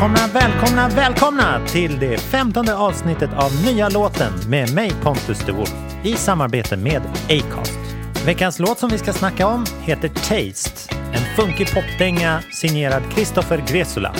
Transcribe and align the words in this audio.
Välkomna, 0.00 0.26
välkomna, 0.32 0.88
välkomna 0.88 1.66
till 1.66 1.98
det 1.98 2.18
femtonde 2.18 2.74
avsnittet 2.76 3.30
av 3.36 3.64
Nya 3.64 3.88
låten 3.88 4.32
med 4.48 4.74
mig 4.74 4.92
Pontus 5.02 5.44
de 5.46 5.52
Wolf 5.52 5.74
i 6.04 6.12
samarbete 6.12 6.76
med 6.76 7.02
Acast. 7.24 7.78
Veckans 8.26 8.58
låt 8.58 8.78
som 8.78 8.90
vi 8.90 8.98
ska 8.98 9.12
snacka 9.12 9.46
om 9.46 9.66
heter 9.80 10.08
Taste, 10.08 10.94
en 11.12 11.36
funkig 11.36 11.74
popdänga 11.74 12.42
signerad 12.52 13.02
Christopher 13.14 13.64
Gresula. 13.68 14.14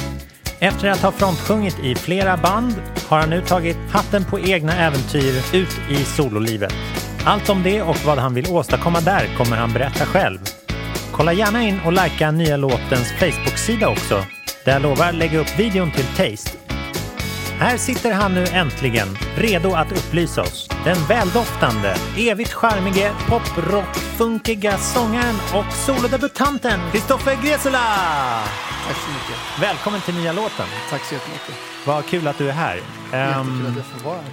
Efter 0.59 0.89
att 0.89 1.03
ha 1.03 1.13
frontsjungit 1.13 1.79
i 1.79 1.95
flera 1.95 2.37
band 2.37 2.75
har 3.09 3.19
han 3.19 3.31
nu 3.31 3.41
tagit 3.41 3.79
hatten 3.91 4.25
på 4.25 4.41
egna 4.41 4.73
äventyr 4.77 5.35
ut 5.53 5.81
i 5.91 6.05
sololivet. 6.05 6.75
Allt 7.25 7.49
om 7.49 7.63
det 7.63 7.83
och 7.83 8.05
vad 8.07 8.19
han 8.19 8.35
vill 8.35 8.47
åstadkomma 8.51 9.01
där 9.01 9.37
kommer 9.37 9.57
han 9.57 9.73
berätta 9.73 10.07
själv. 10.07 10.39
Kolla 11.13 11.33
gärna 11.33 11.63
in 11.63 11.81
och 11.87 11.93
likea 11.93 12.31
nya 12.31 12.57
låtens 12.57 13.13
Facebook-sida 13.13 13.89
också 13.89 14.25
där 14.65 14.73
jag 14.73 14.83
lovar 14.83 15.13
lägga 15.13 15.39
upp 15.39 15.59
videon 15.59 15.91
till 15.91 16.05
Taste. 16.07 16.51
Här 17.59 17.77
sitter 17.77 18.13
han 18.13 18.35
nu 18.35 18.45
äntligen, 18.47 19.19
redo 19.37 19.73
att 19.75 19.93
upplysa 19.93 20.43
oss. 20.43 20.69
Den 20.85 20.97
väldoftande, 21.09 21.97
evigt 22.19 22.53
charmige, 22.53 23.13
poprock-funkiga 23.29 24.77
sångaren 24.77 25.35
och 25.55 25.73
solodebutanten 25.73 26.81
Kristoffer 26.93 27.37
Gresela! 27.45 27.79
Tack 28.87 28.97
så 28.97 29.11
mycket. 29.11 29.63
Välkommen 29.63 30.01
till 30.01 30.15
nya 30.15 30.33
låten. 30.33 30.67
Tack 30.91 31.05
så 31.05 31.15
jättemycket. 31.15 31.55
Vad 31.87 32.07
kul 32.07 32.29
att 32.29 32.39
du 32.39 32.49
är 32.49 32.53
här. 32.53 32.75
Jättekul 32.77 33.21
Ehm, 33.21 33.67
att 33.71 33.77
jag 33.77 33.85
får 33.85 34.05
vara 34.09 34.17
här. 34.17 34.25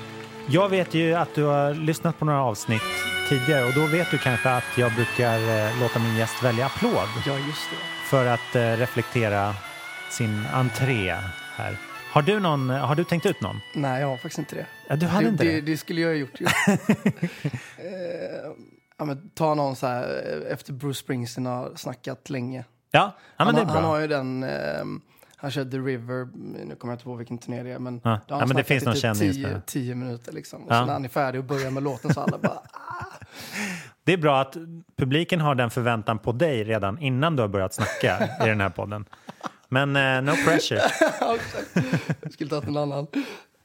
jag 0.48 0.70
vet 0.70 0.94
ju 0.94 1.14
att 1.14 1.36
du 1.36 1.44
har 1.44 1.74
lyssnat 1.74 2.20
på 2.20 2.26
några 2.26 2.42
avsnitt 2.44 2.82
tidigare 3.30 3.66
och 3.66 3.74
då 3.74 3.86
vet 3.86 4.12
du 4.12 4.18
kanske 4.18 4.50
att 4.50 4.64
jag 4.76 4.92
brukar 4.94 5.34
eh, 5.66 5.80
låta 5.82 6.00
min 6.00 6.16
gäst 6.18 6.44
välja 6.44 6.66
applåd 6.66 7.08
Ja, 7.26 7.34
just 7.34 7.70
det. 7.72 7.78
för 8.10 8.26
att 8.26 8.56
eh, 8.56 8.62
reflektera 8.62 9.56
sin 10.18 10.46
entré 10.54 11.12
här. 11.56 11.78
Har 12.12 12.22
du, 12.22 12.40
någon, 12.40 12.70
har 12.70 12.96
du 12.96 13.04
tänkt 13.04 13.26
ut 13.26 13.42
någon? 13.42 13.60
Nej, 13.76 14.02
jag 14.02 14.08
har 14.08 14.18
faktiskt 14.18 14.40
inte 14.40 14.56
det. 14.56 14.66
Ja, 14.88 14.96
du 14.96 15.06
hade 15.06 15.26
det, 15.26 15.30
inte 15.30 15.44
det, 15.44 15.52
det? 15.52 15.62
det 15.62 15.78
skulle 15.78 16.02
jag 16.02 16.10
ha 16.10 16.16
gjort 16.16 16.42
ju. 16.42 16.46
eh, 17.78 18.52
ja, 18.98 19.06
men, 19.06 19.30
ta 19.30 19.54
någon 19.54 19.76
så 19.76 19.88
här 19.88 20.04
eh, 20.04 20.54
efter 20.54 20.74
Bruce 20.74 21.00
Springsteen 21.00 21.46
har 21.46 21.72
snackat 21.76 22.30
länge. 22.30 22.66
Ja, 22.92 23.12
ja 23.38 23.46
men 23.46 23.48
han, 23.48 23.56
det 23.56 23.62
är 23.62 23.66
bra. 23.66 23.74
han 23.74 23.84
har 23.84 24.00
ju 24.00 24.08
den, 24.08 24.44
eh, 24.44 24.50
han 25.38 25.52
kör 25.52 25.66
The 25.66 25.78
River, 25.78 26.28
nu 26.68 26.76
kommer 26.76 26.92
jag 26.92 26.96
inte 26.96 27.04
på 27.04 27.16
vilken 27.16 27.38
turné 27.38 27.64
det 27.64 27.72
är, 27.72 27.80
men 27.80 28.02
Ja. 28.04 28.20
Ja, 28.28 28.46
men 28.46 28.58
det 28.58 28.64
finns 28.64 28.84
i 28.84 28.86
någon 28.86 28.94
typ 28.94 29.02
kändis 29.02 29.36
tio, 29.36 29.62
tio 29.66 29.96
minuter 29.96 30.32
liksom. 30.32 30.64
Och 30.64 30.72
Ja. 30.72 30.80
så 30.80 30.86
när 30.86 30.94
han 30.94 31.06
är 31.06 31.10
färdig 31.10 31.40
och 31.40 31.46
börjar 31.46 31.72
med 31.72 31.84
låten 31.84 32.14
så 32.14 32.22
alla 32.22 32.38
bara, 32.38 32.60
Det 34.04 34.14
är 34.14 34.18
bra 34.18 34.42
att 34.42 34.58
publiken 34.98 35.42
har 35.42 35.56
den 35.56 35.70
förväntan 35.70 36.20
på 36.20 36.32
dig 36.32 36.64
redan 36.64 37.00
innan 37.00 37.36
du 37.36 37.42
har 37.42 37.50
börjat 37.50 37.74
snacka 37.74 38.30
i 38.46 38.50
den 38.50 38.62
här 38.62 38.70
podden. 38.70 39.06
Men 39.70 39.96
eh, 39.96 40.22
no 40.22 40.32
pressure. 40.46 40.82
Jag 42.22 42.34
skulle 42.34 42.50
tagit 42.50 42.68
en 42.68 42.78
annan. 42.78 43.08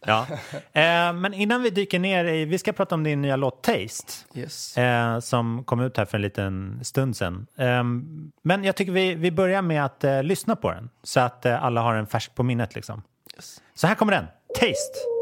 Ja. 0.07 0.27
Eh, 0.73 1.13
men 1.13 1.35
innan 1.35 1.63
vi 1.63 1.71
dyker 1.71 1.99
ner 1.99 2.25
i, 2.25 2.45
vi 2.45 2.59
ska 2.59 2.73
prata 2.73 2.95
om 2.95 3.05
din 3.05 3.23
nya 3.23 3.37
låt 3.37 3.63
Taste. 3.63 4.13
Yes. 4.35 4.79
eh, 4.79 5.19
som 5.21 5.65
kom 5.65 5.81
ut 5.81 5.97
här 5.97 6.05
för 6.05 6.19
en 6.19 6.23
liten 6.23 6.81
stund 6.83 7.17
sedan. 7.17 7.47
Ehm, 7.57 8.33
men 8.43 8.65
jag 8.65 8.77
tycker 8.77 8.93
vi, 8.93 9.15
vi 9.15 9.31
börjar 9.31 9.63
med 9.63 9.85
att 9.85 10.05
eh, 10.05 10.23
lyssna 10.23 10.57
på 10.57 10.71
den 10.71 10.91
så 11.03 11.21
att 11.21 11.47
eh, 11.47 11.65
alla 11.65 11.81
har 11.81 11.95
den 11.95 12.07
färsk 12.07 12.35
på 12.35 12.43
minnet. 12.43 12.75
Liksom. 12.75 13.03
yes. 13.37 13.61
Så 13.75 13.87
här 13.87 13.95
kommer 13.95 14.13
den, 14.13 14.27
Taste. 14.55 15.22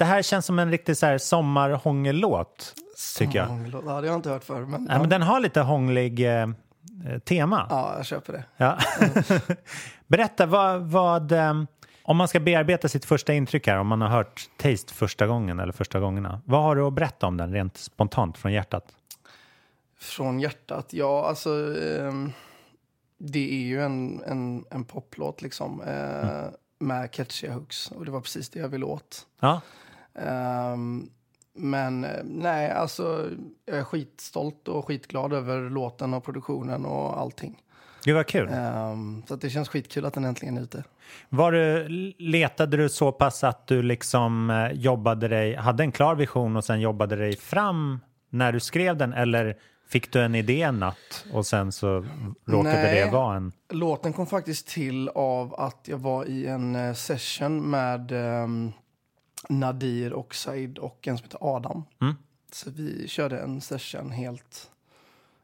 Det 0.00 0.04
här 0.04 0.22
känns 0.22 0.46
som 0.46 0.58
en 0.58 0.70
riktig 0.70 0.96
så 0.96 1.06
här 1.06 1.18
sommarhångellåt, 1.18 2.74
tycker 3.18 3.38
jag. 3.38 3.48
Ja, 3.72 3.80
det 3.80 3.90
har 3.90 4.02
jag 4.02 4.14
inte 4.14 4.30
hört 4.30 4.44
förr. 4.44 4.60
Men, 4.60 4.86
ja. 4.90 4.98
men 4.98 5.08
den 5.08 5.22
har 5.22 5.40
lite 5.40 5.60
hånglig 5.60 6.20
eh, 6.20 6.42
eh, 6.42 7.18
tema. 7.24 7.66
ja, 7.70 7.94
jag 7.96 8.06
köper 8.06 8.32
det. 8.32 8.44
Ja. 8.56 8.78
Berätta, 10.06 10.46
vad, 10.46 10.80
vad, 10.82 11.32
eh, 11.32 11.62
om 12.02 12.16
man 12.16 12.28
ska 12.28 12.40
bearbeta 12.40 12.88
sitt 12.88 13.04
första 13.04 13.32
intryck 13.32 13.66
här, 13.66 13.78
om 13.78 13.86
man 13.86 14.00
har 14.00 14.08
hört 14.08 14.50
Taste 14.56 14.94
första 14.94 15.26
gången 15.26 15.60
eller 15.60 15.72
första 15.72 16.00
gångerna. 16.00 16.40
Vad 16.44 16.62
har 16.62 16.76
du 16.76 16.82
att 16.82 16.92
berätta 16.92 17.26
om 17.26 17.36
den 17.36 17.52
rent 17.52 17.76
spontant 17.76 18.38
från 18.38 18.52
hjärtat? 18.52 18.84
Från 19.98 20.40
hjärtat, 20.40 20.92
ja 20.92 21.26
alltså. 21.28 21.50
ehm, 21.82 22.32
det 23.18 23.52
är 23.52 23.62
ju 23.62 23.82
en, 23.82 24.22
en, 24.26 24.64
en 24.70 24.84
poplåt 24.84 25.42
liksom. 25.42 25.82
Eh, 25.82 26.50
Med 26.78 27.12
catchiga 27.12 27.52
hooks. 27.52 27.90
Och 27.90 28.04
det 28.04 28.10
var 28.10 28.20
precis 28.20 28.50
det 28.50 28.58
jag 28.60 28.68
ville 28.68 28.84
åt. 28.84 29.26
Ja, 29.40 29.60
Ehm, 30.26 31.08
men 31.54 32.04
eh, 32.04 32.10
nej, 32.24 32.70
alltså 32.70 33.30
jag 33.66 33.78
är 33.78 33.84
skitstolt 33.84 34.68
och 34.68 34.86
skitglad 34.86 35.32
över 35.32 35.70
låten 35.70 36.14
och 36.14 36.24
produktionen 36.24 36.84
och 36.84 37.20
allting. 37.20 37.62
gud 38.04 38.14
vad 38.14 38.26
kul. 38.26 38.48
Ehm, 38.52 39.22
så 39.28 39.36
det 39.36 39.50
känns 39.50 39.68
skitkul 39.68 40.04
att 40.04 40.14
den 40.14 40.24
äntligen 40.24 40.56
är 40.58 40.62
ute. 40.62 40.84
Var 41.28 41.52
du, 41.52 41.88
letade 42.18 42.76
du 42.76 42.88
så 42.88 43.12
pass 43.12 43.44
att 43.44 43.66
du 43.66 43.82
liksom 43.82 44.50
eh, 44.50 44.72
jobbade 44.72 45.28
dig, 45.28 45.54
hade 45.54 45.82
en 45.82 45.92
klar 45.92 46.14
vision 46.14 46.56
och 46.56 46.64
sen 46.64 46.80
jobbade 46.80 47.16
dig 47.16 47.36
fram 47.36 48.00
när 48.30 48.52
du 48.52 48.60
skrev 48.60 48.96
den 48.96 49.12
eller 49.12 49.56
fick 49.88 50.12
du 50.12 50.22
en 50.22 50.34
idé 50.34 50.62
en 50.62 50.78
natt 50.78 51.24
och 51.32 51.46
sen 51.46 51.72
så 51.72 52.06
råkade 52.46 52.82
Nej. 52.82 53.04
det 53.04 53.10
vara 53.10 53.36
en... 53.36 53.52
Låten 53.68 54.12
kom 54.12 54.26
faktiskt 54.26 54.68
till 54.68 55.08
av 55.08 55.54
att 55.54 55.88
jag 55.88 55.98
var 55.98 56.24
i 56.24 56.46
en 56.46 56.76
eh, 56.76 56.94
session 56.94 57.70
med 57.70 58.12
ehm, 58.12 58.72
Nadir 59.48 60.12
och 60.12 60.34
Said 60.34 60.78
och 60.78 61.08
en 61.08 61.18
som 61.18 61.24
heter 61.24 61.38
Adam. 61.56 61.84
Mm. 62.00 62.14
Så 62.52 62.70
vi 62.70 63.08
körde 63.08 63.38
en 63.40 63.60
session 63.60 64.10
helt 64.10 64.70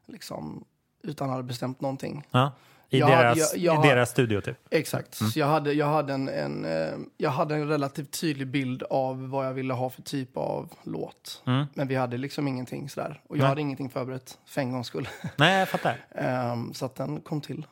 liksom 0.05 0.63
utan 1.03 1.29
att 1.29 1.35
ha 1.35 1.43
bestämt 1.43 1.81
någonting. 1.81 2.23
Ja, 2.31 2.51
I, 2.89 2.99
Jag- 2.99 3.09
deras, 3.09 3.37
jag- 3.55 3.75
jag 3.75 3.85
i 3.85 3.89
deras 3.89 4.09
studio 4.09 4.41
typ. 4.41 4.57
Exakt. 4.69 5.13
Så 5.15 5.39
jag 5.39 5.47
hade, 5.47 5.73
jag, 5.73 5.85
hade 5.85 6.13
en, 6.13 6.29
en, 6.29 6.65
eh, 6.65 6.93
jag 7.17 7.29
hade 7.29 7.55
en 7.55 7.67
relativt 7.67 8.11
tydlig 8.21 8.47
bild 8.47 8.83
av 8.83 9.29
vad 9.29 9.45
jag 9.45 9.53
ville 9.53 9.73
ha 9.73 9.89
för 9.89 10.01
typ 10.01 10.37
av 10.37 10.73
låt. 10.83 11.41
Mm. 11.45 11.65
Men 11.73 11.87
vi 11.87 11.95
hade 11.95 12.17
liksom 12.17 12.47
ingenting 12.47 12.89
sådär. 12.89 13.21
Och 13.27 13.35
jag 13.37 13.41
Nej. 13.41 13.49
hade 13.49 13.61
ingenting 13.61 13.89
förberett 13.89 14.37
för 14.45 14.61
en 14.61 14.71
gångs 14.71 14.87
skull. 14.87 15.09
Nej, 15.37 15.59
jag 15.59 15.69
fattar. 15.69 16.05
Ehm, 16.15 16.73
så 16.73 16.85
att 16.85 16.95
den 16.95 17.21
kom 17.21 17.41
till 17.41 17.67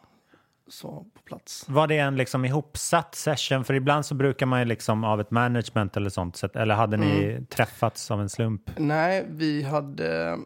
så 0.68 1.06
på 1.14 1.22
plats. 1.22 1.66
Var 1.70 1.88
det 1.88 1.98
en 1.98 2.16
liksom 2.16 2.46
ihopsatt 2.46 3.16
session? 3.16 3.66
För 3.66 3.74
ibland 3.74 4.06
så 4.06 4.16
brukar 4.16 4.46
man 4.46 4.60
ju 4.60 4.66
liksom 4.66 5.04
av 5.04 5.22
ett 5.22 5.32
management 5.32 5.98
eller 5.98 6.10
sånt. 6.10 6.36
sätt- 6.38 6.56
Eller 6.56 6.76
hade 6.76 6.98
ni 6.98 7.24
Mm. 7.24 7.46
träffats 7.46 8.12
av 8.12 8.22
en 8.22 8.30
slump? 8.30 8.70
Nej, 8.78 9.26
vi 9.30 9.64
hade... 9.64 10.38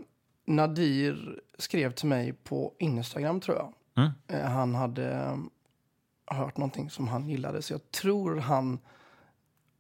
Nadir 0.46 1.40
skrev 1.58 1.92
till 1.92 2.08
mig 2.08 2.34
på 2.34 2.74
Instagram, 2.80 3.40
tror 3.42 3.58
jag. 3.58 3.74
Mm. 3.98 4.12
Eh, 4.28 4.50
Han 4.52 4.76
hade 4.76 5.12
eh, 5.14 6.36
hört 6.38 6.58
någonting 6.58 6.90
som 6.90 7.08
han 7.08 7.30
gillade, 7.30 7.62
så 7.62 7.74
jag 7.74 7.92
tror 7.92 8.36
han 8.38 8.80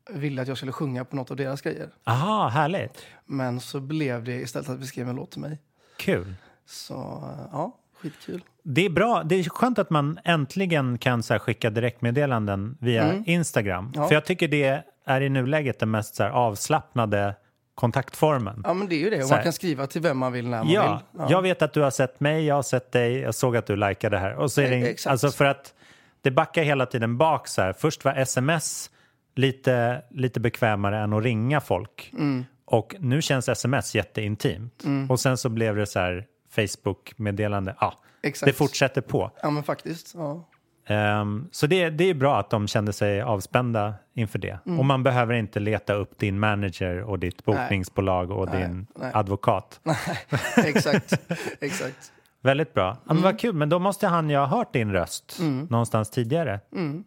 ville 0.09 0.41
att 0.41 0.47
jag 0.47 0.57
skulle 0.57 0.71
sjunga 0.71 1.05
på 1.05 1.15
något 1.15 1.31
av 1.31 1.37
deras 1.37 1.61
grejer. 1.61 1.89
Aha, 2.03 2.47
härligt. 2.47 3.05
Men 3.25 3.59
så 3.59 3.79
blev 3.79 4.23
det 4.23 4.33
istället 4.41 4.69
att 4.69 4.79
vi 4.79 4.87
skrev 4.87 5.09
en 5.09 5.15
låt 5.15 5.31
till 5.31 5.41
mig. 5.41 5.59
Kul. 5.97 6.33
Så 6.65 6.93
eh, 6.95 7.47
ja, 7.51 7.77
skitkul. 8.01 8.43
Det 8.71 8.85
är 8.85 8.89
bra. 8.89 9.23
Det 9.25 9.35
är 9.35 9.43
skönt 9.43 9.79
att 9.79 9.89
man 9.89 10.19
äntligen 10.23 10.97
kan 10.97 11.23
så 11.23 11.33
här, 11.33 11.39
skicka 11.39 11.69
direktmeddelanden 11.69 12.77
via 12.79 13.23
Instagram. 13.25 13.85
Mm. 13.85 14.01
Ja. 14.01 14.07
För 14.07 14.13
jag 14.13 14.25
tycker 14.25 14.47
det 14.47 14.83
är 15.05 15.21
i 15.21 15.29
nuläget 15.29 15.79
den 15.79 15.91
mest 15.91 16.15
så 16.15 16.23
här, 16.23 16.29
avslappnade 16.29 17.35
kontaktformen. 17.75 18.61
Ja, 18.63 18.73
men 18.73 18.87
det 18.89 18.95
är 18.95 18.99
ju 18.99 19.09
det. 19.09 19.23
Och 19.23 19.29
man 19.29 19.43
kan 19.43 19.53
skriva 19.53 19.87
till 19.87 20.01
vem 20.01 20.17
man 20.17 20.31
vill 20.31 20.47
när 20.49 20.57
man 20.63 20.73
Ja, 20.73 21.01
vill. 21.11 21.25
jag 21.29 21.41
vet 21.41 21.61
att 21.61 21.73
du 21.73 21.81
har 21.81 21.91
sett 21.91 22.19
mig, 22.19 22.45
jag 22.45 22.55
har 22.55 22.61
sett 22.61 22.91
dig, 22.91 23.19
jag 23.19 23.35
såg 23.35 23.57
att 23.57 23.65
du 23.65 23.75
likade 23.75 24.15
det 24.15 24.19
här. 24.19 24.35
Och 24.35 24.51
så 24.51 24.61
är 24.61 24.69
det, 24.69 24.75
exakt. 24.75 25.11
alltså 25.11 25.31
för 25.31 25.45
att 25.45 25.73
det 26.21 26.31
backar 26.31 26.63
hela 26.63 26.85
tiden 26.85 27.17
bak 27.17 27.47
så 27.47 27.61
här. 27.61 27.73
Först 27.73 28.05
var 28.05 28.15
sms 28.15 28.89
lite, 29.35 30.01
lite 30.09 30.39
bekvämare 30.39 30.99
än 30.99 31.13
att 31.13 31.23
ringa 31.23 31.61
folk. 31.61 32.11
Mm. 32.13 32.45
Och 32.65 32.95
nu 32.99 33.21
känns 33.21 33.49
sms 33.49 33.95
jätteintimt. 33.95 34.83
Och 35.09 35.19
sen 35.19 35.37
så 35.37 35.49
blev 35.49 35.75
det 35.75 35.85
så 35.85 35.99
här 35.99 36.25
Facebook-meddelande. 36.55 37.75
Ja, 37.79 37.93
Exakt. 38.21 38.47
det 38.47 38.53
fortsätter 38.53 39.01
på. 39.01 39.31
Ja, 39.41 39.49
men 39.49 39.63
faktiskt. 39.63 40.15
Ja. 40.17 40.45
Ehm, 40.87 41.47
så 41.51 41.67
det, 41.67 41.89
det 41.89 42.03
är 42.03 42.13
bra 42.13 42.39
att 42.39 42.49
de 42.49 42.67
kände 42.67 42.93
sig 42.93 43.21
avspända 43.21 43.93
inför 44.13 44.39
det. 44.39 44.59
Mm. 44.65 44.79
Och 44.79 44.85
man 44.85 45.03
behöver 45.03 45.33
inte 45.33 45.59
leta 45.59 45.93
upp 45.93 46.17
din 46.17 46.39
manager 46.39 47.01
och 47.03 47.19
ditt 47.19 47.45
bokningsbolag 47.45 48.31
och 48.31 48.49
din 48.49 48.87
nej. 48.99 49.11
advokat. 49.13 49.79
exakt. 50.57 51.13
exakt. 51.59 52.11
Väldigt 52.41 52.73
bra. 52.73 52.87
Ja, 52.87 52.97
men 53.03 53.17
Mm. 53.17 53.23
vad 53.23 53.39
kul, 53.39 53.55
men 53.55 53.69
då 53.69 53.79
måste 53.79 54.07
han 54.07 54.29
ju 54.29 54.37
ha 54.37 54.45
hört 54.45 54.73
din 54.73 54.91
röst 54.91 55.37
någonstans 55.69 56.09
tidigare. 56.09 56.59
Mm. 56.75 57.03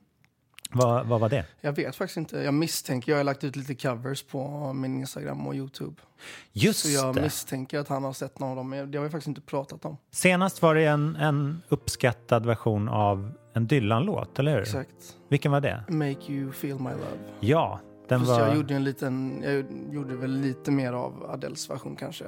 Vad, 0.73 1.07
vad 1.07 1.21
var 1.21 1.29
det? 1.29 1.45
Jag 1.61 1.73
vet 1.73 1.97
faktiskt 1.97 2.17
inte. 2.17 2.39
Jag 2.39 2.55
misstänker. 2.55 3.13
Jag 3.13 3.19
har 3.19 3.25
lagt 3.25 3.45
ut 3.45 3.57
lite 3.57 3.75
covers 3.75 4.23
på 4.23 4.73
min 4.73 4.97
Instagram 5.01 5.47
och 5.47 5.55
Youtube. 5.55 5.95
Just 6.53 6.81
Så 6.81 6.89
jag 6.91 7.15
det. 7.15 7.23
misstänker 7.23 7.79
att 7.79 7.89
han 7.89 8.05
har 8.05 8.13
sett 8.13 8.39
någon 8.39 8.51
av 8.51 8.57
dem. 8.57 8.69
Men 8.69 8.91
det 8.91 8.99
har 8.99 9.05
vi 9.05 9.11
faktiskt 9.11 9.29
inte 9.29 9.41
pratat 9.41 9.85
om. 9.85 9.97
Senast 10.11 10.63
var 10.63 10.75
det 10.75 10.85
en, 10.85 11.17
en 11.17 11.63
uppskattad 11.69 12.47
version 12.47 12.89
av 12.89 13.33
en 13.55 13.67
Dylan-låt, 13.67 14.39
eller 14.39 14.53
hur? 14.53 14.61
Exakt. 14.61 15.17
Vilken 15.29 15.53
var 15.53 15.61
det? 15.61 15.85
Make 15.89 16.33
you 16.33 16.53
feel 16.53 16.79
my 16.79 16.91
love. 16.91 17.19
Ja, 17.41 17.81
den 18.09 18.21
Fast 18.21 18.31
var... 18.31 18.41
jag 18.41 18.57
gjorde 18.57 18.75
en 18.75 18.85
liten, 18.85 19.43
jag 19.45 19.65
gjorde 19.95 20.15
väl 20.15 20.31
lite 20.41 20.71
mer 20.71 20.93
av 20.93 21.31
Adeles 21.31 21.71
version 21.71 21.97
kanske. 21.97 22.25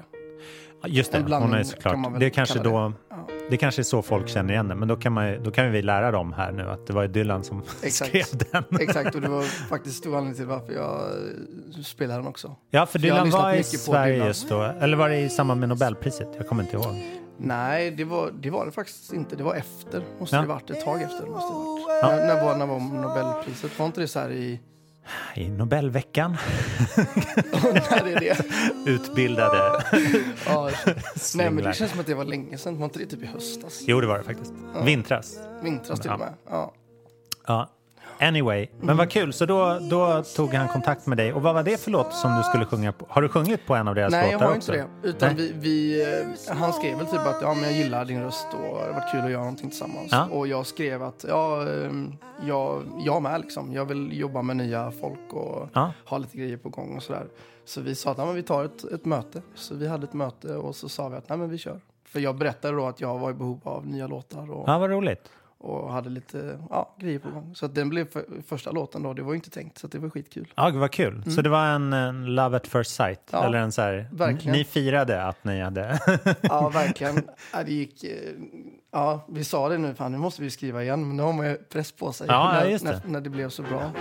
Just 0.86 1.12
det, 1.12 1.18
hon 1.18 1.54
är 1.54 1.62
såklart. 1.62 2.20
Det 2.20 2.26
är 2.26 2.30
kanske 2.30 2.58
då, 2.58 2.88
det. 2.88 2.92
Ja. 3.08 3.28
Det 3.50 3.56
kanske 3.56 3.80
är 3.82 3.84
så 3.84 4.02
folk 4.02 4.28
känner 4.28 4.52
igen 4.54 4.68
det, 4.68 4.74
men 4.74 4.88
då 4.88 4.96
kan, 4.96 5.12
man, 5.12 5.42
då 5.42 5.50
kan 5.50 5.72
vi 5.72 5.82
lära 5.82 6.10
dem 6.10 6.32
här 6.32 6.52
nu 6.52 6.70
att 6.70 6.86
det 6.86 6.92
var 6.92 7.06
Dylan 7.06 7.44
som 7.44 7.62
Exakt. 7.82 8.08
skrev 8.08 8.24
den. 8.52 8.80
Exakt, 8.80 9.14
och 9.14 9.20
det 9.20 9.28
var 9.28 9.42
faktiskt 9.42 9.96
stor 9.96 10.16
anledning 10.16 10.34
till 10.36 10.46
varför 10.46 10.72
jag 10.72 11.00
eh, 11.76 11.82
spelade 11.82 12.18
den 12.18 12.26
också. 12.26 12.56
Ja, 12.70 12.86
för 12.86 12.92
För 12.92 12.98
Dylan 12.98 13.30
var 13.30 13.52
i 13.54 13.62
Sverige 13.62 14.26
just 14.26 14.48
då, 14.48 14.62
eller 14.62 14.96
var 14.96 15.08
det 15.08 15.18
i 15.20 15.28
samband 15.28 15.60
med 15.60 15.68
Nobelpriset? 15.68 16.28
Jag 16.36 16.48
kommer 16.48 16.62
inte 16.62 16.76
ihåg. 16.76 17.20
Nej, 17.36 17.90
det 17.90 18.04
var, 18.04 18.30
det 18.40 18.50
var 18.50 18.66
det 18.66 18.72
faktiskt 18.72 19.12
inte. 19.12 19.36
Det 19.36 19.42
var 19.42 19.54
efter. 19.54 20.02
Måste 20.20 20.36
Ja. 20.36 20.42
det 20.42 20.48
varit. 20.48 20.70
Ett 20.70 20.84
tag 20.84 21.02
efter. 21.02 21.26
Måste 21.26 21.52
det 21.54 21.58
varit. 21.58 21.84
Ja. 22.02 22.08
När, 22.08 22.26
när, 22.26 22.44
var, 22.44 22.56
när 22.56 22.66
var 22.66 22.80
Nobelpriset? 22.80 23.78
Var 23.78 23.86
inte 23.86 24.00
det 24.00 24.08
så 24.08 24.18
här 24.20 24.30
i... 24.30 24.60
I 25.34 25.48
Nobelveckan 25.50 26.32
är 27.90 28.20
det? 28.20 28.38
utbildade. 28.90 29.84
Ja, 30.46 30.70
nej, 31.34 31.50
men 31.50 31.64
det 31.64 31.72
känns 31.74 31.90
som 31.90 32.00
att 32.00 32.06
det 32.06 32.14
var 32.14 32.24
länge 32.24 32.58
sedan. 32.58 32.78
Var 32.78 32.84
inte 32.84 32.98
det 32.98 33.06
typ 33.06 33.22
i 33.22 33.26
höstas? 33.26 33.80
Jo, 33.86 34.00
det 34.00 34.06
var 34.06 34.18
det 34.18 34.24
faktiskt. 34.24 34.52
Vintras. 34.84 35.38
Vintras 35.62 36.00
till 36.00 36.08
Ja. 36.08 36.14
och 36.14 36.20
med. 36.20 36.34
Ja. 36.50 36.72
Ja. 37.46 37.70
Anyway, 38.20 38.68
men 38.80 38.96
vad 38.96 39.10
kul. 39.10 39.32
Så 39.32 39.46
då, 39.46 39.78
då 39.90 40.22
tog 40.36 40.54
han 40.54 40.68
kontakt 40.68 41.06
med 41.06 41.18
dig. 41.18 41.32
Och 41.32 41.42
vad 41.42 41.54
var 41.54 41.62
det 41.62 41.80
för 41.80 41.90
låt 41.90 42.12
som 42.14 42.36
du 42.36 42.42
skulle 42.42 42.64
sjunga 42.66 42.92
på? 42.92 43.06
Har 43.08 43.22
du 43.22 43.28
sjungit 43.28 43.66
på 43.66 43.74
en 43.74 43.88
av 43.88 43.94
deras 43.94 44.10
Nej, 44.12 44.24
jag 44.30 44.32
låtar 44.32 44.46
har 44.46 44.56
också? 44.56 44.74
inte 44.74 44.86
det. 45.02 45.08
Utan 45.08 45.34
Nej. 45.36 45.52
vi, 45.52 45.52
vi, 45.52 46.02
eh, 46.48 46.56
han 46.56 46.72
skrev 46.72 46.96
väl 46.98 47.06
typ 47.06 47.20
att 47.20 47.42
ja, 47.42 47.54
men 47.54 47.62
jag 47.64 47.72
gillar 47.72 48.04
din 48.04 48.22
röst 48.22 48.46
och 48.52 48.78
det 48.78 48.84
har 48.84 48.92
varit 49.00 49.10
kul 49.12 49.20
att 49.24 49.30
göra 49.30 49.40
någonting 49.42 49.70
tillsammans. 49.70 50.08
Ja. 50.10 50.28
Och 50.30 50.46
jag 50.48 50.66
skrev 50.66 51.02
att 51.02 51.24
ja, 51.28 51.62
ehm, 51.68 52.12
jag, 52.42 52.82
jag 53.04 53.22
med 53.22 53.40
liksom. 53.40 53.72
Jag 53.72 53.84
vill 53.84 54.18
jobba 54.20 54.42
med 54.42 54.56
nya 54.56 54.90
folk 55.00 55.32
och 55.32 55.68
Ja. 55.72 55.92
ha 56.04 56.18
lite 56.18 56.36
grejer 56.38 56.56
på 56.56 56.68
gång 56.68 56.96
och 56.96 57.02
sådär. 57.02 57.26
Så 57.64 57.80
vi 57.80 57.94
sa 57.94 58.10
att 58.10 58.18
ja, 58.18 58.26
men 58.26 58.34
vi 58.34 58.42
tar 58.42 58.64
ett, 58.64 58.84
ett 58.84 59.04
möte. 59.04 59.42
Så 59.54 59.74
vi 59.74 59.88
hade 59.88 60.04
ett 60.04 60.12
möte 60.12 60.56
och 60.56 60.76
så 60.76 60.88
sa 60.88 61.08
vi 61.08 61.16
att 61.16 61.28
nej, 61.28 61.38
men 61.38 61.48
vi 61.50 61.58
kör. 61.58 61.80
För 62.08 62.20
jag 62.20 62.36
berättade 62.36 62.76
då 62.76 62.86
att 62.86 63.00
jag 63.00 63.18
var 63.18 63.30
i 63.30 63.34
behov 63.34 63.60
av 63.64 63.86
nya 63.86 64.06
låtar 64.06 64.50
och, 64.52 64.64
Ja, 64.68 64.78
vad 64.78 64.90
roligt. 64.90 65.30
Och 65.64 65.92
hade 65.92 66.10
lite 66.10 66.58
ja, 66.70 66.94
grejer 67.00 67.18
på 67.18 67.30
gång. 67.30 67.54
Så 67.54 67.66
att 67.66 67.74
den 67.74 67.88
blev 67.88 68.10
för, 68.10 68.24
första 68.46 68.70
låten 68.70 69.02
då. 69.02 69.12
Det 69.12 69.22
var 69.22 69.32
ju 69.32 69.36
inte 69.36 69.50
tänkt, 69.50 69.78
så 69.78 69.86
att 69.86 69.92
det 69.92 69.98
var 69.98 70.10
skitkul. 70.10 70.52
Ja, 70.54 70.70
vad 70.74 70.90
kul. 70.90 71.22
Så 71.30 71.42
det 71.42 71.48
var 71.48 71.66
en, 71.66 71.92
en 71.92 72.34
love 72.34 72.56
at 72.56 72.66
first 72.66 72.94
sight? 72.94 73.32
Mm. 73.32 73.42
Ja, 73.42 73.46
eller 73.46 73.58
en 73.58 73.72
så 73.72 73.82
här, 73.82 74.08
verkligen. 74.12 74.58
Ni 74.58 74.64
firade 74.64 75.22
att 75.22 75.44
ni 75.44 75.60
hade... 75.60 75.98
Ja, 76.42 76.68
verkligen. 76.68 77.22
Ja, 77.52 77.62
det 77.62 77.72
gick, 77.72 78.04
eh, 78.04 78.10
ja, 78.92 79.26
vi 79.28 79.44
sa 79.44 79.68
det 79.68 79.78
nu, 79.78 79.94
fan 79.94 80.12
nu 80.12 80.18
måste 80.18 80.42
vi 80.42 80.50
skriva 80.50 80.82
igen, 80.82 81.08
men 81.08 81.16
nu 81.16 81.22
har 81.22 81.32
man 81.32 81.46
ju 81.46 81.56
press 81.56 81.92
på 81.92 82.12
sig 82.12 82.26
Ja, 82.30 82.52
när. 82.52 82.84
När, 82.84 83.00
när 83.04 83.20
det 83.20 83.30
blev 83.30 83.48
så 83.48 83.62
bra. 83.62 83.92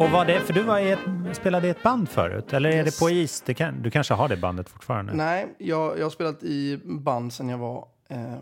Och 0.00 0.10
vad 0.10 0.26
det, 0.26 0.40
för 0.40 0.52
du 0.52 0.62
var 0.62 0.78
i 0.78 0.90
ett, 0.90 0.98
spelade 1.36 1.66
i 1.66 1.70
ett 1.70 1.82
band 1.82 2.08
förut? 2.08 2.52
Eller 2.52 2.70
är 2.70 2.84
det 2.84 2.98
på 2.98 3.10
is? 3.10 3.40
Det 3.40 3.54
kan, 3.54 3.82
du 3.82 3.90
kanske 3.90 4.14
har 4.14 4.28
det 4.28 4.36
bandet 4.36 4.68
fortfarande? 4.68 5.12
Nej, 5.12 5.54
jag, 5.58 5.98
jag 5.98 6.04
har 6.04 6.10
spelat 6.10 6.42
i 6.42 6.80
band 6.84 7.32
sedan 7.32 7.48
jag 7.48 7.58
var 7.58 7.88
eh, 8.08 8.38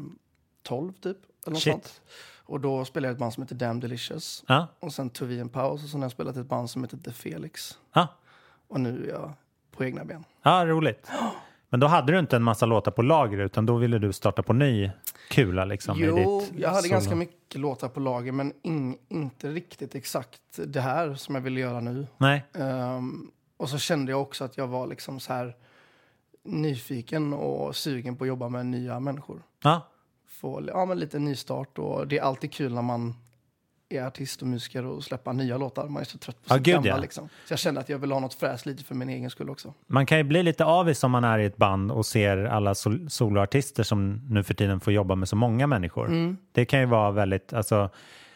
12 0.62 0.92
typ. 0.92 1.16
Eller 1.46 1.52
något 1.54 1.62
Shit. 1.62 1.72
sånt. 1.72 2.00
Och 2.44 2.60
då 2.60 2.84
spelade 2.84 3.08
jag 3.08 3.12
ett 3.12 3.18
band 3.18 3.32
som 3.32 3.42
heter 3.42 3.54
Damn 3.54 3.80
Delicious. 3.80 4.44
Ja, 4.46 4.66
Och 4.80 4.92
sen 4.92 5.10
tog 5.10 5.28
vi 5.28 5.38
en 5.40 5.48
paus 5.48 5.84
och 5.84 5.88
sen 5.90 6.00
har 6.00 6.04
jag 6.04 6.12
spelat 6.12 6.36
i 6.36 6.40
ett 6.40 6.46
band 6.46 6.70
som 6.70 6.84
heter 6.84 6.96
The 6.96 7.12
Felix. 7.12 7.78
ja, 7.92 8.08
Och 8.68 8.80
nu 8.80 9.04
är 9.04 9.08
jag 9.12 9.32
på 9.76 9.84
egna 9.84 10.04
ben. 10.04 10.24
ja, 10.42 10.64
roligt. 10.66 11.10
Men 11.76 11.80
då 11.80 11.86
hade 11.86 12.12
du 12.12 12.18
inte 12.18 12.36
en 12.36 12.42
massa 12.42 12.66
låtar 12.66 12.90
på 12.92 13.02
lager 13.02 13.38
utan 13.38 13.66
då 13.66 13.76
ville 13.76 13.98
du 13.98 14.12
starta 14.12 14.42
på 14.42 14.52
ny 14.52 14.90
kula 15.30 15.64
liksom? 15.64 15.96
Jo, 15.98 16.40
ditt 16.40 16.52
jag 16.60 16.68
hade 16.68 16.82
solo. 16.82 16.92
ganska 16.92 17.14
mycket 17.14 17.60
låtar 17.60 17.88
på 17.88 18.00
lager 18.00 18.32
men 18.32 18.52
in, 18.62 18.98
inte 19.08 19.50
riktigt 19.50 19.94
exakt 19.94 20.40
det 20.66 20.80
här 20.80 21.14
som 21.14 21.34
jag 21.34 21.42
ville 21.42 21.60
göra 21.60 21.80
nu. 21.80 22.06
Nej, 22.16 22.44
Ehm, 22.54 23.30
och 23.56 23.68
så 23.68 23.78
kände 23.78 24.12
jag 24.12 24.22
också 24.22 24.44
att 24.44 24.56
jag 24.56 24.66
var 24.66 24.86
liksom 24.86 25.20
så 25.20 25.32
här 25.32 25.56
nyfiken 26.44 27.32
och 27.32 27.76
sugen 27.76 28.16
på 28.16 28.24
att 28.24 28.28
jobba 28.28 28.48
med 28.48 28.66
nya 28.66 29.00
människor. 29.00 29.42
ja, 29.62 29.88
Få 30.28 30.62
ja, 30.66 30.84
men 30.84 30.98
lite 30.98 31.18
nystart 31.18 31.78
och 31.78 32.08
det 32.08 32.18
är 32.18 32.22
alltid 32.22 32.52
kul 32.52 32.74
när 32.74 32.82
man 32.82 33.14
är 33.88 34.02
artist 34.06 34.42
och 34.42 34.48
musiker 34.48 34.84
och 34.84 35.04
släppa 35.04 35.32
nya 35.32 35.58
låtar. 35.58 35.88
Man 35.88 36.00
är 36.00 36.04
så 36.06 36.18
trött 36.18 36.44
på 36.44 36.54
sitt 36.54 36.62
gamla 36.62 36.88
ja. 36.88 36.96
liksom. 36.96 37.28
Så 37.46 37.52
jag 37.52 37.58
kände 37.58 37.80
att 37.80 37.88
jag 37.88 37.98
ville 37.98 38.14
ha 38.14 38.20
något 38.20 38.34
fräscht 38.34 38.66
lite 38.66 38.84
för 38.84 38.94
min 38.94 39.08
egen 39.08 39.30
skull 39.30 39.50
också. 39.50 39.74
man 39.86 40.06
kan 40.06 40.18
ju 40.18 40.24
bli 40.24 40.42
lite 40.42 40.64
avis 40.64 41.04
om 41.04 41.10
man 41.10 41.24
är 41.24 41.38
i 41.38 41.44
ett 41.44 41.56
band 41.56 41.92
och 41.92 42.06
ser 42.06 42.44
alla 42.44 42.74
sol- 42.74 43.10
soloartister 43.10 43.82
som 43.82 44.20
nu 44.30 44.42
för 44.42 44.54
tiden 44.54 44.80
får 44.80 44.92
jobba 44.92 45.14
med 45.14 45.28
så 45.28 45.36
många 45.36 45.66
människor. 45.66 46.06
Mm. 46.06 46.36
Det 46.52 46.64
kan 46.64 46.80
ju 46.80 46.86
vara 46.86 47.10
väldigt, 47.10 47.52
alltså, 47.52 47.90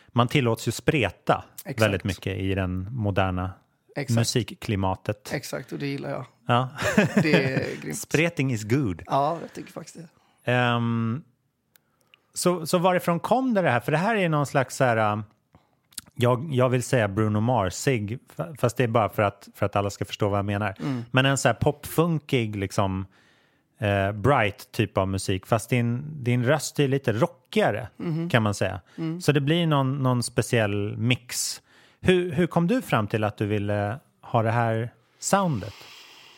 man 0.08 0.28
tillåts 0.28 0.68
ju 0.68 0.72
spreta 0.72 1.44
Exakt. 1.64 1.80
väldigt 1.80 2.04
mycket 2.04 2.38
i 2.38 2.54
den 2.54 2.88
moderna 2.94 3.52
Exakt. 3.96 4.16
musikklimatet. 4.18 5.30
Exakt, 5.32 5.72
och 5.72 5.78
det 5.78 5.86
gillar 5.86 6.10
jag. 6.10 6.26
Ja. 6.46 6.68
Det 7.14 7.44
är 7.54 7.76
grymt. 7.82 7.98
Spreting 7.98 8.52
is 8.52 8.64
good. 8.64 9.02
Ja, 9.06 9.38
jag 9.40 9.52
tycker 9.52 9.72
faktiskt 9.72 9.96
det. 10.44 10.52
Ehm, 10.52 11.22
så, 12.34 12.66
så 12.66 12.78
varifrån 12.78 13.20
kom 13.20 13.54
det 13.54 13.70
här? 13.70 13.80
För 13.80 13.92
det 13.92 13.98
här 13.98 14.14
är 14.16 14.28
någon 14.28 14.46
slags 14.46 14.76
så 14.76 14.84
här, 14.84 15.22
jag, 16.20 16.48
jag 16.54 16.68
vill 16.68 16.82
säga 16.82 17.08
Bruno 17.08 17.40
Mars-sig, 17.40 18.18
fa- 18.36 18.56
fast 18.60 18.76
det 18.76 18.84
är 18.84 18.88
bara 18.88 19.08
för 19.08 19.22
att, 19.22 19.48
för 19.54 19.66
att 19.66 19.76
alla 19.76 19.90
ska 19.90 20.04
förstå 20.04 20.28
vad 20.28 20.38
jag 20.38 20.44
menar. 20.44 20.74
Men 21.10 21.26
en 21.26 21.38
så 21.38 21.48
här 21.48 21.54
popfunkig, 21.54 22.56
liksom, 22.56 23.06
eh, 23.78 24.12
bright 24.12 24.72
typ 24.72 24.98
av 24.98 25.08
musik, 25.08 25.46
fast 25.46 25.70
din, 25.70 26.02
din 26.24 26.44
röst 26.44 26.80
är 26.80 26.88
lite 26.88 27.12
rockigare 27.12 27.88
kan 28.30 28.42
man 28.42 28.54
säga. 28.54 28.80
Så 29.20 29.32
det 29.32 29.40
blir 29.40 29.66
någon, 29.66 30.02
någon 30.02 30.22
speciell 30.22 30.96
mix. 30.96 31.62
Hur, 32.00 32.32
hur 32.32 32.46
kom 32.46 32.66
du 32.66 32.82
fram 32.82 33.06
till 33.06 33.24
att 33.24 33.36
du 33.36 33.46
ville 33.46 33.98
ha 34.22 34.42
det 34.42 34.50
här 34.50 34.90
soundet? 35.18 35.74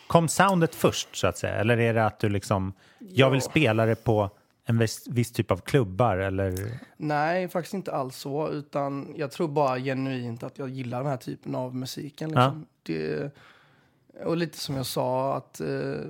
Kom 0.06 0.28
soundet 0.28 0.74
först 0.74 1.16
så 1.16 1.26
att 1.26 1.38
säga? 1.38 1.54
Eller 1.54 1.78
är 1.80 1.94
det 1.94 2.06
att 2.06 2.18
du 2.18 2.28
liksom, 2.28 2.72
jag 2.98 3.30
vill 3.30 3.40
spela 3.42 3.86
det 3.86 4.04
på 4.04 4.30
en 4.72 4.78
viss, 4.78 5.08
viss 5.08 5.32
typ 5.32 5.50
av 5.50 5.56
klubbar 5.56 6.16
eller? 6.16 6.80
Nej, 6.96 7.48
faktiskt 7.48 7.74
inte 7.74 7.92
alls 7.92 8.16
så. 8.16 8.48
Utan 8.48 9.14
jag 9.16 9.30
tror 9.30 9.48
bara 9.48 9.78
genuint 9.78 10.42
att 10.42 10.58
jag 10.58 10.68
gillar 10.68 10.98
den 10.98 11.10
här 11.10 11.16
typen 11.16 11.54
av 11.54 11.74
musiken. 11.74 12.28
Liksom. 12.28 12.66
Det, 12.82 13.32
och 14.24 14.36
lite 14.36 14.58
som 14.58 14.76
jag 14.76 14.86
sa, 14.86 15.36
att 15.36 15.60
eh, 15.60 16.00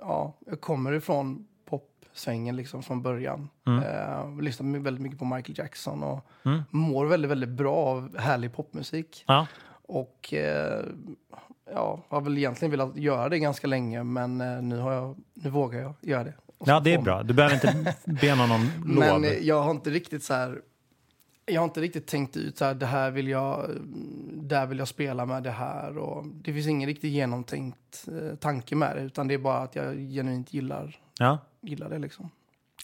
ja, 0.00 0.34
jag 0.46 0.60
kommer 0.60 0.92
ifrån 0.92 1.46
popsvängen 1.64 2.56
liksom 2.56 2.82
från 2.82 3.02
början. 3.02 3.48
Mm. 3.66 3.82
Eh, 3.82 4.40
lyssnar 4.42 4.78
väldigt 4.78 5.02
mycket 5.02 5.18
på 5.18 5.24
Michael 5.24 5.58
Jackson 5.58 6.02
och 6.02 6.28
mår 6.70 7.06
väldigt, 7.06 7.30
väldigt 7.30 7.48
bra 7.48 7.76
av 7.76 8.18
härlig 8.18 8.54
popmusik. 8.54 9.24
Ja, 9.26 9.46
Och 9.82 10.34
eh, 10.34 10.84
ja, 11.72 12.04
har 12.08 12.20
väl 12.20 12.38
egentligen 12.38 12.70
velat 12.70 12.96
göra 12.96 13.28
det 13.28 13.38
ganska 13.38 13.66
länge, 13.66 14.04
men 14.04 14.40
eh, 14.40 14.62
nu, 14.62 14.78
har 14.78 14.92
jag, 14.92 15.16
nu 15.34 15.50
vågar 15.50 15.80
jag 15.80 15.94
göra 16.00 16.24
det. 16.24 16.34
Ja 16.66 16.80
det 16.80 16.94
är 16.94 16.98
bra. 17.02 17.22
Du 17.22 17.34
behöver 17.34 17.54
inte 17.54 17.94
be 18.04 18.34
någon 18.34 18.50
om 18.50 18.70
lov. 18.86 19.20
men 19.20 19.46
jag 19.46 19.62
har 19.62 19.70
inte 19.70 19.90
riktigt 19.90 20.24
så 20.24 20.34
här... 20.34 20.60
Jag 21.46 21.60
har 21.60 21.64
inte 21.64 21.80
riktigt 21.80 22.06
tänkt 22.06 22.36
ut 22.36 22.58
så 22.58 22.64
här, 22.64 22.74
det 22.74 22.86
här 22.86 23.10
vill 23.10 23.28
jag, 23.28 23.70
där 24.32 24.66
vill 24.66 24.78
jag 24.78 24.88
spela 24.88 25.26
med 25.26 25.42
det 25.42 25.50
här. 25.50 25.98
Och 25.98 26.26
det 26.26 26.52
finns 26.52 26.66
ingen 26.66 26.88
riktigt 26.88 27.12
genomtänkt 27.12 28.08
eh, 28.08 28.36
tanke 28.36 28.76
med 28.76 28.96
det, 28.96 29.02
utan 29.02 29.28
det 29.28 29.34
är 29.34 29.38
bara 29.38 29.58
att 29.58 29.76
jag 29.76 29.96
genuint 29.96 30.54
gillar, 30.54 30.96
Ja. 31.18 31.38
gillar 31.60 31.88
det 31.90 31.98
liksom. 31.98 32.30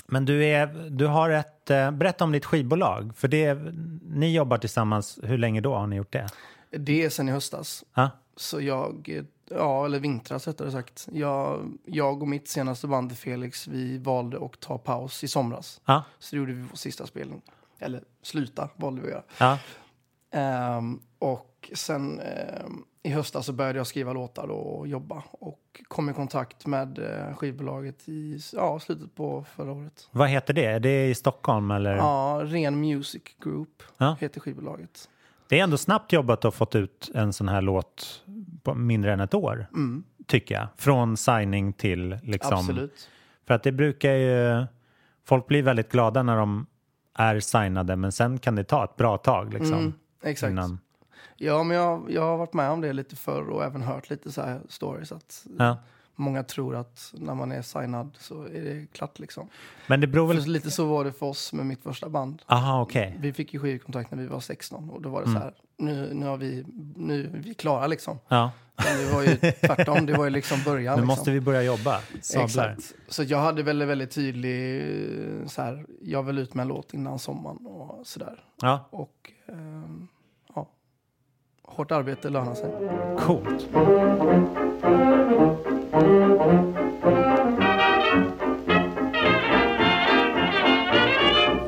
Men 0.07 0.25
du, 0.25 0.45
är, 0.45 0.67
du 0.91 1.07
har 1.07 1.31
ett, 1.31 1.71
eh, 1.71 1.91
berätta 1.91 2.25
om 2.25 2.33
ditt 2.33 2.45
skivbolag. 2.45 3.17
För 3.17 3.29
det, 3.29 3.59
ni 4.03 4.35
jobbar 4.35 4.59
tillsammans, 4.59 5.19
hur 5.23 5.39
länge 5.39 5.61
då 5.61 5.75
har 5.75 5.87
ni 5.87 5.97
gjort 5.97 6.13
det? 6.13 6.27
Det 6.71 7.05
är 7.05 7.11
sen 7.11 7.29
i 7.29 7.33
höstas. 7.33 7.85
Ja, 7.95 8.11
Så 8.37 8.61
jag, 8.61 9.09
eh, 9.09 9.25
ja 9.50 9.85
eller 9.85 10.00
vintras 10.00 10.47
rättare 10.47 10.71
sagt. 10.73 11.09
Jag, 11.12 11.73
jag 11.85 12.23
och 12.23 12.28
mitt 12.28 12.49
senaste 12.49 12.87
band 12.87 13.19
Felix, 13.19 13.67
vi 13.69 13.99
valde 13.99 14.45
att 14.45 14.61
ta 14.61 14.78
paus 14.78 15.25
i 15.25 15.28
somras. 15.28 15.81
ja, 15.85 16.05
Så 16.19 16.37
det 16.37 16.38
gjorde 16.40 16.52
vi 16.52 16.62
vår 16.62 16.76
sista 16.76 17.07
spelning. 17.07 17.43
Eller 17.78 18.02
sluta 18.23 18.69
valde 18.76 19.00
vi 19.02 19.07
att 19.09 19.12
göra. 19.12 19.23
ja. 19.38 19.59
Ehm, 20.31 21.00
och 21.19 21.71
sen 21.75 22.21
ehm, 22.21 22.85
i 23.02 23.11
höstas 23.11 23.47
så 23.47 23.52
började 23.52 23.78
jag 23.78 23.87
skriva 23.87 24.12
låtar 24.12 24.49
och 24.50 24.88
jobba. 24.88 25.23
Och 25.31 25.81
kom 25.88 26.11
i 26.11 26.12
kontakt 26.14 26.67
med 26.67 26.99
eh, 26.99 27.35
skivbolaget 27.37 28.09
i 28.09 28.38
ja, 28.52 28.81
slutet 28.81 29.14
på 29.14 29.45
förra 29.57 29.73
året. 29.73 30.09
Vad 30.11 30.28
heter 30.28 30.55
det? 30.55 30.64
Är 30.64 30.81
det 30.81 31.07
i 31.09 31.14
Stockholm 31.14 31.71
eller? 31.71 31.97
Ja, 31.97 32.40
Ren 32.45 32.81
Music 32.81 33.23
Group 33.43 33.83
Ja. 33.99 34.17
heter 34.21 34.40
skivbolaget. 34.40 35.09
Det 35.49 35.59
är 35.59 35.64
ändå 35.64 35.76
snabbt 35.76 36.12
jobbat 36.12 36.38
att 36.38 36.45
ha 36.45 36.50
fått 36.50 36.75
ut 36.75 37.11
en 37.14 37.33
sån 37.33 37.49
här 37.49 37.62
låt 37.62 38.25
på 38.62 38.75
mindre 38.75 39.12
än 39.12 39.21
ett 39.21 39.35
år. 39.35 39.67
Tycker 40.26 40.55
jag. 40.55 40.67
Från 40.76 41.17
signing 41.17 41.73
till 41.73 42.19
liksom. 42.23 42.52
Mm. 42.52 42.61
Absolut. 42.61 43.09
För 43.47 43.55
att 43.55 43.62
det 43.62 43.73
brukar 43.73 44.12
ju, 44.12 44.67
folk 45.25 45.47
blir 45.47 45.62
väldigt 45.62 45.93
glada 45.93 46.23
när 46.23 46.37
de 46.37 46.67
är 47.14 47.40
signade 47.40 47.97
men 47.97 48.12
sen 48.12 48.38
kan 48.38 48.55
det 48.55 48.64
ta 48.64 48.85
ett 48.85 48.97
bra 48.97 49.19
tag 49.19 49.52
liksom. 49.52 49.78
Mm, 49.78 49.93
exakt. 50.23 50.50
Innan, 50.50 50.78
Ja, 51.40 51.62
men 51.62 51.76
jag, 51.76 52.07
jag 52.11 52.23
har 52.23 52.37
varit 52.37 52.55
med 52.55 52.71
om 52.71 52.81
det 52.81 52.93
lite 52.93 53.17
förr 53.17 53.49
och 53.49 53.64
även 53.64 53.83
hört 53.83 54.11
lite 54.11 54.33
så 54.33 54.43
här 54.43 54.61
stories. 54.69 55.12
Att 55.12 55.47
ja. 55.59 55.76
Många 56.19 56.43
tror 56.43 56.77
att 56.77 57.13
när 57.19 57.35
man 57.35 57.53
är 57.53 57.63
signad 57.63 58.11
så 58.19 58.43
är 58.43 58.65
det 58.65 58.87
klart 58.93 59.19
liksom. 59.19 59.49
Men 59.87 60.01
det 60.01 60.07
beror 60.07 60.29
För 60.35 60.41
väl... 60.41 60.51
lite 60.53 60.71
så 60.71 60.85
var 60.87 61.05
det 61.05 61.13
för 61.13 61.27
oss 61.27 61.53
med 61.53 61.67
mitt 61.67 61.83
första 61.83 62.09
band. 62.09 62.43
Aha, 62.47 62.83
okej. 62.83 63.17
Vi 63.21 63.33
fick 63.33 63.55
ju 63.55 63.61
skivkontrakt 63.61 64.11
när 64.11 64.19
vi 64.19 64.27
var 64.27 64.41
16 64.41 64.91
och 64.91 65.03
då 65.03 65.09
var 65.09 65.21
det 65.23 65.27
Mm. 65.29 65.41
så 65.41 65.45
här, 65.45 65.55
nu, 65.79 66.15
nu, 66.15 66.27
har 66.27 66.37
vi, 66.37 66.65
nu 66.97 67.25
är 67.35 67.39
vi 67.39 67.55
klara 67.55 67.87
liksom. 67.87 68.19
Ja, 68.29 68.51
Men 68.77 69.07
det 69.07 69.13
var 69.15 69.23
ju 69.23 69.37
tvärtom, 69.53 70.07
det 70.07 70.13
var 70.13 70.25
ju 70.25 70.31
liksom 70.31 70.59
början. 70.65 70.95
nu 70.95 71.01
liksom. 71.01 71.07
måste 71.07 71.31
vi 71.31 71.41
börja 71.41 71.63
jobba. 71.63 72.01
Sablar. 72.23 72.45
Exakt. 72.45 72.95
Så 73.09 73.23
jag 73.23 73.39
hade 73.39 73.63
väldigt, 73.63 73.89
väldigt 73.89 74.11
tydlig, 74.11 74.81
eh, 74.81 75.47
så 75.47 75.63
här, 75.63 75.87
jag 76.03 76.23
vill 76.23 76.39
ut 76.39 76.55
med 76.55 76.63
en 76.63 76.69
låt 76.69 76.95
innan 76.95 77.19
sommaren 77.19 77.67
och 77.67 78.07
sådär. 78.07 78.41
Ja, 78.63 78.89
Och 78.91 79.33
ehm, 79.49 80.09
ja, 80.55 80.69
hårt 81.63 81.91
arbete 81.91 82.29
lönar 82.29 82.55
sig. 82.55 82.71
coolt. 83.19 83.69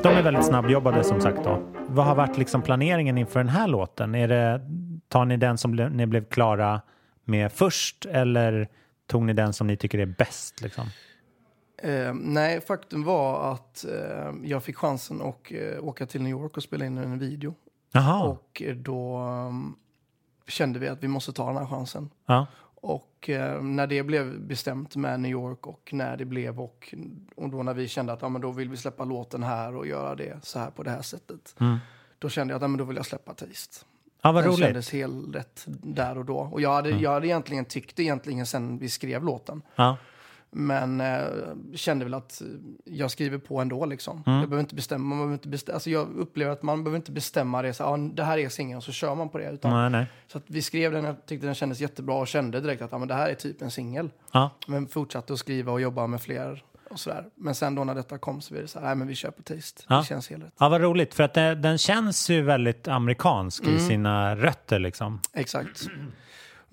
De 0.03 0.07
är 0.07 0.23
väldigt 0.23 0.45
snabbjobbade 0.45 1.03
som 1.03 1.21
sagt 1.21 1.43
då. 1.43 1.61
Vad 1.87 2.05
har 2.05 2.15
varit 2.15 2.37
liksom 2.37 2.61
planeringen 2.61 3.17
inför 3.17 3.39
den 3.39 3.49
här 3.49 3.67
låten? 3.67 4.15
Är 4.15 4.27
det, 4.27 4.61
tar 5.07 5.25
ni 5.25 5.37
den 5.37 5.57
som 5.57 5.71
ni 5.75 6.05
blev 6.05 6.25
klara 6.25 6.81
med 7.23 7.51
först 7.51 8.05
eller 8.05 8.67
tog 9.07 9.23
ni 9.23 9.33
den 9.33 9.53
som 9.53 9.67
ni 9.67 9.77
tycker 9.77 9.99
är 9.99 10.05
bäst? 10.05 10.61
Liksom? 10.61 10.87
Eh, 11.77 12.13
nej, 12.13 12.61
faktum 12.61 13.03
var 13.03 13.51
att 13.53 13.85
eh, 13.85 14.33
jag 14.43 14.63
fick 14.63 14.77
chansen 14.77 15.21
att 15.21 15.51
eh, 15.51 15.83
åka 15.83 16.05
till 16.05 16.21
New 16.21 16.31
York 16.31 16.57
och 16.57 16.63
spela 16.63 16.85
in 16.85 16.97
en 16.97 17.19
video. 17.19 17.55
Jaha, 17.91 18.23
Och 18.27 18.61
då 18.75 19.17
ehm, 19.17 19.75
kände 20.47 20.79
vi 20.79 20.87
att 20.87 21.03
vi 21.03 21.07
måste 21.07 21.33
ta 21.33 21.47
den 21.47 21.57
här 21.57 21.65
chansen. 21.65 22.09
ja. 22.25 22.47
Och 22.81 23.29
eh, 23.29 23.61
när 23.61 23.87
det 23.87 24.03
blev 24.03 24.39
bestämt 24.39 24.95
med 24.95 25.19
New 25.19 25.31
York 25.31 25.67
och 25.67 25.89
när 25.93 26.17
det 26.17 26.25
blev 26.25 26.59
och, 26.59 26.93
och 27.35 27.49
då 27.49 27.63
när 27.63 27.73
vi 27.73 27.87
kände 27.87 28.13
att 28.13 28.21
ja, 28.21 28.29
men 28.29 28.41
då 28.41 28.51
vill 28.51 28.69
vi 28.69 28.77
släppa 28.77 29.03
låten 29.03 29.43
här 29.43 29.75
och 29.75 29.87
göra 29.87 30.15
det 30.15 30.45
så 30.45 30.59
här 30.59 30.71
på 30.71 30.83
det 30.83 30.89
här 30.89 31.01
sättet. 31.01 31.55
Mm. 31.59 31.77
Då 32.19 32.29
kände 32.29 32.51
jag 32.51 32.55
att 32.55 32.61
ja, 32.61 32.67
men 32.67 32.77
då 32.77 32.83
vill 32.83 32.97
jag 32.97 33.05
släppa 33.05 33.33
Taste. 33.33 33.85
ja 34.21 34.31
vad 34.31 34.43
Den 34.43 34.51
roligt. 34.51 34.59
Mm. 34.59 34.67
kändes 34.67 34.91
helt 34.91 35.35
rätt 35.35 35.63
där 35.83 36.17
och 36.17 36.25
då. 36.25 36.37
Och 36.37 36.61
jag 36.61 36.73
hade, 36.73 36.89
jag 36.89 37.11
hade 37.11 37.27
egentligen 37.27 37.65
tyckt 37.65 37.99
egentligen 37.99 38.45
sen 38.45 38.77
vi 38.77 38.89
skrev 38.89 39.23
låten. 39.23 39.61
Ja. 39.75 39.97
Men 40.53 41.01
eh, 41.01 41.21
kände 41.75 42.05
väl 42.05 42.13
att 42.13 42.41
eh, 42.41 42.47
jag 42.85 43.11
skriver 43.11 43.37
på 43.37 43.59
ändå 43.61 43.85
liksom. 43.85 44.23
Mm. 44.25 44.39
Jag 44.39 44.49
behöver 44.49 44.59
inte 44.63 44.75
bestämma, 44.75 45.05
man 45.05 45.17
behöver 45.17 45.33
inte 45.33 45.47
bestämma, 45.47 45.73
alltså 45.73 45.89
jag 45.89 46.07
upplever 46.17 46.51
att 46.51 46.63
man 46.63 46.83
behöver 46.83 46.97
inte 46.97 47.11
bestämma 47.11 47.61
det 47.61 47.73
så 47.73 47.83
ja, 47.83 47.97
det 47.97 48.23
här 48.23 48.37
är 48.37 48.49
singeln 48.49 48.77
och 48.77 48.83
så 48.83 48.91
kör 48.91 49.15
man 49.15 49.29
på 49.29 49.37
det. 49.37 49.49
Utan, 49.51 49.71
Nej, 49.71 49.89
nej. 49.89 50.05
Så 50.27 50.37
att 50.37 50.43
vi 50.47 50.61
skrev 50.61 50.91
den, 50.91 51.03
jag 51.03 51.25
tyckte 51.25 51.45
den 51.47 51.55
kändes 51.55 51.79
jättebra 51.79 52.15
och 52.15 52.27
kände 52.27 52.59
direkt 52.61 52.81
att 52.81 52.91
ja, 52.91 52.97
men 52.97 53.07
det 53.07 53.13
här 53.13 53.29
är 53.29 53.35
typ 53.35 53.61
en 53.61 53.71
singel. 53.71 54.09
Ja. 54.31 54.49
Men 54.67 54.87
fortsatte 54.87 55.33
att 55.33 55.39
skriva 55.39 55.71
och 55.71 55.81
jobba 55.81 56.07
med 56.07 56.21
fler 56.21 56.63
och 56.89 56.99
sådär. 56.99 57.25
Men 57.35 57.55
sen 57.55 57.75
då 57.75 57.83
när 57.83 57.95
detta 57.95 58.17
kom 58.17 58.41
så 58.41 58.53
blev 58.53 58.63
det 58.63 58.67
så 58.67 58.79
här, 58.79 58.85
nej 58.85 58.95
men 58.95 59.07
vi 59.07 59.15
kör 59.15 59.31
på 59.31 59.41
Taste. 59.43 59.83
Ja. 59.87 59.97
Det 59.99 60.05
känns 60.05 60.29
helt 60.29 60.43
rätt. 60.43 60.53
ja, 60.59 60.69
vad 60.69 60.81
roligt. 60.81 61.13
För 61.13 61.23
att 61.23 61.33
det, 61.33 61.55
den 61.55 61.77
känns 61.77 62.29
ju 62.29 62.41
väldigt 62.41 62.87
amerikansk 62.87 63.63
Mm. 63.63 63.75
i 63.75 63.79
sina 63.79 64.35
rötter 64.35 64.79
liksom. 64.79 65.19
Exakt. 65.33 65.87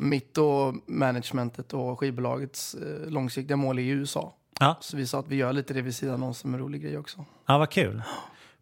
Mitt 0.00 0.38
och 0.38 0.74
managementet 0.86 1.74
och 1.74 2.00
skivbolagets 2.00 2.74
eh, 2.74 3.10
långsiktiga 3.10 3.56
mål 3.56 3.78
är 3.78 3.82
i 3.82 3.88
USA. 3.88 4.34
Ja. 4.60 4.76
Så 4.80 4.96
vi 4.96 5.06
sa 5.06 5.18
att 5.18 5.28
vi 5.28 5.36
gör 5.36 5.52
lite 5.52 5.74
det 5.74 5.82
vid 5.82 5.94
sidan 5.94 6.22
om 6.22 6.34
som 6.34 6.54
en 6.54 6.60
rolig 6.60 6.82
grej 6.82 6.98
också. 6.98 7.24
Ja, 7.46 7.58
vad 7.58 7.70
kul. 7.70 8.02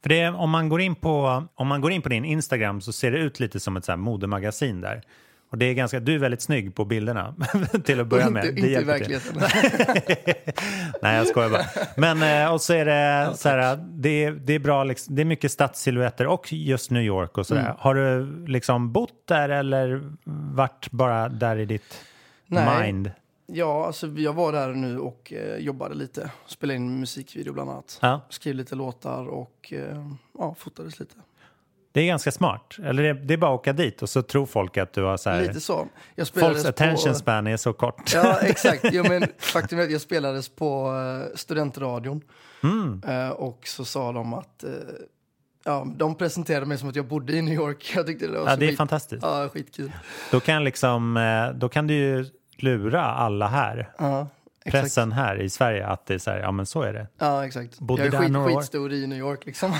För 0.02 0.08
det, 0.08 0.28
om, 0.28 0.50
man 0.50 0.68
går 0.68 0.80
in 0.80 0.94
på, 0.94 1.44
om 1.54 1.66
man 1.66 1.80
går 1.80 1.92
in 1.92 2.02
på 2.02 2.08
din 2.08 2.24
Instagram 2.24 2.80
så 2.80 2.92
ser 2.92 3.10
det 3.10 3.18
ut 3.18 3.40
lite 3.40 3.60
som 3.60 3.76
ett 3.76 3.84
så 3.84 3.96
modemagasin 3.96 4.80
där. 4.80 5.02
Och 5.50 5.58
det 5.58 5.64
är 5.64 5.74
ganska, 5.74 6.00
du 6.00 6.14
är 6.14 6.18
väldigt 6.18 6.42
snygg 6.42 6.74
på 6.74 6.84
bilderna 6.84 7.34
till 7.84 8.00
att 8.00 8.06
börja 8.06 8.30
med. 8.30 8.44
inte 8.44 8.60
Det 8.60 8.68
inte 8.68 8.80
i 8.80 8.84
verkligheten. 8.84 9.36
Nej, 11.02 11.16
jag 11.16 11.26
skojar 11.26 11.50
bara. 11.50 11.64
Men 11.96 12.42
eh, 12.46 12.52
och 12.52 12.60
så 12.60 12.72
är 12.72 12.84
det 12.84 13.36
så 13.36 13.48
här, 13.48 13.76
det, 13.90 14.24
är- 14.24 14.30
det 14.32 14.52
är 14.52 14.58
bra, 14.58 14.84
liksom, 14.84 15.14
det 15.14 15.22
är 15.22 15.26
mycket 15.26 15.52
stadssilhuetter 15.52 16.26
och 16.26 16.52
just 16.52 16.90
New 16.90 17.02
York 17.02 17.38
och 17.38 17.46
sådär. 17.46 17.60
Mm. 17.60 17.74
Har 17.78 17.94
du 17.94 18.26
liksom 18.46 18.92
bott 18.92 19.26
där 19.26 19.48
eller 19.48 20.12
varit 20.54 20.90
bara 20.90 21.28
där 21.28 21.56
i 21.56 21.64
ditt 21.64 22.00
Nej. 22.46 22.92
mind? 22.92 23.10
ja, 23.46 23.86
alltså 23.86 24.06
jag 24.06 24.32
var 24.32 24.52
där 24.52 24.68
nu 24.72 24.98
och 24.98 25.32
eh, 25.32 25.56
jobbade 25.58 25.94
lite. 25.94 26.30
Spelade 26.46 26.76
in 26.76 27.00
musikvideo 27.00 27.52
bland 27.52 27.70
annat. 27.70 27.98
Ja, 28.02 28.20
Skrev 28.28 28.54
lite 28.54 28.74
låtar 28.74 29.26
och 29.28 29.72
eh, 29.72 30.10
ja, 30.38 30.54
fotades 30.58 31.00
lite. 31.00 31.14
Det 31.96 32.02
är 32.02 32.06
ganska 32.06 32.32
smart. 32.32 32.76
Eller 32.84 33.02
det, 33.02 33.12
det 33.12 33.34
är 33.34 33.38
bara 33.38 33.54
att 33.54 33.60
åka 33.60 33.72
dit 33.72 34.02
och 34.02 34.08
så 34.08 34.22
tror 34.22 34.46
folk 34.46 34.76
att 34.76 34.92
du 34.92 35.02
har 35.02 35.16
så 35.16 35.30
här, 35.30 35.42
Lite 35.42 35.60
så. 35.60 35.88
Jag 36.14 36.28
folks 36.28 36.64
attention 36.64 37.12
på, 37.12 37.18
span 37.18 37.46
är 37.46 37.56
så 37.56 37.72
kort. 37.72 38.14
Ja, 38.14 38.38
exakt. 38.42 38.84
Jo, 38.92 39.04
men 39.08 39.26
faktum 39.38 39.78
är 39.78 39.82
att 39.82 39.90
jag 39.90 40.00
spelades 40.00 40.48
på 40.48 40.94
eh, 40.94 41.36
studentradion. 41.36 42.22
Mm. 42.62 43.02
Eh, 43.06 43.28
och 43.28 43.66
så 43.66 43.84
sa 43.84 44.12
de 44.12 44.34
att... 44.34 44.64
Eh, 44.64 44.70
ja, 45.64 45.86
de 45.96 46.14
presenterade 46.14 46.66
mig 46.66 46.78
som 46.78 46.88
att 46.88 46.96
jag 46.96 47.06
bodde 47.06 47.32
i 47.32 47.42
New 47.42 47.54
York. 47.54 47.92
Jag 47.94 48.06
tyckte 48.06 48.26
det 48.26 48.38
var 48.38 48.50
Ja, 48.50 48.56
det 48.56 48.64
är 48.64 48.68
skit, 48.68 48.78
fantastiskt. 48.78 49.22
Ja, 49.22 49.48
skitkul. 49.48 49.92
Då 50.30 50.40
kan, 50.40 50.64
liksom, 50.64 51.18
då 51.54 51.68
kan 51.68 51.86
du 51.86 51.94
ju 51.94 52.26
lura 52.56 53.04
alla 53.04 53.46
här, 53.46 53.90
Ja, 53.98 54.20
exakt. 54.20 54.35
Pressen 54.70 55.12
här 55.12 55.40
i 55.42 55.50
Sverige, 55.50 55.86
att 55.86 56.06
det 56.06 56.14
är 56.14 56.18
så 56.18 56.30
här, 56.30 56.38
ja 56.38 56.52
men 56.52 56.66
så 56.66 56.82
är 56.82 56.92
det. 56.92 57.06
Ja, 57.18 57.46
exakt. 57.46 57.78
Bodde 57.80 58.04
jag 58.04 58.14
är 58.14 58.18
skit, 58.18 58.30
några 58.30 58.50
år. 58.52 58.56
skitstor 58.60 58.92
i 58.92 59.06
New 59.06 59.18
York 59.18 59.46
liksom. 59.46 59.72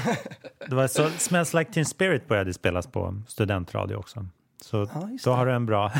Det 0.68 0.75
var 0.75 0.87
så 0.87 1.09
Smells 1.11 1.55
Like 1.55 1.72
Teen 1.72 1.87
Spirit 1.87 2.29
började 2.29 2.55
spelas 2.55 2.87
på 2.87 3.22
studentradio 3.29 3.96
också. 3.96 4.27
Så 4.62 4.77
Ja, 4.77 5.09
då 5.25 5.31
det. 5.31 5.37
har 5.37 5.46
du 5.46 5.53
en 5.53 5.66
bra, 5.66 5.92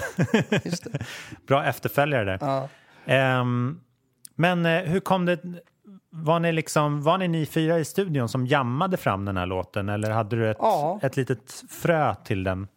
bra 1.49 1.65
efterföljare 1.65 2.25
där. 2.25 2.39
Ja. 2.41 2.69
Ehm, 3.07 3.81
men 4.35 4.67
eh, 4.67 4.83
hur 4.83 5.01
kom 5.01 5.27
det, 5.27 5.41
var 6.11 6.41
ni, 6.41 6.53
liksom, 6.53 7.03
var 7.03 7.19
ni 7.19 7.29
ni 7.29 7.47
fyra 7.47 7.79
i 7.79 7.85
studion 7.85 8.29
som 8.29 8.47
jammade 8.47 8.97
fram 8.97 9.25
den 9.25 9.37
här 9.37 9.47
låten 9.47 9.89
eller 9.89 10.11
hade 10.11 10.37
du 10.37 10.51
ett, 10.51 10.57
Ja. 10.61 10.99
ett 11.03 11.17
litet 11.17 11.65
frö 11.71 12.15
till 12.15 12.45
den? 12.45 12.69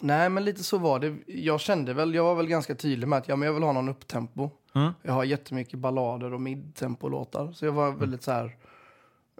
Nej, 0.00 0.30
men 0.30 0.44
lite 0.44 0.64
så 0.64 0.78
var 0.78 0.98
det. 0.98 1.16
Jag 1.26 1.60
kände 1.60 1.94
väl, 1.94 2.14
jag 2.14 2.24
var 2.24 2.34
väl 2.34 2.46
ganska 2.46 2.74
tydlig 2.74 3.08
med 3.08 3.18
att 3.18 3.28
ja, 3.28 3.36
men 3.36 3.46
jag 3.46 3.52
vill 3.52 3.62
ha 3.62 3.72
någon 3.72 3.88
upptempo. 3.88 4.50
Mm. 4.74 4.92
Jag 5.02 5.12
har 5.12 5.24
jättemycket 5.24 5.78
ballader 5.78 6.34
och 6.34 6.40
midtempo-låtar. 6.40 7.52
Så 7.52 7.64
jag 7.64 7.72
var 7.72 7.92
väldigt 7.92 8.22
så 8.22 8.32
här, 8.32 8.56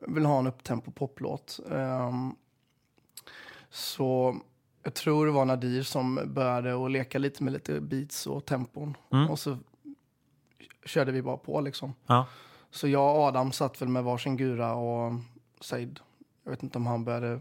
vill 0.07 0.25
ha 0.25 0.39
en 0.39 0.47
upptempo 0.47 0.91
poplåt. 0.91 1.61
Ehm, 1.73 2.35
så 3.71 4.37
jag 4.83 4.95
tror 4.95 5.27
det 5.27 5.33
var 5.33 5.45
Nadir 5.45 5.83
som 5.83 6.21
började 6.27 6.85
att 6.85 6.91
leka 6.91 7.19
lite 7.19 7.45
med 7.45 7.53
lite 7.53 7.81
beats 7.81 8.27
och 8.27 8.45
tempon. 8.45 8.97
Mm. 9.13 9.31
Och 9.31 9.39
så 9.39 9.59
körde 10.85 11.13
vi 11.13 11.23
bara 11.23 11.37
på 11.37 11.61
liksom. 11.61 11.95
Ja. 12.07 12.27
Så 12.71 12.89
jag 12.89 13.17
och 13.17 13.23
Adam 13.23 13.53
satt 13.53 13.83
väl 13.83 13.89
med 13.89 14.05
varsin 14.05 14.37
gura 14.37 14.75
och 14.75 15.13
Said, 15.61 16.01
jag 16.45 16.51
vet 16.51 16.63
inte 16.63 16.79
om 16.79 16.87
han 16.87 17.05
började 17.05 17.41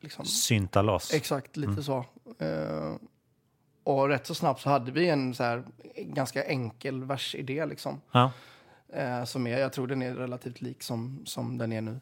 liksom 0.00 0.24
Synta 0.24 0.82
loss. 0.82 1.14
Exakt, 1.14 1.56
lite 1.56 1.82
så. 1.82 2.04
Eh, 2.38 2.94
och 3.84 4.08
rätt 4.08 4.26
så 4.26 4.34
snabbt 4.34 4.60
så 4.60 4.70
hade 4.70 4.92
vi 4.92 5.08
en 5.08 5.34
så 5.34 5.42
här, 5.42 5.64
ganska 5.96 6.44
enkel 6.44 7.04
versidé 7.04 7.66
liksom. 7.66 8.00
Ja. 8.12 8.32
Eh, 8.92 9.24
som 9.24 9.46
är, 9.46 9.58
jag 9.58 9.72
tror 9.72 9.86
den 9.86 10.02
är 10.02 10.14
relativt 10.14 10.60
lik 10.60 10.82
som, 10.82 11.22
som 11.24 11.58
den 11.58 11.72
är 11.72 11.80
nu. 11.80 12.00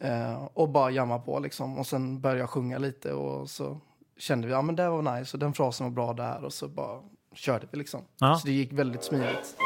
Eh, 0.00 0.44
och 0.54 0.68
bara 0.68 0.90
jamma 0.90 1.18
på 1.18 1.38
liksom. 1.38 1.78
Och 1.78 1.86
sen 1.86 2.20
började 2.20 2.40
jag 2.40 2.50
sjunga 2.50 2.78
lite 2.78 3.12
och 3.12 3.50
så 3.50 3.80
kände 4.16 4.46
vi, 4.46 4.52
ja 4.52 4.62
men 4.62 4.76
det 4.76 4.88
var 4.88 5.18
nice 5.18 5.36
och 5.36 5.38
den 5.38 5.52
frasen 5.54 5.86
var 5.86 5.90
bra 5.90 6.12
där 6.12 6.44
och 6.44 6.52
så 6.52 6.68
bara 6.68 7.00
körde 7.34 7.66
vi 7.70 7.78
liksom. 7.78 8.04
Ja. 8.18 8.34
Så 8.38 8.46
det 8.46 8.52
gick 8.52 8.72
väldigt 8.72 9.04
smidigt. 9.04 9.56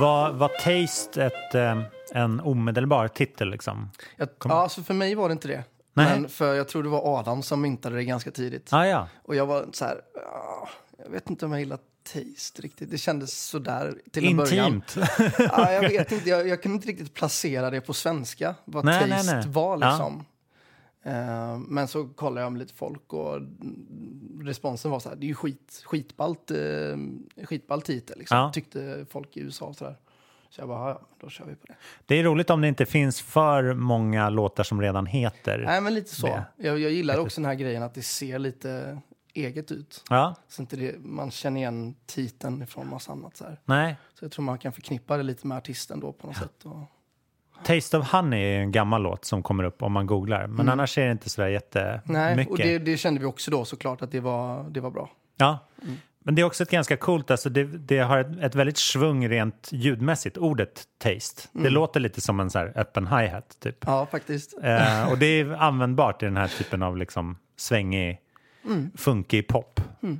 Var, 0.00 0.32
var 0.32 0.48
Taste 0.48 1.24
ett, 1.24 1.54
eh, 1.54 1.82
en 2.12 2.40
omedelbar 2.40 3.08
titel 3.08 3.50
liksom? 3.50 3.90
Jag, 4.16 4.28
ja, 4.44 4.52
alltså 4.52 4.82
för 4.82 4.94
mig 4.94 5.14
var 5.14 5.28
det 5.28 5.32
inte 5.32 5.48
det. 5.48 5.64
Nej. 5.94 6.20
Men 6.20 6.28
för 6.28 6.54
jag 6.54 6.68
tror 6.68 6.82
det 6.82 6.88
var 6.88 7.18
Adam 7.20 7.42
som 7.42 7.60
myntade 7.60 7.96
det 7.96 8.04
ganska 8.04 8.30
tidigt. 8.30 8.72
Ah, 8.72 8.86
ja. 8.86 9.08
Och 9.22 9.36
jag 9.36 9.46
var 9.46 9.66
så 9.72 9.84
här, 9.84 10.00
jag 11.04 11.10
vet 11.10 11.30
inte 11.30 11.44
om 11.46 11.52
jag 11.52 11.60
gillar 11.60 11.78
taste 12.12 12.62
riktigt. 12.62 12.90
Det 12.90 12.98
kändes 12.98 13.46
sådär 13.46 13.94
till 14.12 14.26
en 14.26 14.36
början. 14.36 14.74
Intimt. 14.74 15.08
Ja, 15.38 15.72
jag 15.72 15.80
vet 15.88 16.12
inte, 16.12 16.28
jag, 16.28 16.48
jag 16.48 16.62
kunde 16.62 16.74
inte 16.74 16.88
riktigt 16.88 17.14
placera 17.14 17.70
det 17.70 17.80
på 17.80 17.94
svenska, 17.94 18.54
vad 18.64 18.84
Nej, 18.84 19.00
nej, 19.00 19.18
taste 19.18 19.34
nej. 19.36 19.44
var 19.48 19.78
Ja. 19.80 19.96
Eh, 21.08 21.58
men 21.58 21.88
så 21.88 22.08
kollade 22.08 22.40
jag 22.40 22.52
med 22.52 22.58
lite 22.58 22.74
folk 22.74 23.12
och 23.12 23.40
responsen 24.40 24.90
var 24.90 25.00
så 25.00 25.08
här, 25.08 25.16
det 25.16 25.26
är 25.26 25.28
ju 25.28 25.34
skit, 25.34 25.82
skitballt, 25.84 26.50
uh, 26.50 26.96
skitballt 27.44 27.84
titel 27.84 28.18
liksom, 28.18 28.38
Ja. 28.38 28.50
tyckte 28.52 29.06
folk 29.10 29.36
i 29.36 29.40
USA 29.40 29.66
och 29.66 29.76
sådär. 29.76 29.96
Så 30.50 30.60
jag 30.60 30.68
bara, 30.68 30.88
ja, 30.90 31.00
då 31.20 31.28
kör 31.28 31.44
vi 31.44 31.54
på 31.54 31.66
det. 31.66 31.74
Det 32.06 32.14
är 32.14 32.24
roligt 32.24 32.50
om 32.50 32.60
det 32.60 32.68
inte 32.68 32.86
finns 32.86 33.20
för 33.20 33.74
många 33.74 34.30
låtar 34.30 34.64
som 34.64 34.80
redan 34.80 35.06
heter. 35.06 35.62
Nej, 35.66 35.80
men 35.80 35.94
lite 35.94 36.14
så. 36.14 36.26
Det. 36.26 36.44
Jag, 36.56 36.78
jag 36.78 36.90
gillar 36.92 37.18
också 37.18 37.40
den 37.40 37.48
här 37.48 37.54
grejen 37.54 37.82
att 37.82 37.94
det 37.94 38.02
ser 38.02 38.38
lite 38.38 38.98
eget 39.34 39.72
ut. 39.72 40.04
Ja, 40.10 40.34
Så 40.48 40.62
inte 40.62 40.76
det, 40.76 40.98
man 40.98 41.30
känner 41.30 41.60
igen 41.60 41.94
titeln 42.06 42.66
från 42.66 42.88
massa 42.88 43.12
annat 43.12 43.36
så 43.36 43.44
här. 43.44 43.60
nej. 43.64 43.96
Så 44.14 44.24
jag 44.24 44.32
tror 44.32 44.44
man 44.44 44.58
kan 44.58 44.72
förknippa 44.72 45.16
det 45.16 45.22
lite 45.22 45.46
med 45.46 45.58
artisten 45.58 46.00
då 46.00 46.12
på 46.12 46.26
något 46.26 46.36
sätt 46.36 46.64
och 46.64 46.78
Taste 47.64 47.98
of 47.98 48.12
Honey 48.12 48.40
är 48.40 48.60
en 48.60 48.72
gammal 48.72 49.02
låt 49.02 49.24
som 49.24 49.42
kommer 49.42 49.64
upp 49.64 49.82
om 49.82 49.92
man 49.92 50.06
googlar. 50.06 50.46
Men 50.46 50.68
annars 50.68 50.98
är 50.98 51.06
det 51.06 51.12
inte 51.12 51.30
sådär 51.30 51.48
jättemycket. 51.48 52.08
Mm. 52.08 52.36
Nej, 52.36 52.46
och 52.46 52.56
det, 52.56 52.78
det 52.78 52.96
kände 52.96 53.20
vi 53.20 53.26
också 53.26 53.50
då 53.50 53.64
såklart 53.64 54.02
att 54.02 54.12
det 54.12 54.20
var, 54.20 54.70
det 54.70 54.80
var 54.80 54.90
bra. 54.90 55.10
Ja, 55.36 55.58
men 56.28 56.34
det 56.34 56.42
är 56.42 56.46
också 56.46 56.62
ett 56.62 56.70
ganska 56.70 56.96
coolt, 56.96 57.30
alltså 57.30 57.48
det, 57.48 57.64
det 57.64 57.98
har 57.98 58.18
ett, 58.18 58.40
ett 58.40 58.54
väldigt 58.54 58.78
svung 58.78 59.28
rent 59.28 59.68
ljudmässigt, 59.72 60.38
ordet 60.38 60.82
taste. 60.98 61.42
Det 61.52 61.70
låter 61.70 62.00
lite 62.00 62.20
som 62.20 62.40
en 62.40 62.50
så 62.50 62.58
öppen 62.58 63.06
hi-hat 63.06 63.56
typ. 63.60 63.76
Ja, 63.86 64.06
faktiskt. 64.06 64.58
Eh, 64.62 65.10
och 65.10 65.18
det 65.18 65.26
är 65.26 65.52
användbart 65.52 66.22
i 66.22 66.26
den 66.26 66.36
här 66.36 66.48
typen 66.48 66.82
av 66.82 66.96
liksom 66.96 67.38
svängig, 67.56 68.20
funkig 68.96 69.48
pop. 69.48 69.80
Eh, 70.02 70.10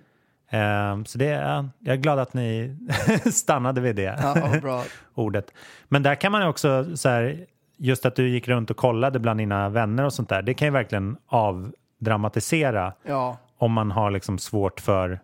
så 1.06 1.18
det 1.18 1.26
är, 1.26 1.68
jag 1.78 1.92
är 1.92 1.96
glad 1.96 2.18
att 2.18 2.34
ni 2.34 2.76
stannade 3.32 3.80
vid 3.80 3.96
det 3.96 4.18
Ja, 4.62 4.84
ordet. 5.14 5.52
Men 5.88 6.02
där 6.02 6.14
kan 6.14 6.32
man 6.32 6.48
också, 6.48 6.96
så 6.96 7.08
här, 7.08 7.46
just 7.76 8.06
att 8.06 8.16
du 8.16 8.28
gick 8.28 8.48
runt 8.48 8.70
och 8.70 8.76
kollade 8.76 9.18
bland 9.18 9.40
dina 9.40 9.68
vänner 9.68 10.04
och 10.04 10.12
sånt 10.12 10.28
där, 10.28 10.42
det 10.42 10.54
kan 10.54 10.66
ju 10.68 10.72
verkligen 10.72 11.16
avdramatisera 11.26 12.92
Ja, 13.02 13.36
om 13.58 13.72
man 13.72 13.90
har 13.90 14.10
liksom 14.10 14.38
svårt 14.38 14.80
för 14.80 15.20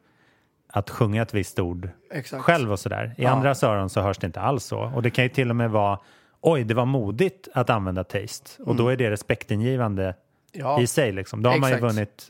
att 0.72 0.90
sjunga 0.90 1.22
ett 1.22 1.34
visst 1.34 1.58
ord 1.58 1.88
exakt. 2.12 2.42
själv 2.44 2.72
och 2.72 2.80
sådär. 2.80 3.14
I 3.18 3.22
Ja. 3.22 3.30
andras 3.30 3.62
öron 3.62 3.90
så 3.90 4.00
hörs 4.00 4.18
det 4.18 4.26
inte 4.26 4.40
alls 4.40 4.64
så. 4.64 4.78
Och 4.94 5.02
det 5.02 5.10
kan 5.10 5.24
ju 5.24 5.28
till 5.28 5.50
och 5.50 5.56
med 5.56 5.70
vara, 5.70 5.98
oj, 6.40 6.64
det 6.64 6.74
var 6.74 6.84
modigt 6.84 7.48
att 7.54 7.70
använda 7.70 8.04
taste. 8.04 8.62
Och 8.62 8.76
då 8.76 8.88
är 8.88 8.96
det 8.96 9.10
respektingivande 9.10 10.14
Mm. 10.56 10.66
Ja. 10.66 10.80
i 10.80 10.86
sig. 10.86 11.12
Liksom. 11.12 11.42
Då 11.42 11.50
har 11.50 11.58
man 11.58 11.70
ju 11.70 11.76
Exakt. 11.76 11.94
vunnit 11.94 12.26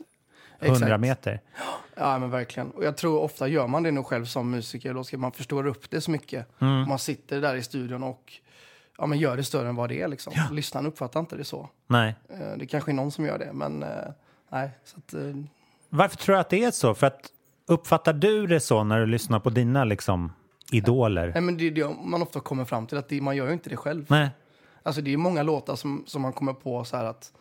100 0.59 0.85
Exakt. 0.85 1.01
meter. 1.01 1.39
Ja, 1.95 2.19
men 2.19 2.29
verkligen. 2.29 2.71
Och 2.71 2.83
jag 2.83 2.97
tror 2.97 3.19
ofta 3.21 3.47
gör 3.47 3.67
man 3.67 3.83
det 3.83 3.91
nog 3.91 4.05
själv 4.05 4.25
som 4.25 4.49
musiker. 4.51 4.93
Då 4.93 5.03
ska 5.03 5.17
man 5.17 5.31
förstår 5.31 5.67
upp 5.67 5.89
det 5.89 6.01
så 6.01 6.11
mycket. 6.11 6.61
Mm. 6.61 6.89
Man 6.89 6.99
sitter 6.99 7.41
där 7.41 7.55
i 7.55 7.63
studion 7.63 8.03
och 8.03 8.33
ja, 8.97 9.05
men 9.05 9.17
gör 9.19 9.37
det 9.37 9.43
större 9.43 9.69
än 9.69 9.75
vad 9.75 9.89
det 9.89 10.01
är. 10.01 10.07
Liksom. 10.07 10.33
Lyssnaren 10.51 10.85
uppfattar 10.87 11.19
inte 11.19 11.35
det 11.35 11.43
så. 11.43 11.69
Nej. 11.87 12.15
Eh, 12.29 12.57
Det 12.57 12.65
kanske 12.65 12.91
är 12.91 12.93
någon 12.93 13.11
som 13.11 13.25
gör 13.25 13.37
det, 13.39 13.53
men 13.53 13.83
eh, 13.83 13.89
nej. 14.51 14.69
Att, 14.97 15.13
eh, 15.13 15.21
Varför 15.89 16.17
tror 16.17 16.35
du 16.35 16.39
att 16.39 16.49
det 16.49 16.63
är 16.63 16.71
så? 16.71 16.93
För 16.95 17.07
att 17.07 17.31
uppfattar 17.67 18.13
du 18.13 18.47
det 18.47 18.59
så 18.59 18.83
när 18.83 18.99
du 18.99 19.05
lyssnar 19.05 19.39
på 19.39 19.49
dina 19.49 19.83
liksom, 19.83 20.33
idoler? 20.71 21.31
nej, 21.33 21.41
men 21.41 21.57
det 21.57 21.67
är 21.67 21.71
det 21.71 21.95
man 22.03 22.21
ofta 22.21 22.39
kommer 22.39 22.65
fram 22.65 22.87
till, 22.87 22.97
att 22.97 23.09
det, 23.09 23.21
man 23.21 23.35
gör 23.35 23.47
ju 23.47 23.53
inte 23.53 23.69
det 23.69 23.77
själv. 23.77 24.05
Nej. 24.09 24.29
Alltså 24.83 25.01
det 25.01 25.13
är 25.13 25.17
många 25.17 25.43
låtar 25.43 25.75
som, 25.75 26.03
som 26.07 26.21
man 26.21 26.33
kommer 26.33 26.53
på 26.53 26.83
så 26.83 26.97
här 26.97 27.05
att 27.05 27.33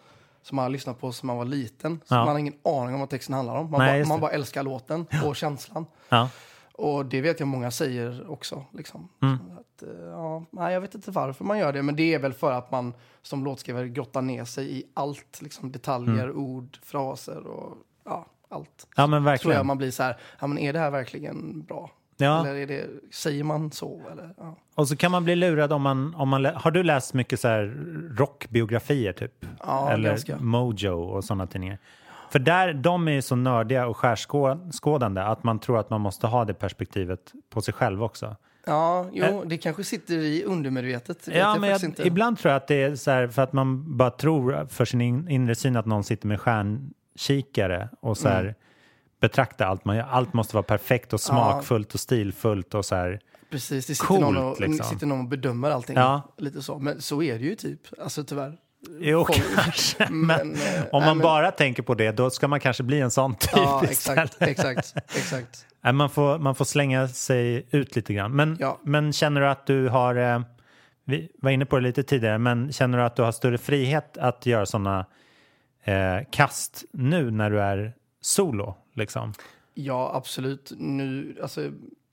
som 0.45 0.57
man 0.57 0.63
har 0.63 0.71
lyssnat 0.71 1.01
på 1.01 1.13
som 1.13 1.27
man 1.27 1.37
var 1.37 1.45
liten. 1.45 2.01
Så 2.05 2.15
Ja. 2.15 2.19
Man 2.19 2.29
har 2.29 2.39
ingen 2.39 2.55
aning 2.65 2.95
om 2.95 3.01
vad 3.01 3.11
texten 3.11 3.35
handlar 3.35 3.57
om. 3.57 3.71
Man, 3.71 3.81
Nej, 3.81 4.03
bara, 4.03 4.09
man 4.09 4.21
bara 4.21 4.31
älskar 4.31 4.63
låten 4.63 5.07
och 5.25 5.37
känslan. 5.37 5.87
Ja. 6.09 6.29
Och 6.73 7.07
det 7.07 7.21
vet 7.21 7.41
jag 7.41 7.47
många 7.47 7.71
säger 7.71 8.31
också. 8.31 8.65
Liksom. 8.73 9.09
Mm. 9.23 9.35
Att, 9.35 9.83
eh, 9.83 10.05
ja, 10.05 10.45
nej, 10.51 10.73
jag 10.75 10.81
vet 10.81 10.95
inte 10.95 11.11
varför 11.11 11.45
man 11.45 11.59
gör 11.59 11.73
det, 11.73 11.83
men 11.83 11.97
det 11.97 12.15
är 12.15 12.19
väl 12.19 12.33
för 12.33 12.53
att 12.53 12.71
man 12.71 12.95
som 13.23 13.45
låtskrivare 13.45 13.89
grottar 13.89 14.23
ner 14.23 14.45
sig 14.45 14.79
i 14.79 14.85
allt. 14.95 15.43
Liksom 15.43 15.73
detaljer, 15.73 16.33
ord, 16.33 16.79
fraser 16.83 17.47
och 17.47 17.77
ja, 18.05 18.27
allt. 18.49 18.87
ja, 18.97 19.07
men 19.07 19.11
Tror 19.11 19.17
jag 19.17 19.33
verkligen. 19.33 19.67
man 19.67 19.79
blir 19.79 19.91
så 19.91 20.03
här, 20.03 20.17
ja, 20.41 20.47
men 20.47 20.59
är 20.59 20.73
det 20.73 20.79
här 20.79 20.91
verkligen 20.91 21.63
bra? 21.63 21.91
Ja. 22.17 22.41
Eller 22.41 22.55
är 22.55 22.67
det, 22.67 22.87
säger 23.13 23.45
man 23.45 23.71
så? 23.71 24.01
Eller, 24.13 24.35
ja. 24.39 24.57
Och 24.75 24.89
så 24.89 24.97
kan 24.97 25.11
man 25.11 25.25
bli 25.25 25.37
lurad 25.37 25.73
om 25.73 25.83
man... 25.83 26.15
Om 26.15 26.29
man 26.29 26.43
lä- 26.43 26.53
har 26.57 26.71
du 26.71 26.83
läst 26.83 27.15
mycket 27.15 27.41
så 27.41 27.49
rockbiografier 28.19 29.13
typ? 29.13 29.47
Ja, 29.61 29.91
Eller 29.91 30.09
ganska. 30.09 30.37
Mojo 30.39 30.93
och 31.03 31.25
sådana 31.25 31.47
tidningar? 31.47 31.79
För 32.31 32.39
där, 32.39 32.73
de 32.75 33.09
är 33.09 33.13
ju 33.13 33.23
så 33.23 33.37
nördiga 33.37 33.87
och 33.87 33.97
skärskådande 33.97 35.21
att 35.21 35.45
man 35.45 35.59
tror 35.59 35.79
att 35.79 35.91
man 35.91 36.01
måste 36.01 36.27
ha 36.27 36.45
det 36.45 36.55
perspektivet 36.55 37.33
på 37.51 37.63
sig 37.63 37.75
själv 37.75 38.03
också. 38.03 38.37
Ja, 38.67 39.07
jo, 39.13 39.45
det 39.47 39.57
kanske 39.57 39.85
sitter 39.85 40.15
i 40.15 40.45
undermedvetet. 40.45 41.29
Ja, 41.33 41.57
men 41.61 41.71
jag, 41.71 41.81
ibland 42.07 42.39
tror 42.39 42.51
jag 42.53 42.57
att 42.57 42.69
det 42.69 42.83
är 42.83 42.95
så 42.95 43.11
här 43.11 43.29
för 43.29 43.43
att 43.43 43.53
man 43.53 43.97
bara 43.97 44.11
tror 44.11 44.67
för 44.67 44.85
sin 44.85 45.01
in, 45.01 45.29
inre 45.29 45.55
syn 45.55 45.77
att 45.77 45.87
någon 45.87 46.05
sitter 46.05 46.27
med 46.29 46.41
stjärnkikare 46.41 47.89
och 48.01 48.17
så 48.17 48.29
här 48.29 48.43
Mm. 48.43 48.55
Betraktar 49.29 49.67
allt 49.67 49.85
man. 49.85 50.01
Allt 50.01 50.33
måste 50.33 50.57
vara 50.57 50.63
perfekt 50.63 51.13
och 51.13 51.21
smakfullt 51.21 51.95
och 51.95 52.01
stilfullt 52.01 52.75
och 52.75 52.85
så 52.85 52.95
här. 52.95 53.21
Precis, 53.51 53.87
det 53.87 53.95
sitter, 53.95 54.07
Coolt, 54.07 54.21
någon 54.21 54.37
och, 54.37 54.61
liksom. 54.61 54.87
sitter 54.87 55.07
någon 55.07 55.19
och 55.21 55.29
bedömer 55.29 55.71
allting. 55.71 55.97
Ja. 55.97 56.23
Lite 56.39 56.63
så. 56.63 56.79
Men 56.79 57.01
så 57.03 57.23
är 57.23 57.39
det 57.39 57.45
ju 57.45 57.55
typ. 57.55 57.81
Alltså 58.03 58.25
tyvärr. 58.25 58.57
Jo, 59.01 59.25
Folk- 59.27 59.43
kanske. 59.57 60.07
Men, 60.11 60.27
Men, 60.49 60.53
eh, 60.53 60.85
om 60.93 61.05
man 61.05 61.17
men- 61.17 61.23
bara 61.25 61.51
tänker 61.51 61.83
på 61.83 61.95
det, 61.95 62.13
då 62.13 62.31
ska 62.31 62.49
man 62.49 62.61
kanske 62.61 62.83
bli 62.83 63.01
en 63.01 63.11
sån 63.11 63.35
typ 63.35 63.51
Ja, 63.57 63.83
exakt, 63.85 64.43
exakt, 64.43 64.95
exakt. 64.97 65.67
Man 65.93 66.11
får, 66.11 66.39
man 66.39 66.55
får 66.55 66.65
slänga 66.65 67.09
sig 67.09 67.67
ut 67.71 67.97
lite 67.97 68.15
grann. 68.15 68.33
Men, 68.37 68.57
Ja. 68.61 68.79
men 68.83 69.13
känner 69.13 69.41
du 69.41 69.49
att 69.49 69.67
du 69.67 69.89
har, 69.89 70.15
eh, 70.15 70.41
vi 71.05 71.29
var 71.43 71.51
inne 71.51 71.67
på 71.67 71.77
det 71.77 71.83
lite 71.83 72.03
tidigare, 72.03 72.39
men 72.39 72.73
känner 72.73 72.99
du 72.99 73.05
att 73.05 73.17
du 73.17 73.23
har 73.23 73.33
större 73.33 73.59
frihet 73.59 74.17
att 74.19 74.47
göra 74.47 74.67
sådana 74.67 75.07
eh, 75.85 76.17
kast 76.31 76.85
nu 76.93 77.31
när 77.31 77.51
du 77.51 77.61
är 77.61 77.93
solo? 78.21 78.77
Liksom? 78.95 79.33
Ja, 79.75 80.11
absolut. 80.15 80.73
Nu, 80.77 81.39
alltså, 81.43 81.71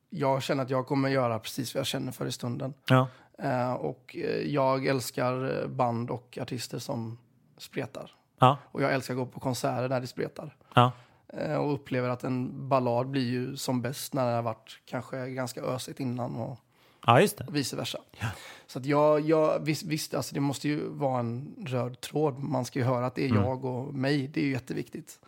jag 0.10 0.44
känner 0.44 0.64
att 0.64 0.70
jag 0.70 0.88
kommer 0.88 1.10
göra 1.10 1.40
precis 1.40 1.76
vad 1.76 1.80
jag 1.80 1.88
känner 1.88 2.12
för 2.12 2.26
i 2.26 2.32
stunden. 2.32 2.74
Ja. 2.88 3.08
Eh, 3.38 3.74
och 3.74 4.16
eh, 4.16 4.42
jag 4.48 4.86
älskar 4.86 5.62
eh, 5.64 5.68
band 5.68 6.10
och 6.10 6.38
artister 6.42 6.80
som 6.80 7.18
spretar. 7.58 8.12
Ja. 8.40 8.58
Och 8.64 8.82
jag 8.82 8.94
älskar 8.94 9.14
att 9.14 9.18
gå 9.18 9.26
på 9.26 9.40
konserter 9.40 9.90
där 9.90 10.02
det 10.02 10.08
spretar. 10.08 10.56
Ja. 10.74 10.92
Eh, 11.28 11.56
och 11.56 11.74
upplever 11.74 12.10
att 12.10 12.24
en 12.24 12.70
ballad 12.70 13.08
blir 13.08 13.30
ju 13.30 13.56
som 13.58 13.82
bäst 13.82 14.14
när 14.14 14.26
det 14.26 14.32
har 14.36 14.42
varit 14.42 14.80
kanske 14.86 15.30
ganska 15.30 15.62
ösigt 15.62 16.00
innan 16.00 16.36
och 16.36 16.60
ja, 17.06 17.22
just 17.22 17.38
det. 17.38 17.46
vice 17.52 17.76
versa. 17.76 18.00
Så 18.68 18.80
att 18.80 18.86
jag, 18.86 19.20
jag 19.22 19.60
visst, 19.60 19.84
visst, 19.84 20.14
alltså 20.14 20.34
det 20.36 20.40
måste 20.42 20.68
ju 20.68 20.88
vara 20.90 21.20
en 21.20 21.56
röd 21.68 22.02
tråd. 22.02 22.40
Man 22.40 22.66
ska 22.66 22.80
ju 22.80 22.86
höra 22.86 23.06
att 23.06 23.16
det 23.16 23.26
är 23.26 23.30
Mm. 23.30 23.44
jag 23.44 23.66
och 23.66 23.94
mig. 23.94 24.28
Det 24.28 24.40
är 24.40 24.46
ju 24.46 24.52
jätteviktigt. 24.52 25.20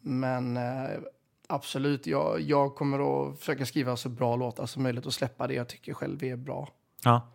Men 0.00 0.56
eh, 0.56 0.98
absolut, 1.46 2.06
jag, 2.06 2.40
jag 2.40 2.74
kommer 2.74 3.28
att 3.30 3.38
försöka 3.38 3.66
skriva 3.66 3.96
så 3.96 4.08
bra 4.08 4.36
låtar 4.36 4.66
som 4.66 4.82
möjligt 4.82 5.06
och 5.06 5.14
släppa 5.14 5.46
det 5.46 5.54
jag 5.54 5.68
tycker 5.68 5.94
själv 5.94 6.24
är 6.24 6.36
bra. 6.36 6.68
Ja. 7.04 7.28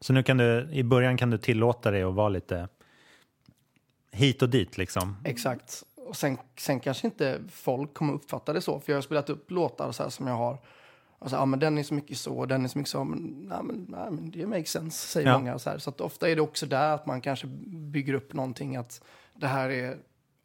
Så 0.00 0.12
nu 0.12 0.22
kan 0.22 0.36
du, 0.36 0.68
i 0.72 0.82
början 0.82 1.16
kan 1.16 1.30
du 1.30 1.38
tillåta 1.38 1.90
dig 1.90 2.02
att 2.02 2.14
vara 2.14 2.28
lite 2.28 2.68
hit 4.12 4.42
och 4.42 4.48
dit 4.48 4.78
liksom. 4.78 5.16
Exakt. 5.24 5.82
Och 5.94 6.16
sen, 6.16 6.38
sen 6.58 6.80
kanske 6.80 7.06
inte 7.06 7.40
folk 7.50 7.94
kommer 7.94 8.12
uppfatta 8.14 8.52
det 8.52 8.60
så. 8.60 8.80
För 8.80 8.92
jag 8.92 8.96
har 8.96 9.02
spelat 9.02 9.30
upp 9.30 9.50
låtar 9.50 9.92
så 9.92 10.02
här 10.02 10.10
som 10.10 10.26
jag 10.26 10.34
har. 10.34 10.58
Och 11.18 11.30
så, 11.30 11.36
ja, 11.36 11.46
men 11.46 11.58
den 11.60 11.78
är 11.78 11.82
så 11.82 11.94
mycket 11.94 12.18
så, 12.18 12.46
den 12.46 12.64
är 12.64 12.68
så 12.68 12.78
mycket 12.78 12.90
så. 12.90 13.04
Men, 13.04 13.18
nej, 13.48 13.58
men, 13.62 13.86
nej, 13.88 14.10
men 14.10 14.30
det 14.30 14.46
makes 14.46 14.70
sense, 14.70 15.08
säger 15.08 15.28
Ja. 15.28 15.38
många. 15.38 15.58
Så, 15.58 15.70
här. 15.70 15.78
så 15.78 15.92
ofta 15.98 16.28
är 16.30 16.36
det 16.36 16.42
också 16.42 16.66
där 16.66 16.94
att 16.94 17.06
man 17.06 17.20
kanske 17.20 17.46
bygger 17.66 18.14
upp 18.14 18.32
någonting 18.32 18.76
att 18.76 19.02
det 19.34 19.46
här 19.46 19.70
är 19.70 19.96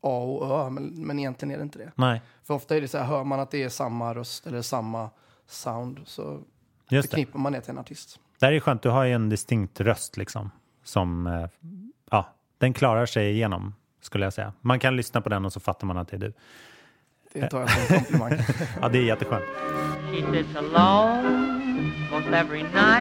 A 0.03 0.17
och 0.23 0.65
Ö, 0.65 0.69
men, 0.69 0.83
men 1.07 1.19
egentligen 1.19 1.51
är 1.53 1.57
det 1.57 1.63
inte 1.63 1.79
det. 1.79 1.91
Nej, 1.95 2.21
För 2.43 2.53
ofta 2.53 2.77
är 2.77 2.81
det 2.81 2.87
så 2.87 2.97
här, 2.97 3.05
hör 3.05 3.23
man 3.23 3.39
att 3.39 3.51
det 3.51 3.63
är 3.63 3.69
samma 3.69 4.13
röst 4.15 4.47
eller 4.47 4.61
samma 4.61 5.09
sound 5.47 5.99
så 6.05 6.39
just 6.89 7.11
det. 7.11 7.15
förknippar 7.15 7.39
man 7.39 7.51
det 7.53 7.61
till 7.61 7.71
en 7.71 7.77
artist. 7.77 8.19
Där 8.39 8.51
är 8.51 8.59
skönt, 8.59 8.81
du 8.81 8.89
har 8.89 9.03
ju 9.03 9.13
en 9.13 9.29
distinkt 9.29 9.79
röst 9.81 10.17
liksom. 10.17 10.51
Som, 10.83 11.27
eh, 11.27 11.47
ja, 12.11 12.29
den 12.57 12.73
klarar 12.73 13.05
sig 13.05 13.31
igenom 13.31 13.75
skulle 14.01 14.25
jag 14.25 14.33
säga. 14.33 14.53
Man 14.61 14.79
kan 14.79 14.95
lyssna 14.95 15.21
på 15.21 15.29
den 15.29 15.45
och 15.45 15.53
så 15.53 15.59
fattar 15.59 15.87
man 15.87 15.97
att 15.97 16.07
det 16.07 16.15
är 16.15 16.19
du. 16.19 16.33
Det 17.33 17.47
tar 17.49 17.59
jag 17.59 17.69
som 17.69 17.95
en 17.95 17.99
komplimang. 18.03 18.31
Ja, 18.81 18.89
det 18.89 18.97
är 18.97 19.03
jätteskönt. 19.03 19.43
She 20.11 20.31
sits 20.31 20.55
alone 20.55 21.29
most 22.11 22.27
every 22.27 22.63
night. 22.63 23.00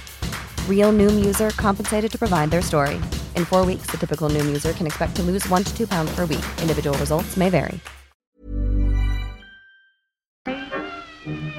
Real 0.67 0.91
Noom 0.91 1.23
user 1.23 1.51
compensated 1.51 2.11
to 2.11 2.17
provide 2.17 2.49
their 2.49 2.61
story. 2.63 2.95
In 3.35 3.45
four 3.45 3.63
weeks, 3.65 3.91
the 3.91 3.97
typical 3.97 4.29
Noom 4.29 4.47
user 4.47 4.73
can 4.73 4.87
expect 4.87 5.15
to 5.17 5.23
lose 5.23 5.47
one 5.49 5.63
to 5.63 5.77
two 5.77 5.85
pounds 5.87 6.15
per 6.15 6.25
week. 6.25 6.45
Individual 6.61 6.97
results 6.97 7.37
may 7.37 7.49
vary. 7.51 7.79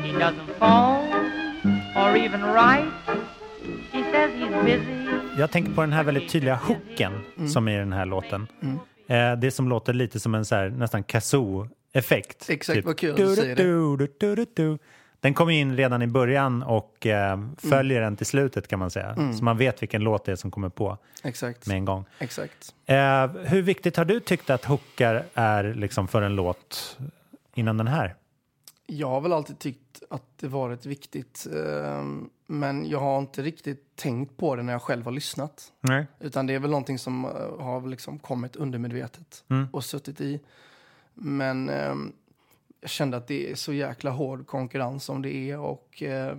He 0.03 0.13
doesn't 0.19 0.49
phone 0.59 1.09
or 1.97 2.17
even 2.17 2.43
write. 2.45 2.91
He 3.93 4.03
says 4.13 4.31
he's 4.35 4.65
busy. 4.65 4.99
Jag 5.39 5.51
tänker 5.51 5.73
på 5.73 5.81
den 5.81 5.93
här 5.93 6.05
väldigt 6.05 6.31
tydliga 6.31 6.55
hooken 6.57 7.13
som 7.49 7.69
är 7.69 7.77
i 7.77 7.79
den 7.79 7.93
här 7.93 8.07
låten. 8.07 8.47
Eh, 9.09 9.33
det 9.39 9.51
som 9.51 9.69
låter 9.69 9.93
lite 9.93 10.21
som 10.21 10.35
en 10.35 10.45
så 10.45 10.55
här, 10.55 10.71
nästan 10.71 11.05
kazoo-effekt. 11.05 12.51
Exakt, 12.51 12.85
vad 12.85 12.99
kul 12.99 13.17
du 13.17 13.35
det. 13.35 13.55
du, 13.55 13.97
du, 13.97 14.09
du, 14.21 14.35
du, 14.35 14.47
du. 14.55 14.79
Den 15.23 15.35
kommer 15.35 15.53
in 15.53 15.77
redan 15.77 16.03
i 16.03 16.07
början 16.07 16.63
och 16.63 17.07
eh, 17.07 17.41
följer 17.59 18.01
den 18.01 18.17
till 18.17 18.27
slutet 18.27 18.69
kan 18.69 18.79
man 18.79 18.91
säga. 18.91 19.33
Så 19.39 19.45
man 19.45 19.57
vet 19.59 19.83
vilken 19.83 20.03
låt 20.05 20.25
det 20.25 20.33
är 20.33 20.37
som 20.37 20.51
kommer 20.51 20.69
på 20.69 20.99
Exakt. 21.25 21.67
med 21.67 21.77
en 21.77 21.85
gång. 21.85 22.05
Exakt. 22.19 22.75
Eh, 22.87 23.27
hur 23.29 23.63
viktigt 23.63 23.97
har 23.97 24.05
du 24.05 24.21
tyckt 24.21 24.51
att 24.51 24.65
hookar 24.65 25.25
är 25.35 25.75
liksom 25.75 26.09
för 26.09 26.23
en 26.23 26.35
låt 26.37 26.99
innan 27.55 27.77
den 27.77 27.87
här? 27.87 28.15
Jag 28.87 29.09
har 29.09 29.21
väl 29.21 29.33
alltid 29.33 29.59
tyckt 29.59 30.03
att 30.11 30.23
det 30.41 30.49
varit 30.49 30.87
viktigt. 30.87 31.47
eh, 31.55 32.05
Men 32.47 32.89
jag 32.89 33.01
har 33.01 33.19
inte 33.19 33.43
riktigt 33.43 33.97
tänkt 33.97 34.37
på 34.37 34.57
det 34.57 34.63
när 34.63 34.73
jag 34.73 34.83
själv 34.83 35.05
har 35.05 35.13
lyssnat. 35.13 35.73
Nej. 35.81 36.07
Utan 36.21 36.47
det 36.47 36.55
är 36.55 36.59
väl 36.59 36.71
någonting 36.71 36.99
som 36.99 37.25
eh, 37.25 37.31
har 37.65 37.89
liksom 37.89 38.19
kommit 38.19 38.57
undermedvetet 38.57 39.45
Mm. 39.51 39.67
och 39.73 39.85
suttit 39.85 40.21
i. 40.21 40.41
Men 41.15 41.69
ehm, 41.69 42.13
jag 42.83 42.91
kände 42.91 43.17
att 43.17 43.27
det 43.27 43.51
är 43.51 43.55
så 43.55 43.73
jäkla 43.73 44.11
hård 44.11 44.47
konkurrens 44.47 45.05
som 45.05 45.23
det 45.23 45.35
är. 45.35 45.59
Och 45.59 46.03
eh, 46.03 46.37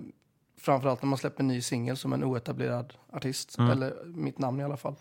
framförallt 0.58 1.02
när 1.02 1.10
man 1.10 1.18
släpper 1.18 1.44
en 1.44 1.48
ny 1.48 1.62
singel 1.62 1.98
som 1.98 2.14
en 2.14 2.24
oetablerad 2.24 2.94
artist. 3.12 3.58
Mm. 3.58 3.72
Eller 3.72 3.94
mitt 4.06 4.40
namn 4.40 4.60
i 4.60 4.64
alla 4.64 4.78
fall. 4.78 4.96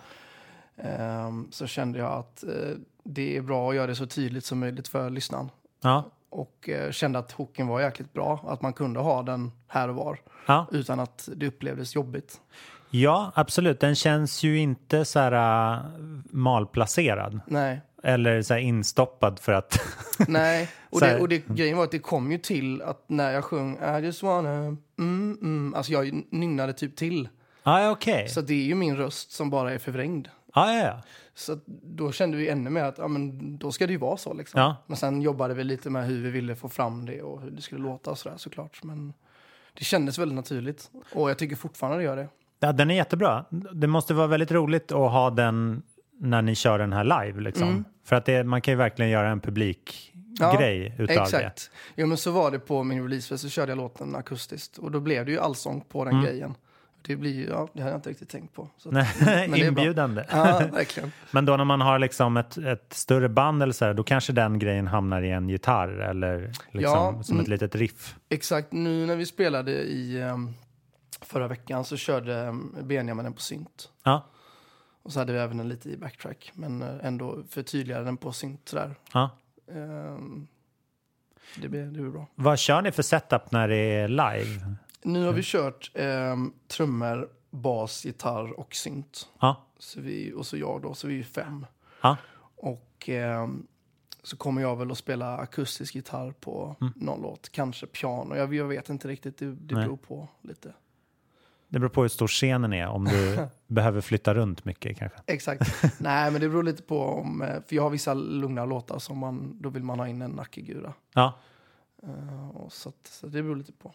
Ehm, 0.77 1.49
så 1.51 1.67
kände 1.67 1.99
jag 1.99 2.13
att 2.13 2.45
eh, 2.45 2.77
det 3.05 3.37
är 3.37 3.43
bra 3.43 3.71
att 3.71 3.77
göra 3.77 3.87
det 3.87 3.95
så 3.95 4.07
tydligt 4.07 4.45
som 4.45 4.59
möjligt 4.59 4.89
för 4.89 5.11
lyssnaren. 5.11 5.51
Ja. 5.81 6.05
Och 6.29 6.69
eh, 6.69 6.91
kände 6.91 7.19
att 7.19 7.33
hooken 7.33 7.67
var 7.67 7.81
jäkligt 7.81 8.13
bra. 8.13 8.45
Att 8.47 8.63
man 8.63 8.73
kunde 8.73 9.01
ha 9.01 9.23
den 9.23 9.51
här 9.69 9.89
och 9.89 9.95
var. 9.95 10.21
Ja. 10.47 10.67
Utan 10.71 11.01
att 11.01 11.29
det 11.37 11.47
upplevdes 11.47 11.95
jobbigt. 11.95 12.41
ja, 12.91 13.33
absolut. 13.35 13.81
Den 13.81 13.95
känns 13.95 14.43
ju 14.43 14.59
inte 14.59 15.05
så 15.05 15.19
här 15.19 15.33
uh, 15.77 15.85
malplacerad. 16.31 17.41
Nej. 17.47 17.81
Eller 18.03 18.43
så 18.43 18.55
här 18.55 18.61
instoppad 18.61 19.39
för 19.39 19.53
att... 19.53 19.81
Nej, 20.29 20.69
och, 20.91 20.99
Så 20.99 21.05
det, 21.05 21.21
och 21.21 21.29
det, 21.29 21.47
grejen 21.47 21.77
var 21.77 21.85
att 21.85 21.91
det 21.91 21.99
kom 21.99 22.33
ju 22.33 22.39
till 22.39 22.83
att 22.83 23.05
när 23.07 23.33
jag 23.33 23.45
sjöng 23.45 23.79
I 23.99 24.05
just 24.05 24.23
wanna, 24.23 24.77
mm, 24.99 25.39
mm, 25.43 25.75
alltså 25.75 25.93
jag 25.93 26.23
nynnade 26.31 26.73
typ 26.73 26.97
till. 26.97 27.29
ah, 27.63 27.91
okej. 27.91 28.29
Så 28.29 28.41
det 28.41 28.55
är 28.55 28.65
ju 28.65 28.75
min 28.75 28.97
röst 28.97 29.33
som 29.33 29.51
bara 29.51 29.73
är 29.73 29.79
förvrängd. 29.79 30.29
Ah, 30.53 30.73
ja, 30.73 30.85
ja. 30.85 31.03
Så 31.35 31.59
då 31.83 32.13
kände 32.13 32.37
vi 32.37 32.49
ännu 32.49 32.71
mer 32.71 32.85
att 32.85 32.99
ja, 32.99 33.09
men 33.09 33.57
då 33.59 33.73
ska 33.73 33.87
det 33.87 33.93
ju 33.93 33.99
vara 33.99 34.17
så. 34.17 34.35
Liksom. 34.35 34.61
Ja. 34.61 34.77
Men 34.87 34.97
sen 34.97 35.23
jobbade 35.23 35.55
vi 35.55 35.65
lite 35.65 35.91
med 35.91 36.07
hur 36.07 36.23
vi 36.23 36.31
ville 36.31 36.57
få 36.57 36.69
fram 36.69 37.07
det 37.07 37.23
och 37.23 37.41
hur 37.41 37.51
det 37.51 37.63
skulle 37.63 37.81
låta 37.81 38.11
och 38.11 38.19
sådär 38.19 38.37
såklart. 38.37 38.83
Men 38.83 39.13
det 39.75 39.85
kändes 39.85 40.19
väldigt 40.19 40.37
naturligt. 40.37 40.91
Och 41.15 41.31
jag 41.31 41.39
tycker 41.39 41.57
fortfarande 41.57 41.99
det 41.99 42.05
gör 42.05 42.17
det. 42.17 42.29
Ja, 42.61 42.73
den 42.73 42.91
är 42.91 42.95
jättebra. 42.95 43.45
Det 43.73 43.87
måste 43.87 44.15
vara 44.15 44.27
väldigt 44.27 44.53
roligt 44.53 44.93
att 44.93 45.11
ha 45.11 45.31
den 45.31 45.83
när 46.23 46.43
ni 46.43 46.55
kör 46.55 46.79
den 46.79 46.93
här 46.93 47.05
live. 47.05 47.41
Liksom. 47.41 47.69
Mm. 47.69 47.85
För 48.05 48.17
att 48.17 48.25
det, 48.25 48.45
man 48.45 48.61
kan 48.61 48.73
ju 48.73 48.79
verkligen 48.79 49.11
göra 49.11 49.29
en 49.31 49.41
publikgrej 49.41 50.95
utav 50.99 51.23
exakt. 51.23 51.71
Jo, 51.97 52.07
men 52.07 52.17
så 52.17 52.31
var 52.31 52.51
det 52.51 52.59
på 52.59 52.83
min 52.83 53.03
releasefest 53.03 53.43
så 53.43 53.49
körde 53.49 53.73
jag 53.73 53.77
låten 53.77 54.17
akustiskt. 54.17 54.79
Och 54.79 54.91
då 54.91 55.01
blev 55.01 55.27
det 55.27 55.33
ju 55.33 55.39
allsång 55.39 55.85
på 55.89 56.05
den 56.05 56.23
grejen. 56.23 56.55
Det 57.07 57.17
blir 57.17 57.35
ju, 57.35 57.47
ja, 57.47 57.69
det 57.73 57.81
hade 57.81 57.93
jag 57.93 57.99
inte 57.99 58.11
riktigt 58.11 58.29
tänkt 58.29 58.55
på. 58.55 58.69
Så, 58.77 58.91
det. 58.91 59.09
men 59.21 59.51
det. 59.51 59.59
Inbjudande. 59.59 60.25
Ja, 60.31 60.63
verkligen. 60.73 61.13
Men 61.31 61.45
då 61.45 61.57
när 61.57 61.65
man 61.65 61.81
har 61.81 61.99
liksom 61.99 62.37
ett, 62.37 62.57
ett 62.57 62.93
större 62.93 63.29
band 63.29 63.63
eller 63.63 63.73
så 63.73 63.85
här, 63.85 63.95
då 63.95 64.03
kanske 64.03 64.33
den 64.33 64.59
grejen 64.59 64.87
hamnar 64.87 65.23
i 65.23 65.31
en 65.31 65.49
gitarr 65.49 65.89
eller 65.89 66.53
liksom 66.71 66.83
Ja, 66.83 67.23
som 67.23 67.37
ett 67.41 67.47
mm. 67.47 67.51
litet 67.51 67.75
riff. 67.75 68.17
Exakt, 68.29 68.73
nu 68.73 69.07
när 69.07 69.17
vi 69.17 69.27
spelade 69.27 69.73
i 69.73 70.23
um, 70.23 70.55
förra 71.21 71.49
veckan 71.49 71.85
så 71.85 71.97
körde 71.97 72.47
um, 72.47 72.77
Benjamin 72.83 73.25
den 73.25 73.33
på 73.33 73.41
synt. 73.41 73.89
Ja, 74.05 74.27
Och 75.03 75.13
så 75.13 75.19
hade 75.19 75.33
vi 75.33 75.39
även 75.39 75.61
en 75.61 75.69
lite 75.69 75.91
i 75.91 75.97
backtrack, 75.97 76.53
men 76.55 76.83
eh, 76.83 77.07
ändå 77.07 77.43
förtydligade 77.49 78.05
den 78.05 78.17
på 78.17 78.33
synt 78.33 78.69
sådär. 78.69 78.95
ja. 79.13 79.31
Ehm, 79.69 80.47
det 81.57 81.69
blir, 81.69 81.85
det 81.85 81.91
blir 82.01 82.11
bra. 82.11 82.27
Vad 82.35 82.59
kör 82.59 82.83
ni 82.83 82.93
för 82.93 83.03
setup 83.03 83.51
när 83.53 83.69
det 83.69 83.77
är 83.77 84.09
live? 84.09 84.75
Nu 85.03 85.25
har 85.25 85.33
vi 85.33 85.43
kört 85.45 85.91
um, 85.95 86.53
trummor, 86.69 87.29
bas, 87.51 88.05
gitarr 88.05 88.61
och 88.61 88.75
synt. 88.75 89.29
Ja, 89.41 89.65
Så 89.79 90.01
vi, 90.01 90.33
och 90.33 90.47
så 90.47 90.57
jag 90.57 90.83
då, 90.83 90.95
så 90.95 91.09
vi 91.09 91.19
är 91.19 91.25
fem. 91.25 91.67
ja. 92.03 92.17
Och 92.57 93.09
ehm, 93.09 93.67
så 94.23 94.37
kommer 94.37 94.63
jag 94.63 94.77
väl 94.77 94.91
att 94.91 94.99
spela 94.99 95.37
akustisk 95.37 95.95
gitarr 95.95 96.33
på 96.33 96.77
någon 96.97 97.23
låt. 97.23 97.49
Kanske 97.49 97.87
piano. 97.87 98.37
Jag, 98.37 98.55
jag 98.55 98.65
vet 98.65 98.89
inte 98.89 99.09
riktigt. 99.09 99.39
Det, 99.39 99.47
det 99.47 99.75
beror 99.75 99.97
på 99.97 100.29
lite. 100.43 100.73
Det 101.73 101.79
beror 101.79 101.89
på 101.91 102.03
hur 102.03 102.09
stor 102.09 102.27
scenen 102.27 102.73
är, 102.73 102.87
om 102.87 103.05
du 103.05 103.47
behöver 103.67 104.01
flytta 104.01 104.35
runt 104.35 104.65
mycket 104.65 104.99
kanske. 104.99 105.19
Exakt. 105.27 105.85
Nej, 106.01 106.31
men 106.31 106.41
det 106.41 106.49
beror 106.49 106.63
lite 106.63 106.83
på 106.83 107.05
om... 107.07 107.43
eh, 107.43 107.49
För 107.67 107.77
jag 107.77 107.83
har 107.83 107.91
vissa 107.91 108.15
lugna 108.15 108.65
låtar 108.65 108.99
som 108.99 109.19
man... 109.19 109.57
Då 109.61 109.69
vill 109.69 109.83
man 109.83 109.99
ha 109.99 110.09
in 110.09 110.23
en 110.23 110.31
nackegura. 110.31 110.93
Ja, 111.15 111.39
och 112.55 112.73
så, 112.73 112.89
att, 112.89 113.07
så 113.07 113.27
det 113.27 113.43
beror 113.43 113.57
lite 113.57 113.73
på. 113.73 113.95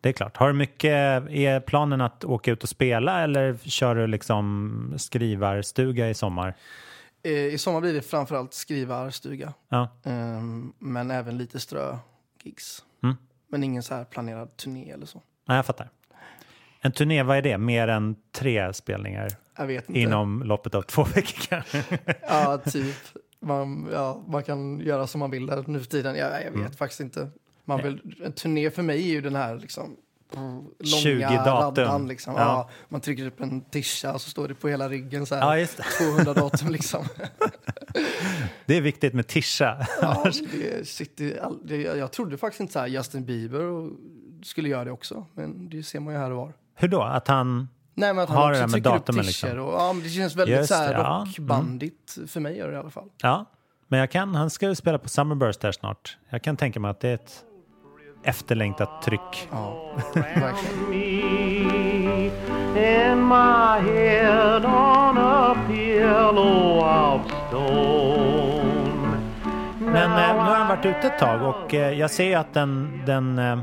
det 0.00 0.08
är 0.08 0.12
klart. 0.12 0.36
Har 0.36 0.46
du 0.48 0.52
mycket, 0.54 0.90
är 1.30 1.60
planen 1.60 2.00
att 2.00 2.24
åka 2.24 2.50
ut 2.52 2.62
och 2.62 2.68
spela 2.68 3.20
eller 3.22 3.56
kör 3.62 3.94
du 3.94 4.06
liksom 4.06 4.94
skrivarstuga 4.96 6.08
i 6.10 6.14
sommar? 6.14 6.54
Eh, 7.22 7.32
I 7.32 7.58
sommar 7.58 7.80
blir 7.80 7.92
det 7.94 8.02
framförallt 8.02 8.54
skrivarstuga. 8.54 9.52
Ja, 9.68 9.88
Ehm, 10.04 10.72
men 10.78 11.10
även 11.10 11.38
lite 11.38 11.60
strö-gigs. 11.60 12.84
Mm. 13.02 13.16
Men 13.48 13.64
ingen 13.64 13.82
så 13.82 13.94
här 13.94 14.04
planerad 14.04 14.56
turné 14.56 14.90
eller 14.90 15.06
så. 15.06 15.22
ja 15.46 15.56
jag 15.56 15.66
fattar. 15.66 15.88
En 16.84 16.92
turné, 16.92 17.22
vad 17.22 17.36
är 17.36 17.42
det? 17.42 17.58
Mer 17.58 17.88
än 17.88 18.16
tre 18.32 18.72
spelningar 18.72 19.28
inom 19.88 20.42
loppet 20.42 20.74
av 20.74 20.82
två 20.82 21.04
veckor 21.04 21.40
kanske? 21.48 21.84
Ja, 22.28 22.58
typ. 22.58 22.96
Man, 23.40 23.88
ja, 23.92 24.22
man 24.28 24.42
kan 24.42 24.80
göra 24.80 25.06
som 25.06 25.18
man 25.18 25.30
vill 25.30 25.46
där 25.46 25.64
nu 25.66 25.80
för 25.80 25.86
tiden. 25.86 26.16
Jag, 26.16 26.30
jag 26.32 26.50
vet 26.50 26.54
Mm. 26.54 26.72
faktiskt 26.72 27.00
inte. 27.00 27.28
Man 27.64 27.82
vill, 27.82 28.14
en 28.24 28.32
turné 28.32 28.70
för 28.70 28.82
mig 28.82 29.02
är 29.02 29.12
ju 29.12 29.20
den 29.20 29.36
här 29.36 29.56
liksom, 29.58 29.96
långa 30.78 31.02
20 31.02 31.20
datum. 31.20 31.84
raddan. 31.84 32.08
Liksom. 32.08 32.34
Ja. 32.34 32.40
Ja. 32.40 32.70
man 32.88 33.00
trycker 33.00 33.26
upp 33.26 33.40
en 33.40 33.60
tischa 33.60 34.12
och 34.14 34.20
så 34.20 34.30
står 34.30 34.48
det 34.48 34.54
på 34.54 34.68
hela 34.68 34.88
ryggen 34.88 35.26
så 35.26 35.34
här, 35.34 35.42
Ja, 35.42 35.58
just 35.58 35.76
det. 35.76 35.82
200 35.82 36.32
datum 36.42 36.68
liksom. 36.68 37.04
Det 38.66 38.76
är 38.76 38.80
viktigt 38.80 39.14
med 39.14 39.26
tischa. 39.26 39.86
ja, 40.02 40.24
det 40.52 40.88
sitter, 40.88 41.38
all, 41.42 41.66
det, 41.66 41.76
jag 41.76 42.12
trodde 42.12 42.36
faktiskt 42.38 42.60
inte 42.60 42.72
så 42.72 42.78
här 42.78 42.86
Justin 42.86 43.24
Bieber 43.24 43.60
och, 43.60 43.90
skulle 44.42 44.68
göra 44.68 44.84
det 44.84 44.90
också. 44.90 45.26
Men 45.34 45.68
det 45.68 45.82
ser 45.82 46.00
man 46.00 46.14
ju 46.14 46.20
här 46.20 46.30
och 46.30 46.36
var. 46.36 46.52
Hur 46.74 46.88
då? 46.88 47.02
Att 47.02 47.28
han... 47.28 47.68
Nej, 47.94 48.14
men 48.14 48.22
att 48.24 48.28
Har 48.28 48.36
han 48.36 48.52
där 48.52 48.52
också 48.52 48.62
med 48.62 48.70
trycker 48.70 48.90
upp 48.90 49.06
datumen, 49.06 49.24
t-shirts. 49.24 49.42
liksom. 49.42 49.66
Och, 49.66 49.74
ja, 49.74 49.94
det 50.02 50.08
känns 50.08 50.36
väldigt 50.36 50.56
Just 50.56 50.68
så 50.68 50.74
här 50.74 50.92
ja. 50.92 51.16
Mm. 51.16 51.26
rockbandigt. 51.26 52.18
För 52.28 52.40
mig 52.40 52.56
gör 52.56 52.68
det 52.68 52.74
i 52.74 52.78
alla 52.78 52.90
fall. 52.90 53.08
Ja, 53.22 53.44
men 53.88 54.00
jag 54.00 54.10
kan, 54.10 54.34
han 54.34 54.50
ska 54.50 54.68
ju 54.68 54.74
spela 54.74 54.98
på 54.98 55.08
Summerburst 55.08 55.62
här 55.62 55.72
snart. 55.72 56.16
Jag 56.28 56.42
kan 56.42 56.56
tänka 56.56 56.80
mig 56.80 56.90
att 56.90 57.00
det 57.00 57.08
är 57.08 57.14
ett 57.14 57.44
efterlängtat 58.22 59.02
tryck. 59.02 59.48
Ja. 59.50 59.96
Men 69.78 70.12
eh, 70.12 70.34
nu 70.34 70.40
har 70.40 70.58
den 70.58 70.68
varit 70.68 70.86
ute 70.86 71.06
ett 71.06 71.18
tag 71.18 71.42
och 71.42 71.74
eh, 71.74 71.98
jag 71.98 72.10
ser 72.10 72.24
ju 72.24 72.34
att 72.34 72.54
den, 72.54 73.02
den 73.06 73.38
eh, 73.38 73.58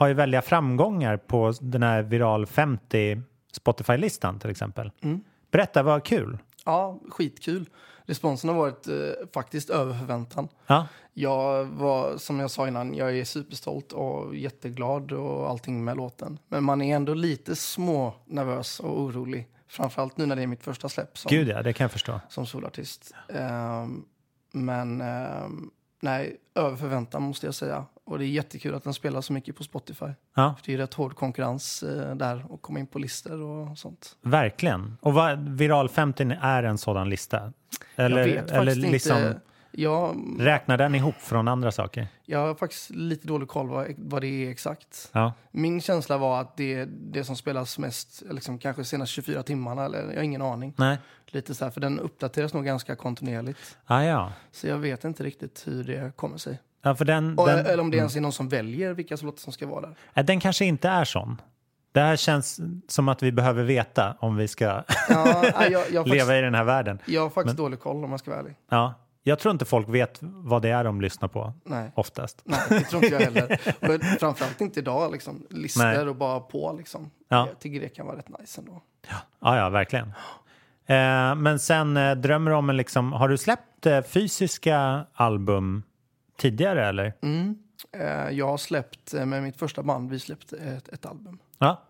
har 0.00 0.08
ju 0.08 0.14
väldiga 0.14 0.42
framgångar 0.42 1.16
på 1.16 1.52
den 1.60 1.82
här 1.82 2.02
Viral 2.02 2.46
50 2.46 3.22
Spotify-listan 3.52 4.38
till 4.38 4.50
exempel. 4.50 4.90
Mm. 5.02 5.20
Berätta, 5.50 5.82
vad 5.82 6.04
kul. 6.04 6.38
Ja, 6.64 6.98
skitkul. 7.10 7.68
Responsen 8.04 8.50
har 8.50 8.56
varit 8.56 8.86
eh, 8.88 8.94
faktiskt 9.34 9.70
över 9.70 9.94
förväntan. 9.98 10.48
Ja, 10.66 10.86
Jag 11.12 11.64
var, 11.64 12.16
som 12.16 12.40
jag 12.40 12.50
sa 12.50 12.68
innan, 12.68 12.94
jag 12.94 13.18
är 13.18 13.24
superstolt 13.24 13.92
och 13.92 14.36
jätteglad 14.36 15.12
och 15.12 15.50
allting 15.50 15.84
med 15.84 15.96
låten. 15.96 16.38
Men 16.48 16.64
man 16.64 16.82
är 16.82 16.96
ändå 16.96 17.14
lite 17.14 17.56
små 17.56 18.14
nervös 18.26 18.80
och 18.80 19.00
orolig. 19.00 19.48
Framförallt 19.68 20.16
nu 20.16 20.26
när 20.26 20.36
det 20.36 20.42
är 20.42 20.46
mitt 20.46 20.62
första 20.64 20.88
släpp 20.88 21.18
som, 21.18 21.28
gud 21.28 21.48
ja, 21.48 21.62
det 21.62 21.72
kan 21.72 21.84
jag 21.84 21.92
förstå. 21.92 22.20
som 22.28 22.46
solartist. 22.46 23.14
Ehm, 23.34 24.04
men 24.52 25.00
ehm, 25.00 25.70
nej, 26.00 26.36
över 26.54 26.76
förväntan 26.76 27.22
måste 27.22 27.46
jag 27.46 27.54
säga. 27.54 27.84
Och 28.04 28.18
det 28.18 28.24
är 28.24 28.28
jättekul 28.28 28.74
att 28.74 28.84
den 28.84 28.94
spelar 28.94 29.20
så 29.20 29.32
mycket 29.32 29.56
på 29.56 29.64
Spotify. 29.64 30.06
Ja, 30.34 30.54
För 30.58 30.66
det 30.66 30.74
är 30.74 30.78
rätt 30.78 30.94
hård 30.94 31.16
konkurrens 31.16 31.82
eh, 31.82 32.14
där 32.16 32.44
och 32.48 32.62
komma 32.62 32.78
in 32.78 32.86
på 32.86 32.98
listor 32.98 33.40
och 33.40 33.78
sånt. 33.78 34.16
verkligen. 34.22 34.96
Och 35.00 35.14
vad, 35.14 35.48
Viral 35.48 35.88
50 35.88 36.36
är 36.42 36.62
en 36.62 36.78
sådan 36.78 37.10
lista? 37.10 37.52
Eller, 37.96 38.18
jag 38.18 38.26
vet 38.26 38.50
eller 38.50 38.64
faktiskt 38.64 38.92
liksom, 38.92 39.16
inte. 39.16 39.40
Jag, 39.72 40.16
räknar 40.38 40.78
den 40.78 40.94
ihop 40.94 41.14
från 41.14 41.48
andra 41.48 41.72
saker? 41.72 42.08
jag 42.24 42.38
har 42.46 42.54
faktiskt 42.54 42.90
lite 42.90 43.26
dålig 43.26 43.48
koll 43.48 43.68
vad, 43.68 43.94
vad 43.96 44.22
det 44.22 44.46
är 44.46 44.50
exakt. 44.50 45.10
Ja, 45.12 45.32
Min 45.50 45.80
känsla 45.80 46.18
var 46.18 46.40
att 46.40 46.56
det 46.56 46.74
är 46.74 46.88
det 46.90 47.24
som 47.24 47.36
spelas 47.36 47.78
mest, 47.78 48.22
liksom 48.30 48.58
kanske 48.58 48.84
senaste 48.84 49.12
24 49.14 49.42
timmarna, 49.42 49.84
eller 49.84 50.08
jag 50.08 50.16
har 50.16 50.22
ingen 50.22 50.42
aning. 50.42 50.74
nej. 50.78 50.98
Lite 51.32 51.54
så 51.54 51.64
här, 51.64 51.72
för 51.72 51.80
den 51.80 51.98
uppdateras 52.00 52.54
nog 52.54 52.64
ganska 52.64 52.96
kontinuerligt. 52.96 53.76
Ah, 53.86 54.02
ja. 54.02 54.32
Så 54.52 54.66
jag 54.66 54.78
vet 54.78 55.04
inte 55.04 55.24
riktigt 55.24 55.62
hur 55.66 55.84
det 55.84 56.16
kommer 56.16 56.38
sig. 56.38 56.58
ja, 56.82 56.94
för 56.94 57.04
den, 57.04 57.38
Och, 57.38 57.46
den, 57.46 57.58
mm. 57.58 57.72
eller 57.72 57.82
om 57.82 57.90
det 57.90 57.96
ens 57.96 58.16
är 58.16 58.20
någon 58.20 58.32
som 58.32 58.48
väljer 58.48 58.92
vilka 58.92 59.16
låtar 59.22 59.38
som 59.38 59.52
ska 59.52 59.66
vara 59.66 59.80
där. 59.80 59.94
äh, 60.14 60.24
den 60.24 60.40
kanske 60.40 60.64
inte 60.64 60.88
är 60.88 61.04
sån. 61.04 61.40
Det 61.92 62.00
här 62.00 62.16
känns 62.16 62.60
som 62.88 63.08
att 63.08 63.22
vi 63.22 63.32
behöver 63.32 63.62
veta 63.64 64.16
om 64.20 64.36
vi 64.36 64.48
ska 64.48 64.64
Ja, 65.08 65.66
jag, 65.70 65.70
jag, 65.70 65.90
leva 65.90 66.04
faktiskt, 66.06 66.30
i 66.30 66.40
den 66.40 66.54
här 66.54 66.64
världen. 66.64 66.98
jag 67.06 67.22
har 67.22 67.30
faktiskt 67.30 67.56
dålig 67.56 67.80
koll 67.80 68.04
om 68.04 68.10
jag 68.10 68.20
ska 68.20 68.30
vara 68.30 68.40
ärlig. 68.40 68.54
Ja, 68.70 68.94
jag 69.22 69.38
tror 69.38 69.52
inte 69.52 69.64
folk 69.64 69.88
vet 69.88 70.18
vad 70.20 70.62
det 70.62 70.70
är 70.70 70.84
de 70.84 71.00
lyssnar 71.00 71.28
på 71.28 71.52
Nej. 71.64 71.92
oftast. 71.94 72.42
Nej, 72.44 72.60
det 72.68 72.80
tror 72.80 73.04
inte 73.04 73.14
jag 73.16 73.22
heller. 73.22 73.60
Men 73.80 74.00
framförallt 74.00 74.60
inte 74.60 74.80
idag, 74.80 75.12
liksom. 75.12 75.46
Listor 75.50 75.82
Nej. 75.82 76.08
och 76.08 76.16
bara 76.16 76.40
på 76.40 76.74
liksom. 76.78 77.10
Ja. 77.28 77.46
Jag 77.48 77.58
tycker 77.58 77.80
det 77.80 77.88
kan 77.88 78.06
vara 78.06 78.16
rätt 78.16 78.38
nice 78.38 78.60
ändå. 78.60 78.82
Ja, 79.40 79.56
ja, 79.56 79.68
verkligen. 79.68 80.06
Eh, 80.86 81.34
men 81.34 81.58
sen 81.58 81.96
eh, 81.96 82.14
drömmer 82.14 82.50
du 82.50 82.56
om 82.56 82.70
en 82.70 82.76
liksom, 82.76 83.12
har 83.12 83.28
du 83.28 83.38
släppt 83.38 83.86
eh, 83.86 84.02
fysiska 84.02 85.06
album 85.14 85.82
tidigare 86.36 86.86
eller? 86.86 87.12
Mm. 87.22 87.58
Eh, 87.92 88.30
jag 88.30 88.46
har 88.46 88.56
släppt, 88.56 89.14
eh, 89.14 89.26
med 89.26 89.42
mitt 89.42 89.56
första 89.56 89.82
band, 89.82 90.10
vi 90.10 90.18
släppte 90.18 90.56
ett, 90.56 90.88
ett 90.88 91.06
album. 91.06 91.38
Ja, 91.58 91.82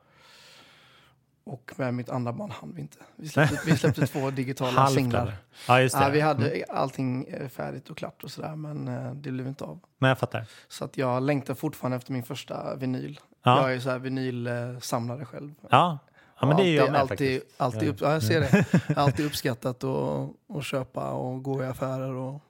Och 1.50 1.72
med 1.76 1.94
mitt 1.94 2.08
andra 2.08 2.32
band 2.32 2.52
hann 2.52 2.74
vi 2.74 2.80
inte. 2.80 2.98
Vi 3.16 3.28
släppte, 3.28 3.60
vi 3.66 3.76
släppte 3.76 4.06
två 4.06 4.30
digitala 4.40 4.86
singlar. 4.86 5.36
Ja, 5.68 5.80
just 5.80 5.98
det. 5.98 6.02
Ja, 6.04 6.08
vi 6.08 6.20
hade 6.20 6.50
Mm. 6.50 6.64
allting 6.70 7.26
eh, 7.28 7.48
färdigt 7.48 7.88
och 7.90 7.96
klart 7.96 8.24
och 8.24 8.30
sådär, 8.30 8.56
men 8.56 8.88
eh, 8.88 9.12
det 9.14 9.30
blev 9.30 9.46
inte 9.46 9.64
av. 9.64 9.80
Men 9.98 10.08
jag 10.08 10.18
fattar. 10.18 10.46
Så 10.68 10.84
att 10.84 10.98
jag 10.98 11.22
längtar 11.22 11.54
fortfarande 11.54 11.96
efter 11.96 12.12
min 12.12 12.22
första 12.22 12.74
vinyl. 12.76 13.20
Ja. 13.42 13.60
Jag 13.62 13.74
är 13.74 13.80
så 13.80 13.90
här 13.90 13.98
vinylsamlare 13.98 15.24
själv. 15.24 15.54
Ja, 15.70 15.98
ja 16.40 16.46
men 16.46 16.56
det 16.56 16.62
är 16.62 16.66
ju 16.66 16.74
jag 16.74 16.82
alltid, 16.82 16.92
med 16.92 17.00
alltid, 17.00 17.40
faktiskt. 17.40 17.60
alltid, 17.60 17.88
upp, 17.88 18.00
ja, 18.00 18.12
jag 18.12 18.22
ser 18.22 18.40
det. 18.40 18.64
alltid 18.96 19.26
uppskattat 19.26 19.84
att 19.84 20.30
att 20.56 20.64
köpa 20.64 21.10
och 21.12 21.42
gå 21.42 21.62
i 21.62 21.66
affärer 21.66 22.12
och 22.14 22.40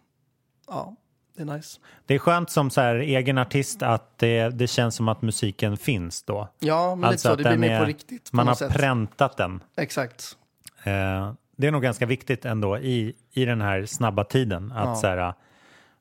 ja, 0.68 0.96
det 1.46 1.52
är 1.52 1.56
nice. 1.56 1.80
Det 2.06 2.14
är 2.14 2.18
skönt 2.18 2.50
som 2.50 2.70
så 2.70 2.80
här, 2.80 2.94
egen 2.94 3.38
artist 3.38 3.82
att 3.82 4.18
det, 4.18 4.48
det 4.48 4.66
känns 4.66 4.94
som 4.94 5.08
att 5.08 5.22
musiken 5.22 5.76
finns 5.76 6.22
då. 6.22 6.48
Ja, 6.58 6.94
men 6.94 7.04
Alltså 7.04 7.30
lite 7.36 7.42
så. 7.42 7.48
Det 7.50 7.56
blir 7.56 7.68
mer 7.68 7.74
är- 7.76 7.80
på 7.80 7.84
riktigt. 7.86 8.30
På 8.30 8.36
Man 8.36 8.48
har 8.48 8.54
sätt. 8.54 8.72
präntat 8.72 9.36
den. 9.36 9.62
Exakt. 9.76 10.36
Eh, 10.84 11.32
det 11.56 11.66
är 11.66 11.70
nog 11.72 11.82
ganska 11.82 12.06
viktigt 12.06 12.44
ändå 12.44 12.78
i, 12.78 13.14
i 13.32 13.44
den 13.44 13.60
här 13.60 13.86
snabba 13.86 14.24
tiden 14.24 14.72
att 14.72 14.84
Ja. 14.88 14.96
så 14.96 15.06
här, 15.06 15.34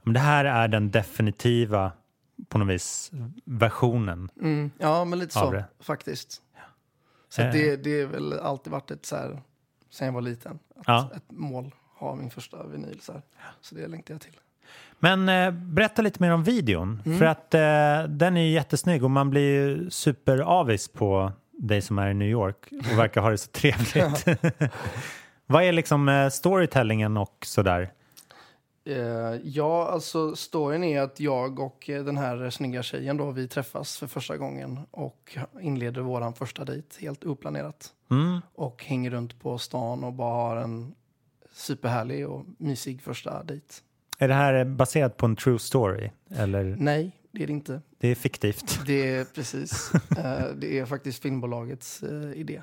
det 0.03 0.19
här 0.19 0.45
är 0.45 0.67
den 0.67 0.91
definitiva 0.91 1.91
på 2.49 2.57
något 2.57 2.67
vis 2.67 3.11
versionen. 3.45 4.29
Mm, 4.41 4.71
ja, 4.77 5.05
men 5.05 5.19
lite 5.19 5.33
så 5.33 5.51
det. 5.51 5.65
faktiskt. 5.79 6.41
Så 7.29 7.41
Eh. 7.41 7.51
det, 7.53 7.75
det 7.75 8.01
är 8.01 8.05
väl 8.05 8.33
alltid 8.39 8.71
varit 8.71 8.91
ett 8.91 9.05
så 9.05 9.15
här, 9.15 9.41
sen 9.89 10.05
jag 10.05 10.13
var 10.13 10.21
liten, 10.21 10.59
att 10.75 10.83
Ja. 10.87 11.09
ett 11.15 11.23
mål 11.31 11.71
ha 11.99 12.15
min 12.15 12.29
första 12.31 12.67
vinyl. 12.67 12.99
Så, 13.01 13.11
här. 13.13 13.21
så 13.61 13.75
det 13.75 13.87
längtar 13.87 14.13
jag 14.13 14.21
till. 14.21 14.35
Men 14.99 15.29
eh, 15.29 15.51
berätta 15.51 16.01
lite 16.01 16.21
mer 16.21 16.31
om 16.31 16.43
videon. 16.43 17.01
Mm. 17.05 17.19
För 17.19 17.25
att 17.25 17.53
eh, 17.53 18.09
den 18.09 18.37
är 18.37 18.41
ju 18.41 18.49
jättesnygg 18.51 19.03
och 19.03 19.11
man 19.11 19.29
blir 19.29 19.41
ju 19.41 19.89
superavis 19.89 20.87
på 20.87 21.31
dig 21.51 21.81
som 21.81 21.99
är 21.99 22.09
i 22.09 22.13
New 22.13 22.29
York 22.29 22.69
och 22.91 22.99
verkar 22.99 23.21
ha 23.21 23.29
det 23.29 23.37
så 23.37 23.49
trevligt. 23.51 24.25
Vad 25.45 25.63
är 25.63 25.71
liksom 25.71 26.09
eh, 26.09 26.29
storytellingen 26.29 27.17
och 27.17 27.37
sådär? 27.45 27.91
Eh, 28.85 29.35
ja, 29.43 29.87
alltså 29.87 30.35
storyn 30.35 30.83
är 30.83 31.01
att 31.01 31.19
jag 31.19 31.59
och 31.59 31.89
eh, 31.89 32.03
den 32.03 32.17
här 32.17 32.49
snygga 32.49 32.83
tjejen 32.83 33.17
då, 33.17 33.31
vi 33.31 33.47
träffas 33.47 33.97
för 33.97 34.07
första 34.07 34.37
gången 34.37 34.79
och 34.91 35.37
inleder 35.61 36.01
våran 36.01 36.33
första 36.33 36.65
dejt 36.65 36.87
helt 37.01 37.23
oplanerat. 37.23 37.93
Mm. 38.11 38.41
Och 38.53 38.83
hänger 38.83 39.09
runt 39.11 39.39
på 39.39 39.57
stan 39.57 40.03
och 40.03 40.13
bara 40.13 40.33
har 40.33 40.57
en 40.57 40.95
superhärlig 41.53 42.27
och 42.27 42.45
mysig 42.57 43.01
första 43.01 43.43
dejt. 43.43 43.73
Är 44.21 44.27
det 44.27 44.33
här 44.33 44.65
baserat 44.65 45.17
på 45.17 45.25
en 45.25 45.35
true 45.35 45.59
story? 45.59 46.09
Eller 46.35 46.75
Nej, 46.79 47.11
det 47.31 47.43
är 47.43 47.47
det 47.47 47.53
inte. 47.53 47.81
det 47.97 48.07
är 48.07 48.15
fiktivt? 48.15 48.79
Det 48.85 49.15
är 49.15 49.25
precis. 49.25 49.91
eh, 50.17 50.45
det 50.55 50.79
är 50.79 50.85
faktiskt 50.85 51.21
filmbolagets 51.21 52.03
eh, 52.03 52.31
idé. 52.39 52.61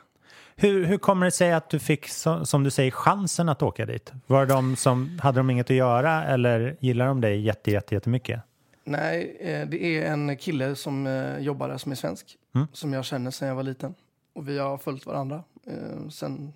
Hur, 0.57 0.85
hur 0.85 0.99
kommer 0.99 1.27
det 1.27 1.33
sig 1.33 1.53
att 1.53 1.71
du 1.71 1.79
fick, 1.79 2.09
som 2.45 2.65
du 2.65 2.71
säger, 2.71 2.91
chansen 2.91 3.49
att 3.49 3.63
åka 3.63 3.87
dit? 3.87 4.13
Var 4.27 4.47
de 4.47 4.77
som, 4.77 5.19
hade 5.23 5.41
de 5.41 5.51
inget 5.51 5.71
att 5.71 5.77
göra 5.77 6.25
eller 6.25 6.77
gillar 6.81 7.07
de 7.07 7.21
dig 7.21 7.41
jätte, 7.41 7.71
jätte, 7.71 7.95
jättemycket? 7.95 8.41
Nej, 8.85 9.37
eh, 9.41 9.69
det 9.69 9.85
är 9.85 10.13
en 10.13 10.37
kille 10.37 10.77
som 10.77 11.27
jobbar 11.41 11.69
där 11.69 11.79
som 11.79 11.93
är 11.93 11.97
svensk. 11.97 12.37
Mm. 12.55 12.67
Som 12.73 12.93
jag 12.93 13.05
känner 13.05 13.31
sedan 13.31 13.49
jag 13.49 13.55
var 13.55 13.63
liten. 13.63 13.95
Och 14.35 14.49
vi 14.49 14.59
har 14.59 14.79
följt 14.79 15.07
varandra 15.07 15.45
eh, 15.67 16.09
sen 16.09 16.53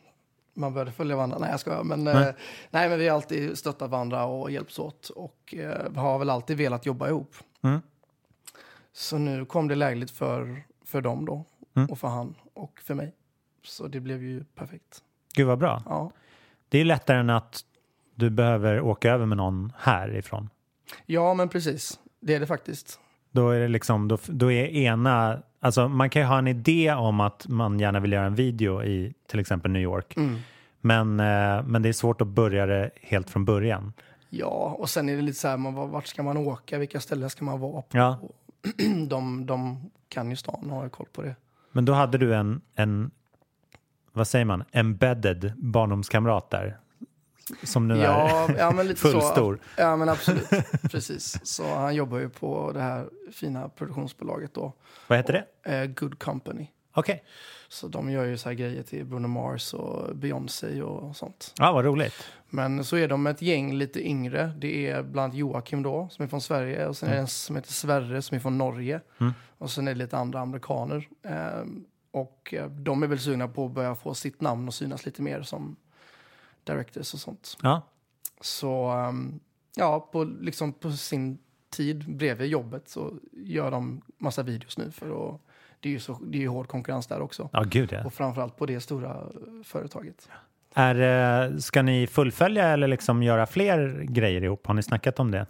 man 0.54 0.72
började 0.74 0.92
följa 0.92 1.16
varandra. 1.16 1.38
Nej, 1.38 1.50
jag 1.50 1.60
skojar. 1.60 1.84
Men, 1.84 2.04
Nej. 2.04 2.28
eh, 2.28 2.34
nej, 2.70 2.88
men 2.88 2.98
vi 2.98 3.08
har 3.08 3.14
alltid 3.16 3.58
stöttat 3.58 3.90
varandra 3.90 4.24
och 4.24 4.50
hjälpts 4.50 4.78
åt. 4.78 5.08
Och 5.08 5.54
eh, 5.54 5.92
har 5.94 6.18
väl 6.18 6.30
alltid 6.30 6.56
velat 6.56 6.86
jobba 6.86 7.08
ihop. 7.08 7.34
Mm. 7.62 7.80
Så 8.92 9.18
nu 9.18 9.44
kom 9.44 9.68
det 9.68 9.74
lägligt 9.74 10.10
för, 10.10 10.62
för 10.84 11.00
dem 11.00 11.24
då. 11.26 11.44
Mm. 11.76 11.90
Och 11.90 11.98
för 11.98 12.08
han 12.08 12.34
och 12.54 12.80
för 12.84 12.94
mig. 12.94 13.14
Så 13.64 13.86
det 13.88 14.00
blev 14.00 14.22
ju 14.22 14.44
perfekt. 14.44 15.02
Gud 15.34 15.46
vad 15.46 15.58
bra. 15.58 15.82
Ja, 15.86 16.10
Det 16.68 16.78
är 16.78 16.84
lättare 16.84 17.18
än 17.18 17.30
att 17.30 17.64
du 18.14 18.30
behöver 18.30 18.80
åka 18.80 19.10
över 19.10 19.26
med 19.26 19.36
någon 19.36 19.72
härifrån. 19.78 20.50
ja 21.06 21.34
men 21.34 21.48
precis. 21.48 22.00
Det 22.20 22.34
är 22.34 22.40
det 22.40 22.46
faktiskt. 22.46 23.00
Då 23.30 23.50
är 23.50 23.60
det 23.60 23.68
liksom, 23.68 24.08
då, 24.08 24.18
då 24.26 24.52
är 24.52 24.66
ena, 24.66 25.42
alltså 25.60 25.88
man 25.88 26.10
kan 26.10 26.22
ju 26.22 26.28
ha 26.28 26.38
en 26.38 26.48
idé 26.48 26.92
om 26.92 27.20
att 27.20 27.48
man 27.48 27.80
gärna 27.80 28.00
vill 28.00 28.12
göra 28.12 28.26
en 28.26 28.34
video 28.34 28.82
i 28.82 29.14
till 29.26 29.40
exempel 29.40 29.70
New 29.70 29.82
York. 29.82 30.16
Mm. 30.16 30.38
Men, 30.80 31.20
eh, 31.20 31.62
men 31.66 31.82
det 31.82 31.88
är 31.88 31.92
svårt 31.92 32.20
att 32.20 32.28
börja 32.28 32.66
det 32.66 32.90
helt 33.02 33.30
från 33.30 33.44
början. 33.44 33.92
Ja, 34.30 34.76
och 34.78 34.90
sen 34.90 35.08
är 35.08 35.16
det 35.16 35.22
lite 35.22 35.38
så 35.38 35.48
här, 35.48 35.56
man, 35.56 35.90
vart 35.90 36.06
ska 36.06 36.22
man 36.22 36.36
åka? 36.36 36.78
Vilka 36.78 37.00
ställen 37.00 37.30
ska 37.30 37.44
man 37.44 37.60
vara 37.60 37.82
på? 37.82 37.98
Ja. 37.98 38.18
de, 39.08 39.46
de 39.46 39.90
kan 40.08 40.30
ju 40.30 40.36
stan 40.36 40.70
och 40.70 40.76
har 40.76 40.88
koll 40.88 41.06
på 41.12 41.22
det. 41.22 41.36
Men 41.72 41.84
då 41.84 41.92
hade 41.92 42.18
du 42.18 42.34
en, 42.34 42.60
en 42.74 43.10
vad 44.12 44.26
säger 44.26 44.44
man, 44.44 44.64
embedded 44.72 45.52
barndomskamrat 45.56 46.50
där. 46.50 46.78
Som 47.62 47.88
nu 47.88 47.96
Ja, 47.98 48.48
är 48.48 48.58
ja, 48.58 48.70
men 48.70 48.86
lite 48.88 49.00
full 49.00 49.20
så. 49.20 49.56
Ja, 49.76 49.96
men 49.96 50.08
absolut. 50.08 50.48
Precis. 50.90 51.40
Så 51.46 51.74
han 51.74 51.94
jobbar 51.94 52.18
ju 52.18 52.28
på 52.28 52.72
det 52.72 52.80
här 52.80 53.08
fina 53.32 53.68
produktionsbolaget 53.68 54.54
då. 54.54 54.72
Vad 55.06 55.18
heter 55.18 55.46
det? 55.62 55.72
Eh, 55.76 55.86
Good 55.86 56.18
Company. 56.18 56.66
Okej, 56.94 57.24
Så 57.68 57.88
de 57.88 58.10
gör 58.10 58.24
ju 58.24 58.38
så 58.38 58.48
här 58.48 58.56
grejer 58.56 58.82
till 58.82 59.04
Bruno 59.04 59.26
Mars 59.28 59.74
och 59.74 60.16
Beyoncé 60.16 60.82
och 60.82 61.16
sånt. 61.16 61.54
ja, 61.58 61.72
vad 61.72 61.84
roligt. 61.84 62.14
Men 62.48 62.84
så 62.84 62.96
är 62.96 63.08
de 63.08 63.26
ett 63.26 63.42
gäng 63.42 63.74
lite 63.74 64.06
yngre. 64.08 64.52
Det 64.58 64.90
är 64.90 65.02
bland 65.02 65.34
Joakim 65.34 65.82
då, 65.82 66.08
som 66.10 66.24
är 66.24 66.28
från 66.28 66.40
Sverige. 66.40 66.86
Och 66.86 66.96
sen 66.96 67.08
är 67.08 67.12
det 67.14 67.20
en 67.20 67.26
som 67.26 67.56
heter 67.56 67.72
Sverre 67.72 68.22
som 68.22 68.34
är 68.36 68.40
från 68.40 68.58
Norge. 68.58 69.00
Mm. 69.20 69.32
Och 69.58 69.70
sen 69.70 69.88
är 69.88 69.92
det 69.94 69.98
lite 69.98 70.16
andra 70.16 70.40
amerikaner. 70.40 71.08
Ehm, 71.24 71.84
och 72.10 72.54
eh, 72.54 72.66
de 72.70 73.02
är 73.02 73.06
väl 73.06 73.18
sugna 73.18 73.48
på 73.48 73.66
att 73.66 73.72
börja 73.72 73.94
få 73.94 74.14
sitt 74.14 74.40
namn 74.40 74.68
och 74.68 74.74
synas 74.74 75.06
lite 75.06 75.22
mer 75.22 75.42
som 75.42 75.76
directors 76.64 77.14
och 77.14 77.20
sånt. 77.20 77.56
Ja, 77.62 77.82
Så 78.40 78.86
ehm, 78.86 79.40
ja, 79.76 80.08
på, 80.12 80.24
liksom 80.24 80.72
på 80.72 80.92
sin 80.92 81.38
tid 81.70 82.16
bredvid 82.16 82.48
jobbet 82.48 82.88
så 82.88 83.12
gör 83.32 83.70
de 83.70 84.02
massa 84.18 84.42
videos 84.42 84.78
nu. 84.78 84.90
För 84.90 85.34
att, 85.34 85.40
det 85.80 85.88
är 85.88 85.92
ju 85.92 86.00
så, 86.00 86.18
det 86.22 86.38
är 86.38 86.42
ju 86.42 86.48
hård 86.48 86.68
konkurrens 86.68 87.06
där 87.06 87.20
också. 87.20 87.48
ja 87.52 87.62
gud 87.62 87.92
ja. 87.92 88.04
Och 88.04 88.14
framförallt 88.14 88.56
på 88.56 88.66
det 88.66 88.80
stora 88.80 89.26
företaget. 89.64 90.28
Är, 90.74 91.48
eh, 91.50 91.56
ska 91.56 91.82
ni 91.82 92.06
fullfölja 92.06 92.68
eller 92.68 92.88
liksom 92.88 93.22
göra 93.22 93.46
fler 93.46 94.02
grejer 94.08 94.44
ihop? 94.44 94.66
Har 94.66 94.74
ni 94.74 94.82
snackat 94.82 95.20
om 95.20 95.30
det? 95.30 95.46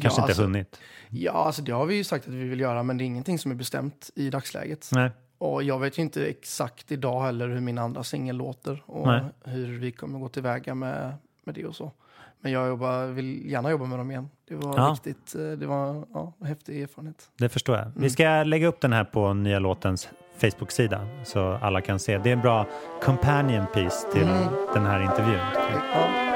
Kanske 0.00 0.20
inte 0.20 0.22
alltså, 0.22 0.42
hunnit. 0.42 0.80
Ja, 1.10 1.32
alltså 1.32 1.62
det 1.62 1.72
har 1.72 1.86
vi 1.86 1.94
ju 1.94 2.04
sagt 2.04 2.28
att 2.28 2.34
vi 2.34 2.48
vill 2.48 2.60
göra, 2.60 2.82
men 2.82 2.98
det 2.98 3.04
är 3.04 3.06
ingenting 3.06 3.38
som 3.38 3.50
är 3.50 3.54
bestämt 3.54 4.10
i 4.14 4.30
dagsläget. 4.30 4.88
Nej. 4.92 5.10
Och 5.42 5.62
jag 5.62 5.78
vet 5.78 5.98
ju 5.98 6.02
inte 6.02 6.26
exakt 6.26 6.92
idag 6.92 7.22
heller 7.22 7.48
hur 7.48 7.60
min 7.60 7.78
andra 7.78 8.02
singel 8.04 8.36
låter 8.36 8.82
och 8.86 9.06
Nej. 9.06 9.20
hur 9.44 9.78
vi 9.78 9.92
kommer 9.92 10.18
gå 10.18 10.28
tillväga 10.28 10.74
med, 10.74 11.14
med 11.44 11.54
det 11.54 11.64
och 11.66 11.76
så. 11.76 11.92
Men 12.40 12.52
jag 12.52 12.68
jobbar, 12.68 13.06
vill 13.06 13.50
gärna 13.50 13.70
jobba 13.70 13.84
med 13.86 13.98
dem 13.98 14.10
igen. 14.10 14.28
Det 14.48 14.54
var 14.54 14.76
Ja. 14.76 14.90
riktigt, 14.92 15.34
eh, 15.34 15.40
det 15.50 15.66
var 15.66 16.04
ja, 16.14 16.32
en 16.40 16.46
häftig 16.46 16.82
erfarenhet. 16.82 17.30
Det 17.38 17.48
förstår 17.48 17.76
jag. 17.76 17.92
Vi 17.96 18.10
ska 18.10 18.42
lägga 18.44 18.66
upp 18.66 18.80
den 18.80 18.92
här 18.92 19.04
på 19.04 19.34
nya 19.34 19.58
låtens 19.58 20.08
Facebook-sida 20.36 21.06
så 21.24 21.52
alla 21.62 21.80
kan 21.80 21.98
se. 21.98 22.18
Det 22.18 22.28
är 22.28 22.32
en 22.32 22.40
bra 22.40 22.66
companion 23.02 23.66
piece 23.74 24.12
till 24.12 24.26
den 24.74 24.86
här 24.86 25.02
intervjun. 25.02 25.40
Ja. 25.94 26.31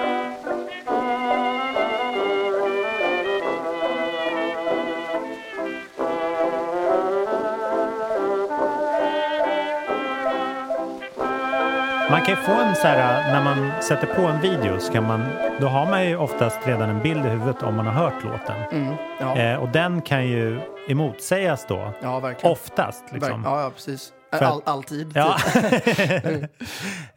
Man 12.17 12.25
kan 12.25 12.35
ju 12.35 12.43
få 12.43 12.53
en 12.53 12.75
så 12.75 12.87
här, 12.87 13.33
när 13.33 13.45
man 13.45 13.83
sätter 13.83 14.07
på 14.07 14.23
en 14.23 14.41
video 14.41 14.81
så 14.81 14.93
kan 14.93 15.07
man, 15.07 15.25
då 15.61 15.67
har 15.67 15.91
man 15.91 16.09
ju 16.09 16.17
oftast 16.17 16.67
redan 16.67 16.91
en 16.91 17.03
bild 17.03 17.27
i 17.27 17.29
huvudet 17.29 17.63
om 17.63 17.77
man 17.77 17.87
har 17.87 17.93
hört 17.93 18.25
låten. 18.25 18.57
Mm, 18.73 18.95
ja. 19.21 19.37
Eh, 19.37 19.57
och 19.57 19.69
den 19.69 20.03
kan 20.03 20.27
ju 20.27 20.61
emotsägas 20.89 21.67
då, 21.69 21.93
ja, 22.03 22.21
verkligen. 22.21 22.53
oftast. 22.53 23.05
Liksom. 23.13 23.45
Verk- 23.45 23.47
Ja, 23.51 23.63
ja, 23.63 23.71
precis. 23.71 24.13
All, 24.31 24.63
alltid. 24.65 25.13
Ja. 25.15 25.37
typ. 25.53 25.63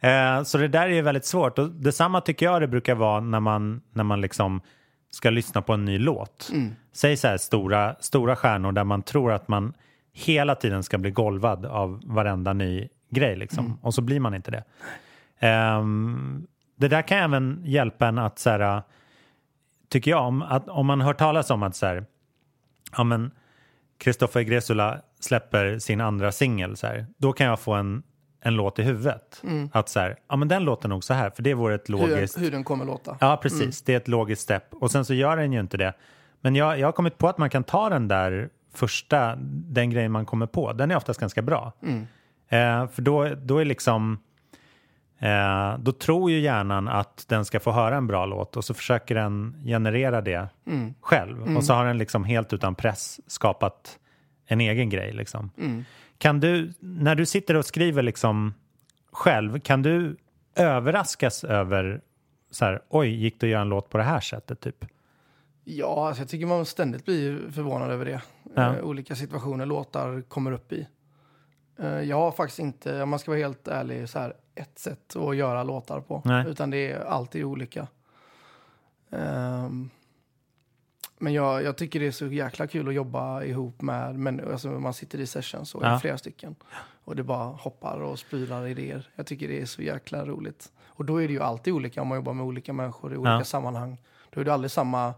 eh, 0.00 0.42
så 0.42 0.58
det 0.58 0.68
där 0.68 0.82
är 0.82 0.88
ju 0.92 1.02
väldigt 1.02 1.26
svårt. 1.26 1.58
Och 1.58 1.70
detsamma 1.70 2.20
tycker 2.20 2.46
jag 2.46 2.60
det 2.62 2.68
brukar 2.68 2.94
vara 2.94 3.20
när 3.20 3.40
man, 3.40 3.80
när 3.94 4.04
man 4.04 4.20
liksom 4.20 4.60
ska 5.10 5.30
lyssna 5.30 5.62
på 5.62 5.72
en 5.72 5.84
ny 5.84 5.98
låt. 5.98 6.50
Mm. 6.52 6.74
Säg 6.94 7.16
så 7.16 7.28
här 7.28 7.36
stora, 7.36 7.96
stora 8.00 8.36
stjärnor 8.36 8.72
där 8.72 8.84
man 8.84 9.02
tror 9.02 9.32
att 9.32 9.48
man 9.48 9.72
hela 10.12 10.54
tiden 10.54 10.82
ska 10.82 10.98
bli 10.98 11.10
golvad 11.10 11.66
av 11.66 12.00
varenda 12.04 12.52
ny 12.52 12.88
grej. 13.10 13.36
Liksom. 13.36 13.66
Mm. 13.66 13.78
Och 13.82 13.94
så 13.94 14.02
blir 14.02 14.20
man 14.20 14.34
inte 14.34 14.50
det. 14.50 14.64
Ehm, 15.38 16.46
det 16.76 16.88
där 16.88 17.02
kan 17.02 17.18
även 17.18 17.62
hjälpa 17.64 18.06
en 18.06 18.18
att, 18.18 18.38
så 18.38 18.50
här, 18.50 18.82
tycker 19.88 20.10
jag, 20.10 20.26
om, 20.26 20.42
att, 20.42 20.68
om 20.68 20.86
man 20.86 21.00
hör 21.00 21.14
talas 21.14 21.50
om 21.50 21.62
att 21.62 21.76
så 21.76 21.86
här, 21.86 22.04
ja 22.96 23.04
men 23.04 23.30
Christopher 24.02 24.42
Gresula 24.42 25.00
släpper 25.20 25.78
sin 25.78 26.00
andra 26.00 26.32
singel 26.32 26.76
så 26.76 26.86
här, 26.86 27.06
då 27.16 27.32
kan 27.32 27.46
jag 27.46 27.60
få 27.60 27.74
en, 27.74 28.02
en 28.40 28.54
låt 28.54 28.78
i 28.78 28.82
huvudet. 28.82 29.42
Att 29.72 29.88
så 29.88 30.00
här, 30.00 30.16
ja 30.28 30.36
men 30.36 30.48
den 30.48 30.64
låter 30.64 30.88
nog 30.88 31.04
så 31.04 31.14
här, 31.14 31.30
för 31.30 31.42
det 31.42 31.54
vore 31.54 31.74
ett 31.74 31.88
logiskt... 31.88 32.38
hur, 32.38 32.42
hur 32.42 32.50
den 32.50 32.64
kommer 32.64 32.84
låta. 32.84 33.16
Ja, 33.20 33.36
precis. 33.42 33.82
Det 33.82 33.92
är 33.92 33.96
ett 33.96 34.08
logiskt 34.08 34.42
step. 34.42 34.74
Och 34.74 34.90
sen 34.90 35.04
så 35.04 35.14
gör 35.14 35.36
den 35.36 35.52
ju 35.52 35.60
inte 35.60 35.76
det. 35.76 35.92
Men 36.40 36.56
jag, 36.56 36.78
jag 36.78 36.86
har 36.86 36.92
kommit 36.92 37.18
på 37.18 37.28
att 37.28 37.38
man 37.38 37.50
kan 37.50 37.64
ta 37.64 37.88
den 37.88 38.08
där 38.08 38.48
första, 38.74 39.36
den 39.46 39.90
grejen 39.90 40.12
man 40.12 40.26
kommer 40.26 40.46
på. 40.46 40.72
Den 40.72 40.90
är 40.90 40.96
oftast 40.96 41.20
ganska 41.20 41.42
bra. 41.42 41.72
Eh, 42.50 42.88
för 42.88 43.02
då, 43.02 43.28
då 43.34 43.58
är 43.58 43.64
liksom... 43.64 44.18
Eh, 45.18 45.78
då 45.78 45.92
tror 45.92 46.30
ju 46.30 46.40
hjärnan 46.40 46.88
att 46.88 47.24
den 47.28 47.44
ska 47.44 47.60
få 47.60 47.72
höra 47.72 47.96
en 47.96 48.06
bra 48.06 48.26
låt 48.26 48.56
och 48.56 48.64
så 48.64 48.74
försöker 48.74 49.14
den 49.14 49.62
generera 49.64 50.20
det 50.20 50.48
själv. 51.00 51.56
Och 51.56 51.64
så 51.64 51.72
har 51.72 51.84
den 51.84 51.98
liksom 51.98 52.24
helt 52.24 52.52
utan 52.52 52.74
press 52.74 53.20
skapat 53.26 53.98
en 54.46 54.60
egen 54.60 54.88
grej. 54.88 55.12
Liksom. 55.12 55.50
Kan 56.18 56.40
du, 56.40 56.72
när 56.80 57.14
du 57.14 57.26
sitter 57.26 57.56
och 57.56 57.64
skriver 57.64 58.02
liksom 58.02 58.54
själv, 59.12 59.60
kan 59.60 59.82
du 59.82 60.16
överraskas 60.56 61.44
över 61.44 62.00
så 62.50 62.64
här, 62.64 62.80
oj, 62.88 63.08
gick 63.08 63.40
det 63.40 63.46
att 63.46 63.50
göra 63.50 63.62
en 63.62 63.68
låt 63.68 63.88
på 63.88 63.98
det 63.98 64.04
här 64.04 64.20
sättet? 64.20 64.60
Typ? 64.60 64.84
Ja, 65.64 66.08
alltså 66.08 66.22
jag 66.22 66.28
tycker 66.28 66.46
man 66.46 66.66
ständigt 66.66 67.04
blir 67.04 67.50
förvånad 67.52 67.90
över 67.90 68.04
det. 68.04 68.22
Ja. 68.54 68.76
Eh, 68.76 68.84
olika 68.84 69.14
situationer 69.14 69.66
låtar 69.66 70.22
kommer 70.28 70.52
upp 70.52 70.72
i. 70.72 70.86
Eh, 71.80 72.00
jag 72.02 72.16
har 72.16 72.32
faktiskt 72.32 72.58
inte, 72.58 73.02
om 73.02 73.08
man 73.08 73.18
ska 73.18 73.30
vara 73.30 73.38
helt 73.40 73.68
ärlig, 73.68 74.08
så 74.08 74.18
här, 74.18 74.34
ett 74.54 74.78
sätt 74.78 75.16
att 75.16 75.36
göra 75.36 75.62
låtar 75.62 76.00
på. 76.00 76.22
Nej. 76.24 76.44
Utan 76.48 76.70
det 76.70 76.92
är 76.92 77.00
alltid 77.04 77.44
olika. 77.44 77.86
Ehm, 79.10 79.90
men 81.18 81.32
jag, 81.32 81.62
jag 81.62 81.76
tycker 81.76 82.00
det 82.00 82.06
är 82.06 82.10
så 82.10 82.26
jäkla 82.26 82.66
kul 82.66 82.88
att 82.88 82.94
jobba 82.94 83.42
ihop 83.42 83.82
med 83.82 84.14
människor. 84.18 84.52
Alltså 84.52 84.68
man 84.68 84.94
sitter 84.94 85.20
i 85.20 85.26
sessions 85.26 85.74
och 85.74 85.84
Ja. 85.84 85.98
flera 85.98 86.18
stycken. 86.18 86.54
Och 87.04 87.16
det 87.16 87.22
bara 87.22 87.44
hoppar 87.44 88.00
och 88.00 88.18
spyrar 88.18 88.66
idéer. 88.66 89.08
Jag 89.14 89.26
tycker 89.26 89.48
det 89.48 89.60
är 89.60 89.66
så 89.66 89.82
jäkla 89.82 90.24
roligt. 90.26 90.72
Och 90.86 91.04
då 91.04 91.22
är 91.22 91.26
det 91.28 91.32
ju 91.34 91.40
alltid 91.42 91.72
olika 91.74 92.02
om 92.02 92.08
man 92.08 92.16
jobbar 92.18 92.32
med 92.32 92.46
olika 92.46 92.72
människor 92.72 93.12
i 93.12 93.16
olika 93.16 93.30
Ja. 93.32 93.44
sammanhang. 93.44 93.96
Då 94.30 94.40
är 94.40 94.44
det 94.44 94.54
aldrig 94.54 94.70
samma 94.70 95.14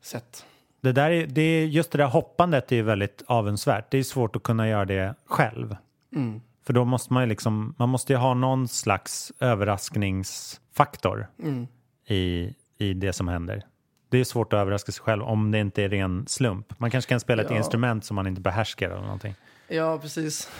sätt. 0.00 0.46
Det 0.86 0.92
där 0.92 1.10
är, 1.10 1.26
det 1.26 1.42
är, 1.42 1.66
just 1.66 1.90
det 1.90 1.98
där 1.98 2.06
hoppandet 2.06 2.72
är 2.72 2.76
ju 2.76 2.82
väldigt 2.82 3.22
avundsvärt. 3.26 3.90
Det 3.90 3.98
är 3.98 4.02
svårt 4.02 4.36
att 4.36 4.42
kunna 4.42 4.68
göra 4.68 4.84
det 4.84 5.14
själv. 5.26 5.76
Mm. 6.14 6.40
För 6.66 6.72
då 6.72 6.84
måste 6.84 7.12
man 7.12 7.22
ju 7.22 7.28
liksom, 7.28 7.74
man 7.78 7.88
måste 7.88 8.12
ju 8.12 8.16
ha 8.16 8.34
någon 8.34 8.68
slags 8.68 9.32
överraskningsfaktor 9.40 11.26
Mm. 11.42 11.66
i, 12.06 12.54
i 12.78 12.94
det 12.94 13.12
som 13.12 13.28
händer. 13.28 13.62
Det 14.08 14.18
är 14.18 14.24
svårt 14.24 14.52
att 14.52 14.56
överraska 14.58 14.92
sig 14.92 15.02
själv 15.02 15.22
om 15.22 15.50
det 15.50 15.58
inte 15.58 15.82
är 15.82 15.88
ren 15.88 16.24
slump. 16.28 16.80
Man 16.80 16.90
kanske 16.90 17.08
kan 17.08 17.20
spela 17.20 17.42
ett 17.42 17.50
Ja. 17.50 17.56
instrument 17.56 18.04
som 18.04 18.14
man 18.14 18.26
inte 18.26 18.40
behärskar 18.40 18.90
eller 18.90 19.02
någonting. 19.02 19.34
Ja, 19.68 19.98
precis. 19.98 20.50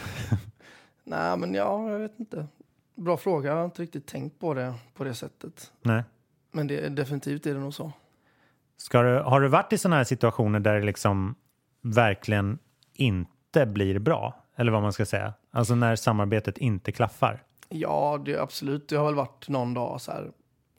Nej, 1.03 1.37
men 1.37 1.53
ja, 1.53 1.89
jag 1.91 1.99
vet 1.99 2.19
inte. 2.19 2.47
Bra 2.95 3.17
fråga. 3.17 3.49
Jag 3.49 3.55
har 3.57 3.65
inte 3.65 3.81
riktigt 3.81 4.05
tänkt 4.07 4.39
på 4.39 4.53
det 4.53 4.73
på 4.93 5.03
det 5.03 5.13
sättet. 5.13 5.71
Nej. 5.81 6.03
Men 6.51 6.67
det, 6.67 6.89
definitivt 6.89 7.45
är 7.45 7.53
det 7.53 7.59
nog 7.59 7.73
så. 7.73 7.91
Ska 8.77 9.01
du, 9.01 9.19
har 9.19 9.41
du 9.41 9.47
varit 9.47 9.73
i 9.73 9.77
sådana 9.77 9.95
här 9.95 10.03
situationer 10.03 10.59
där 10.59 10.79
det 10.79 10.85
liksom 10.85 11.35
verkligen 11.81 12.59
inte 12.93 13.65
blir 13.65 13.99
bra? 13.99 14.43
Eller 14.55 14.71
vad 14.71 14.81
man 14.81 14.93
ska 14.93 15.05
säga. 15.05 15.33
Alltså 15.51 15.75
när 15.75 15.95
samarbetet 15.95 16.57
inte 16.57 16.91
klaffar. 16.91 17.43
Ja, 17.69 18.21
det 18.25 18.37
absolut. 18.39 18.89
Det 18.89 18.95
har 18.95 19.05
väl 19.05 19.15
varit 19.15 19.49
någon 19.49 19.73
dag 19.73 20.01
så 20.01 20.11
här. 20.11 20.31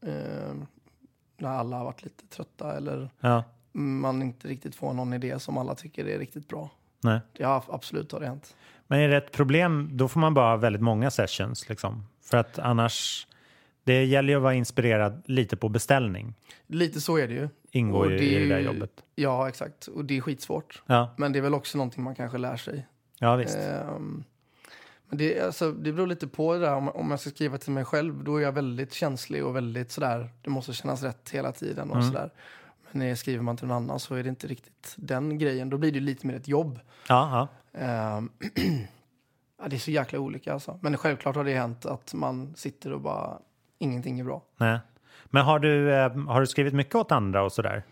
Eh, 0.07 0.55
när 1.39 1.49
alla 1.49 1.77
har 1.77 1.85
varit 1.85 2.03
lite 2.03 2.27
trötta 2.27 2.77
eller 2.77 3.11
Ja, 3.21 3.45
man 3.73 4.23
inte 4.23 4.49
riktigt 4.49 4.75
får 4.77 4.93
någon 4.93 5.13
idé 5.13 5.39
som 5.39 5.59
alla 5.59 5.75
tycker 5.75 6.07
är 6.09 6.19
riktigt 6.19 6.49
bra. 6.49 6.71
nej. 7.01 7.21
Det 7.33 7.45
har 7.45 7.65
absolut 7.69 8.13
har 8.13 8.21
det 8.21 8.27
hänt. 8.27 8.57
Men 8.87 9.01
är 9.01 9.09
det 9.09 9.17
ett 9.17 9.33
problem, 9.33 9.91
då 9.93 10.09
får 10.09 10.21
man 10.21 10.35
bara 10.35 10.51
ha 10.51 10.57
väldigt 10.57 10.83
många 10.83 11.11
sessions. 11.11 11.69
Liksom. 11.69 12.07
För 12.23 12.37
att 12.39 12.59
annars, 12.59 13.27
det 13.89 14.05
gäller 14.05 14.29
ju 14.29 14.37
att 14.37 14.43
vara 14.43 14.55
inspirerad 14.55 15.23
lite 15.27 15.57
på 15.57 15.69
beställning. 15.69 16.35
Lite 16.67 17.01
så 17.01 17.17
är 17.19 17.29
det 17.29 17.35
ju. 17.35 17.49
Ingår 17.71 18.05
Och 18.07 18.11
ju 18.13 18.19
det 18.19 18.25
i 18.25 18.39
det 18.39 18.49
där 18.49 18.59
jobbet. 18.61 18.91
Ja, 19.15 19.49
exakt. 19.49 19.87
Och 19.87 20.05
det 20.05 20.17
är 20.17 20.21
skitsvårt. 20.21 20.83
Ja, 20.87 21.15
Men 21.19 21.33
det 21.33 21.39
är 21.39 21.41
väl 21.43 21.55
också 21.55 21.79
någonting 21.79 22.05
man 22.05 22.15
kanske 22.15 22.39
lär 22.39 22.57
sig. 22.57 22.87
ja 23.19 23.37
visst. 23.37 23.57
Ehm, 23.59 24.25
men 25.09 25.19
det, 25.19 25.41
alltså, 25.41 25.73
det 25.73 25.93
beror 25.93 26.07
lite 26.07 26.27
på 26.29 26.55
det 26.55 26.61
där. 26.61 26.75
Om, 26.75 26.89
om 26.89 27.11
jag 27.11 27.21
ska 27.21 27.31
skriva 27.31 27.59
till 27.59 27.73
mig 27.73 27.85
själv, 27.85 28.25
då 28.25 28.37
är 28.37 28.41
jag 28.43 28.53
väldigt 28.53 28.93
känslig 28.93 29.45
och 29.45 29.57
väldigt 29.57 29.91
sådär. 29.93 30.29
Det 30.43 30.51
måste 30.51 30.73
kännas 30.73 31.03
rätt 31.03 31.31
hela 31.31 31.53
tiden 31.53 31.91
och 31.91 31.97
Mm. 31.97 32.09
sådär. 32.09 32.31
Men 32.93 32.99
när 33.09 33.15
skriver 33.15 33.43
man 33.43 33.57
till 33.57 33.67
någon 33.67 33.77
annan 33.77 34.01
så 34.01 34.15
är 34.15 34.23
det 34.23 34.29
inte 34.29 34.47
riktigt 34.47 34.95
den 34.97 35.39
grejen. 35.39 35.71
Då 35.71 35.79
blir 35.79 35.93
det 35.93 36.01
lite 36.01 36.27
mer 36.27 36.35
ett 36.35 36.49
jobb. 36.49 36.81
Ja, 37.09 37.49
ja. 37.73 37.81
Ehm, 37.81 38.31
ja, 39.63 39.69
det 39.69 39.77
är 39.77 39.81
så 39.81 39.91
jäkla 39.91 40.19
olika 40.19 40.53
alltså. 40.53 40.79
Men 40.83 40.97
självklart 40.97 41.37
har 41.37 41.45
det 41.45 41.55
hänt 41.55 41.87
att 41.87 42.15
man 42.15 42.55
sitter 42.57 42.93
och 42.93 43.01
bara, 43.01 43.39
ingenting 43.79 44.21
är 44.21 44.25
bra. 44.25 44.43
Nej. 44.57 44.79
Men 45.25 45.45
har 45.45 45.59
du, 45.59 45.95
eh, 45.95 46.17
har 46.17 46.41
du 46.41 46.47
skrivit 46.47 46.75
mycket 46.75 46.95
åt 46.95 47.13
andra 47.13 47.43
och 47.43 47.53
sådär? 47.53 47.83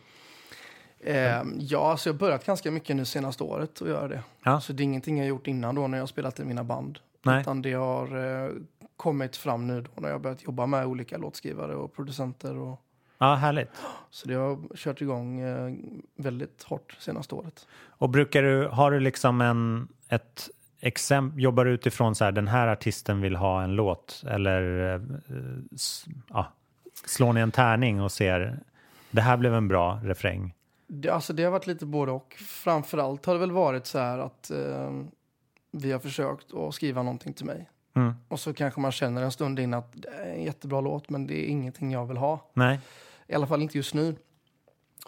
Ehm, 1.05 1.55
ja, 1.59 1.91
alltså 1.91 2.09
jag 2.09 2.15
har 2.15 2.19
börjat 2.19 2.47
ganska 2.47 2.71
mycket 2.71 2.97
nu 2.97 3.05
senaste 3.05 3.45
året 3.45 3.83
att 3.83 3.89
göra 3.89 4.09
det. 4.09 4.23
Ja. 4.45 4.61
Så 4.61 4.73
det 4.73 4.83
är 4.83 4.85
ingenting 4.85 5.19
jag 5.19 5.27
gjort 5.27 5.47
innan 5.47 5.75
då 5.75 5.87
när 5.87 5.99
jag 5.99 6.03
har 6.03 6.07
spelat 6.07 6.41
i 6.41 6.45
mina 6.45 6.65
band. 6.65 6.99
Nej. 7.23 7.41
Utan 7.41 7.63
det 7.63 7.73
har 7.73 8.45
eh, 8.45 8.51
kommit 8.97 9.37
fram 9.37 9.67
nu 9.67 9.81
då 9.81 10.01
när 10.01 10.09
jag 10.09 10.21
börjat 10.21 10.45
jobba 10.45 10.67
med 10.67 10.87
olika 10.87 11.19
låtskrivare 11.19 11.75
och 11.75 11.95
producenter. 11.97 12.57
Och, 12.57 12.81
Ja, 13.19 13.35
härligt. 13.35 13.71
så 14.11 14.29
det 14.29 14.35
har 14.35 14.77
kört 14.77 15.01
igång 15.01 15.41
eh, 15.41 15.73
väldigt 16.17 16.63
hårt 16.63 16.97
senaste 17.01 17.35
året. 17.35 17.67
Och 17.89 18.11
brukar 18.11 18.43
du, 18.43 18.67
har 18.69 18.91
du 18.91 19.01
liksom 19.01 19.41
en, 19.41 19.89
ett 20.09 20.49
exempel, 20.81 21.43
jobbar 21.43 21.67
utifrån 21.67 22.15
så 22.15 22.25
här, 22.25 22.33
den 22.33 22.49
här 22.49 22.69
artisten 22.69 23.21
vill 23.21 23.37
ha 23.37 23.63
en 23.63 23.73
låt 23.73 24.25
eller 24.27 24.95
eh, 24.95 25.01
ja, 26.29 26.53
slår 27.07 27.33
ni 27.33 27.41
en 27.41 27.53
tärning 27.53 28.01
och 28.03 28.13
ser 28.13 28.59
det 29.11 29.21
här 29.21 29.37
blev 29.37 29.55
en 29.55 29.69
bra 29.69 30.01
refräng? 30.05 30.55
Det, 30.87 31.11
alltså 31.11 31.33
det 31.33 31.45
har 31.45 31.51
varit 31.51 31.67
lite 31.67 31.87
både 31.87 32.13
och. 32.13 32.35
Framförallt 32.47 33.27
har 33.27 33.35
det 33.35 33.41
väl 33.41 33.53
varit 33.53 33.87
så 33.87 33.99
här 33.99 34.19
att 34.19 34.51
eh, 34.51 34.91
vi 35.71 35.93
har 35.93 35.99
försökt 35.99 36.55
att 36.55 36.75
skriva 36.75 37.03
någonting 37.03 37.33
till 37.33 37.47
mig. 37.47 37.69
Mm. 37.95 38.15
Och 38.29 38.41
så 38.41 38.55
kanske 38.55 38.81
man 38.81 38.93
känner 38.93 39.23
en 39.23 39.33
stund 39.33 39.59
in 39.59 39.75
att 39.75 39.93
det 39.93 40.09
är 40.09 40.35
en 40.35 40.43
jättebra 40.43 40.81
låt 40.81 41.11
men 41.11 41.27
det 41.27 41.35
är 41.35 41.47
ingenting 41.47 41.93
jag 41.93 42.07
vill 42.07 42.17
ha. 42.17 42.51
Nej? 42.55 42.81
I 43.27 43.35
alla 43.35 43.47
fall 43.47 43.63
inte 43.63 43.77
just 43.79 43.95
nu. 43.95 44.17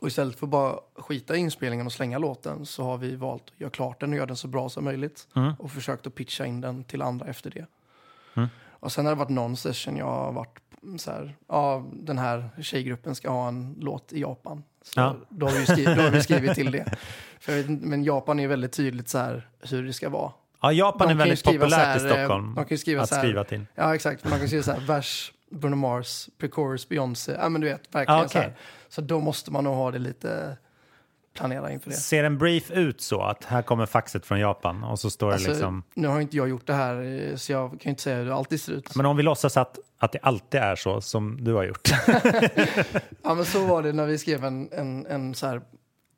Och 0.00 0.08
istället 0.08 0.38
för 0.38 0.46
att 0.46 0.50
bara 0.50 0.78
skita 0.96 1.36
i 1.36 1.38
inspelningen 1.38 1.86
och 1.86 1.92
slänga 1.92 2.18
låten 2.18 2.66
så 2.66 2.84
har 2.84 2.98
vi 2.98 3.16
valt 3.16 3.42
att 3.54 3.60
göra 3.60 3.70
klart 3.70 4.00
den 4.00 4.10
och 4.10 4.16
göra 4.16 4.26
den 4.26 4.36
så 4.36 4.48
bra 4.48 4.68
som 4.68 4.84
möjligt. 4.84 5.28
Mm. 5.36 5.52
Och 5.58 5.70
försökt 5.70 6.06
att 6.06 6.14
pitcha 6.14 6.46
in 6.46 6.60
den 6.60 6.84
till 6.84 7.02
andra 7.02 7.26
efter 7.26 7.50
det. 7.50 7.66
Mm. 8.34 8.48
Och 8.80 8.92
sen 8.92 9.06
har 9.06 9.12
det 9.12 9.18
varit 9.18 9.28
någon 9.28 9.56
session 9.56 9.96
jag 9.96 10.04
har 10.06 10.32
varit 10.32 10.58
så 10.98 11.10
här, 11.10 11.36
ja, 11.48 11.84
den 11.92 12.18
här 12.18 12.50
tjejgruppen 12.62 13.14
ska 13.14 13.30
ha 13.30 13.48
en 13.48 13.74
låt 13.80 14.12
i 14.12 14.20
Japan. 14.20 14.62
Så 14.82 15.00
Ja. 15.00 15.16
då, 15.28 15.46
har 15.46 15.52
vi 15.52 15.66
skrivit, 15.66 15.96
då 15.96 16.02
har 16.02 16.10
vi 16.10 16.22
skrivit 16.22 16.54
till 16.54 16.70
det. 16.70 16.96
För 17.40 17.64
men 17.68 18.04
Japan 18.04 18.40
är 18.40 18.48
väldigt 18.48 18.72
tydligt 18.72 19.08
så 19.08 19.18
här 19.18 19.48
hur 19.60 19.82
det 19.86 19.92
ska 19.92 20.08
vara. 20.08 20.32
Ja, 20.60 20.72
Japan 20.72 21.08
De 21.08 21.12
är 21.14 21.18
väldigt 21.18 21.44
populärt 21.44 21.70
så 21.70 21.76
i 21.76 21.78
här, 21.78 21.96
eh, 22.06 22.12
Stockholm 22.12 22.54
de 22.54 22.64
kan 22.64 22.78
skriva 22.78 23.02
att 23.02 23.08
så 23.08 23.14
här- 23.14 23.22
skriva 23.22 23.44
till. 23.44 23.66
Ja, 23.74 23.94
exakt. 23.94 24.24
Man 24.24 24.38
kan 24.38 24.48
skriva 24.48 24.62
så 24.62 24.72
här, 24.72 24.80
vers, 24.80 25.32
Bruno 25.50 25.76
Mars, 25.76 26.28
pre-chorus, 26.38 26.88
Beyoncé. 26.88 27.32
Ja, 27.32 27.48
men 27.48 27.60
du 27.60 27.66
vet, 27.68 27.94
verkligen 27.94 28.18
Ja, 28.20 28.28
så 28.28 28.38
okej. 28.38 28.42
här. 28.42 28.56
Så 28.88 29.00
då 29.00 29.20
måste 29.20 29.50
man 29.52 29.64
nog 29.64 29.74
ha 29.74 29.90
det 29.90 29.98
lite, 29.98 30.56
planera 31.34 31.72
inför 31.72 31.90
det. 31.90 31.96
Ser 31.96 32.24
en 32.24 32.38
brief 32.38 32.70
ut 32.70 33.00
så 33.00 33.20
att 33.22 33.44
här 33.44 33.62
kommer 33.62 33.86
faxet 33.86 34.26
från 34.26 34.40
Japan 34.40 34.84
och 34.84 34.98
så 35.00 35.10
står 35.10 35.32
Alltså, 35.32 35.46
det 35.48 35.52
liksom... 35.54 35.82
Nu 35.94 36.08
har 36.08 36.20
inte 36.20 36.36
jag 36.36 36.48
gjort 36.48 36.66
det 36.66 36.72
här, 36.74 37.32
så 37.36 37.52
jag 37.52 37.80
kan 37.80 37.90
inte 37.90 38.02
säga 38.02 38.16
hur 38.16 38.24
det 38.26 38.34
alltid 38.34 38.60
ser 38.60 38.72
ut. 38.72 38.96
Men 38.96 39.06
om 39.06 39.16
vi 39.16 39.22
låtsas 39.22 39.56
att, 39.56 39.78
att 39.98 40.12
det 40.12 40.18
alltid 40.22 40.60
är 40.60 40.76
så 40.76 41.00
som 41.00 41.44
du 41.44 41.52
har 41.54 41.64
gjort. 41.64 41.88
Ja, 43.22 43.34
men 43.34 43.44
så 43.44 43.66
var 43.66 43.82
det 43.82 43.92
när 43.92 44.06
vi 44.06 44.18
skrev 44.18 44.44
en, 44.44 44.68
en, 44.72 45.06
en, 45.06 45.34
så 45.34 45.46
här, 45.46 45.60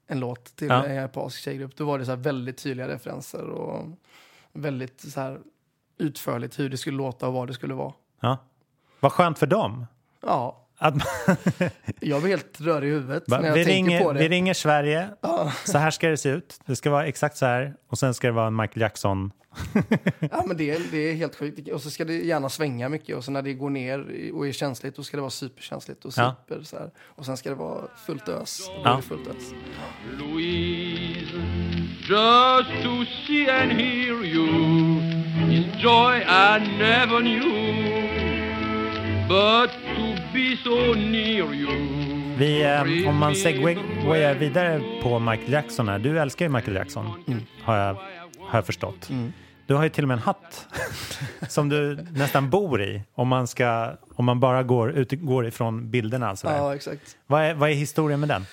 en 0.07 0.21
låt 0.21 0.57
till 0.57 0.69
Ja. 0.69 0.85
en 0.87 0.95
japansk 0.95 1.39
tjejgrupp. 1.43 1.77
Då 1.77 1.85
var 1.85 1.99
det 1.99 2.05
så 2.05 2.11
här 2.11 2.19
väldigt 2.19 2.59
tydliga 2.59 2.89
referenser 2.89 3.43
och 3.43 3.85
väldigt 4.53 5.01
så 5.01 5.21
här 5.21 5.39
utförligt 5.99 6.59
hur 6.59 6.69
det 6.69 6.77
skulle 6.77 6.97
låta 6.97 7.27
och 7.27 7.33
vad 7.33 7.49
det 7.49 7.55
skulle 7.55 7.75
vara. 7.75 7.93
Ja. 8.21 8.39
Vad 9.01 9.13
skönt 9.13 9.39
för 9.39 9.47
dem. 9.47 9.87
Ja, 10.23 10.67
Att, 10.79 10.95
jag 12.01 12.23
blir 12.23 12.31
helt 12.31 12.61
rörig 12.61 12.89
i 12.89 12.93
huvudet 12.93 13.27
Bara, 13.27 13.41
när 13.41 13.49
jag 13.49 13.55
vi, 13.55 13.65
tänker 13.65 13.91
ringer, 13.91 14.05
på 14.05 14.13
det. 14.13 14.19
vi 14.21 14.29
ringer 14.29 14.55
Sverige, 14.55 15.09
så 15.65 15.79
här 15.79 15.91
ska 15.91 16.09
det 16.09 16.17
se 16.17 16.29
ut. 16.29 16.61
Det 16.67 16.77
ska 16.77 16.91
vara 16.91 17.07
exakt 17.07 17.37
så 17.37 17.47
här 17.47 17.75
och 17.89 17.99
sen 17.99 18.15
ska 18.15 18.27
det 18.27 18.33
vara 18.33 18.47
en 18.47 18.57
Michael 18.57 18.81
Jackson. 18.81 19.33
Ja, 20.31 20.43
men 20.47 20.57
det, 20.57 20.71
är, 20.71 20.81
det 20.91 20.99
är 21.11 21.15
helt 21.15 21.37
sjukt. 21.37 21.69
Och 21.73 21.83
så 21.83 21.91
ska 21.91 22.05
det 22.05 22.15
gärna 22.15 22.49
svänga 22.49 22.89
mycket. 22.89 23.17
Och 23.17 23.25
så 23.25 23.31
när 23.31 23.43
det 23.43 23.55
går 23.55 23.71
ner 23.71 24.31
och 24.35 24.47
är 24.49 24.53
känsligt, 24.53 24.97
då 24.97 25.03
ska 25.03 25.17
det 25.17 25.21
vara 25.21 25.31
superkänsligt 25.31 26.05
och 26.05 26.13
Ja. 26.17 26.37
super 26.49 26.63
så 26.63 26.77
här. 26.79 26.91
Och 27.01 27.27
sen 27.27 27.37
ska 27.37 27.49
det 27.49 27.55
vara 27.55 27.81
fullt 28.07 28.29
ös. 28.29 28.61
Ja. 28.85 28.97
det 28.97 29.03
fullt 29.03 29.29
ös. 29.29 29.53
Louise, 30.19 31.37
just 32.09 32.83
to 32.85 33.05
see 33.27 33.51
and 33.51 33.73
hear 33.73 34.25
you 34.25 34.49
is 35.53 35.83
joy 35.83 36.17
I 36.23 36.79
never 36.79 37.21
knew. 37.21 38.30
But 39.31 39.71
to 39.71 40.33
be 40.33 40.57
so 40.65 40.95
near 40.95 41.55
you. 41.55 41.69
Vi, 42.39 42.63
eh, 42.63 43.09
om 43.09 43.17
man 43.17 43.35
segwayar 43.35 44.35
vidare 44.35 44.81
på 45.03 45.19
Michael 45.19 45.53
Jackson 45.53 45.89
här. 45.89 45.99
Du 45.99 46.21
älskar 46.21 46.45
ju 46.45 46.49
Michael 46.49 46.77
Jackson, 46.77 47.07
har, 47.63 47.77
jag, 47.77 47.95
har 48.41 48.59
jag 48.59 48.67
förstått. 48.67 49.11
Du 49.67 49.75
har 49.75 49.83
ju 49.83 49.89
till 49.89 50.05
och 50.05 50.09
med 50.09 50.15
en 50.15 50.23
hatt 50.23 50.67
som 51.49 51.69
du 51.69 52.07
nästan 52.11 52.51
bor 52.51 52.83
i 52.83 53.03
om 53.15 53.29
man, 53.29 53.47
ska, 53.47 53.93
om 54.15 54.25
man 54.25 54.41
bara 54.41 54.63
går, 54.63 54.91
ut, 54.91 55.13
går 55.13 55.47
ifrån 55.47 55.91
bilderna. 55.91 56.37
Sådär. 56.37 56.57
Ja, 56.57 56.75
exakt. 56.75 57.17
Vad, 57.27 57.43
är, 57.43 57.55
vad 57.55 57.71
är 57.71 57.75
historien 57.75 58.21
med 58.21 58.29
den? 58.29 58.47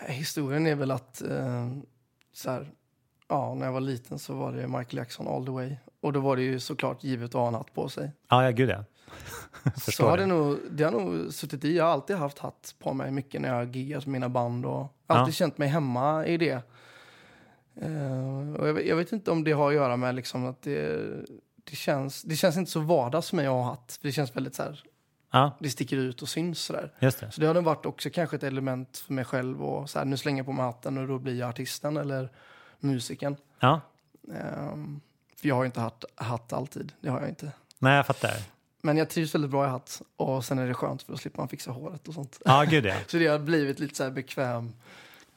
Historien 0.06 0.66
är 0.66 0.74
väl 0.74 0.90
att 0.90 1.22
eh, 1.22 1.68
så 2.32 2.50
här, 2.50 2.66
ja, 3.28 3.54
när 3.54 3.66
jag 3.66 3.72
var 3.72 3.80
liten 3.80 4.18
så 4.18 4.34
var 4.34 4.52
det 4.52 4.66
Michael 4.66 4.96
Jackson 4.96 5.28
all 5.28 5.44
the 5.44 5.52
way. 5.52 5.76
Och 6.00 6.12
då 6.12 6.20
var 6.20 6.36
det 6.36 6.42
ju 6.42 6.60
såklart 6.60 7.04
givet 7.04 7.28
att 7.28 7.34
ha 7.40 7.48
en 7.48 7.54
hatt 7.54 7.74
på 7.74 7.88
sig. 7.88 8.12
Ja, 8.28 8.44
ja 8.44 8.50
gud 8.50 8.68
ja. 8.70 8.84
Så 9.76 10.08
har 10.08 10.18
det. 10.18 10.26
nog, 10.26 10.58
det 10.70 10.84
har 10.84 10.90
nog 10.90 11.32
suttit 11.32 11.64
i. 11.64 11.76
Jag 11.76 11.84
har 11.84 11.90
alltid 11.92 12.16
haft 12.16 12.38
hatt 12.38 12.74
på 12.78 12.92
mig 12.94 13.10
mycket 13.10 13.40
när 13.40 13.48
jag 13.48 13.56
har 13.56 13.64
giggat 13.64 14.06
med 14.06 14.12
mina 14.12 14.28
band 14.28 14.66
och 14.66 14.80
alltid 15.06 15.28
Ja. 15.32 15.34
känt 15.36 15.58
mig 15.58 15.68
hemma 15.68 16.26
i 16.26 16.36
det. 16.36 16.62
Eh, 17.76 18.54
och 18.60 18.68
jag, 18.68 18.74
vet- 18.74 18.86
jag 18.86 18.96
vet 18.96 19.12
inte 19.12 19.30
om 19.30 19.44
det 19.44 19.52
har 19.52 19.68
att 19.68 19.74
göra 19.74 19.96
med 19.96 20.14
liksom 20.14 20.46
att 20.46 20.62
det, 20.62 20.96
det, 21.70 21.76
känns, 21.76 22.22
det 22.22 22.36
känns 22.36 22.56
inte 22.56 22.70
så 22.70 22.80
vardags 22.80 23.28
för 23.30 23.36
mig 23.36 23.46
att 23.46 23.52
ha 23.52 23.62
hatt. 23.62 23.98
Det 24.02 24.12
känns 24.12 24.36
väldigt 24.36 24.54
så 24.54 24.62
här, 24.62 24.82
Ja, 25.32 25.56
det 25.60 25.70
sticker 25.70 25.96
ut 25.96 26.22
och 26.22 26.28
syns 26.28 26.58
sådär. 26.60 26.92
just 27.00 27.20
det. 27.20 27.30
Så 27.30 27.40
det 27.40 27.46
har 27.46 27.54
nog 27.54 27.64
varit 27.64 27.86
också 27.86 28.10
kanske 28.10 28.36
ett 28.36 28.42
element 28.42 28.96
för 28.98 29.12
mig 29.12 29.24
själv 29.24 29.64
och 29.64 29.90
så 29.90 29.98
här, 29.98 30.06
nu 30.06 30.16
slänger 30.16 30.38
jag 30.38 30.46
på 30.46 30.52
mig 30.52 30.64
hatten 30.64 30.98
och 30.98 31.08
då 31.08 31.18
blir 31.18 31.38
jag 31.38 31.48
artisten 31.48 31.96
eller 31.96 32.32
musikern. 32.80 33.36
Ja, 33.60 33.80
Ehm, 34.34 35.00
för 35.40 35.48
jag 35.48 35.54
har 35.54 35.62
ju 35.62 35.66
inte 35.66 35.80
hatt, 35.80 36.04
hatt 36.14 36.52
alltid, 36.52 36.92
det 37.00 37.08
har 37.08 37.20
jag 37.20 37.28
inte. 37.28 37.52
nej 37.78 37.96
jag 37.96 38.06
fattar. 38.06 38.32
Men 38.82 38.96
jag 38.96 39.10
trivs 39.10 39.34
väldigt 39.34 39.50
bra 39.50 39.66
i 39.66 39.68
hatt 39.68 40.02
och 40.16 40.44
sen 40.44 40.58
är 40.58 40.66
det 40.66 40.74
skönt 40.74 41.02
för 41.02 41.12
då 41.12 41.18
slipper 41.18 41.38
man 41.38 41.48
fixa 41.48 41.70
håret 41.70 42.08
och 42.08 42.14
sånt. 42.14 42.40
Ja, 42.44 42.64
gud 42.70 42.86
ja. 42.86 42.94
Så 43.06 43.16
det 43.16 43.26
har 43.26 43.38
blivit 43.38 43.78
lite 43.78 43.94
så 43.94 44.04
här 44.04 44.10
bekväm, 44.10 44.72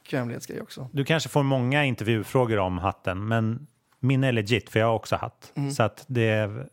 bekvämlighetsgrej 0.02 0.60
också. 0.60 0.88
Du 0.92 1.04
kanske 1.04 1.28
får 1.28 1.42
många 1.42 1.84
intervjufrågor 1.84 2.58
om 2.58 2.78
hatten, 2.78 3.28
men 3.28 3.66
min 4.00 4.24
är 4.24 4.32
legit 4.32 4.70
för 4.70 4.80
jag 4.80 4.86
har 4.86 4.94
också 4.94 5.16
hatt. 5.16 5.52
Mm. 5.54 5.70
Så 5.70 5.82
att 5.82 6.04
det 6.06 6.28
är, 6.28 6.68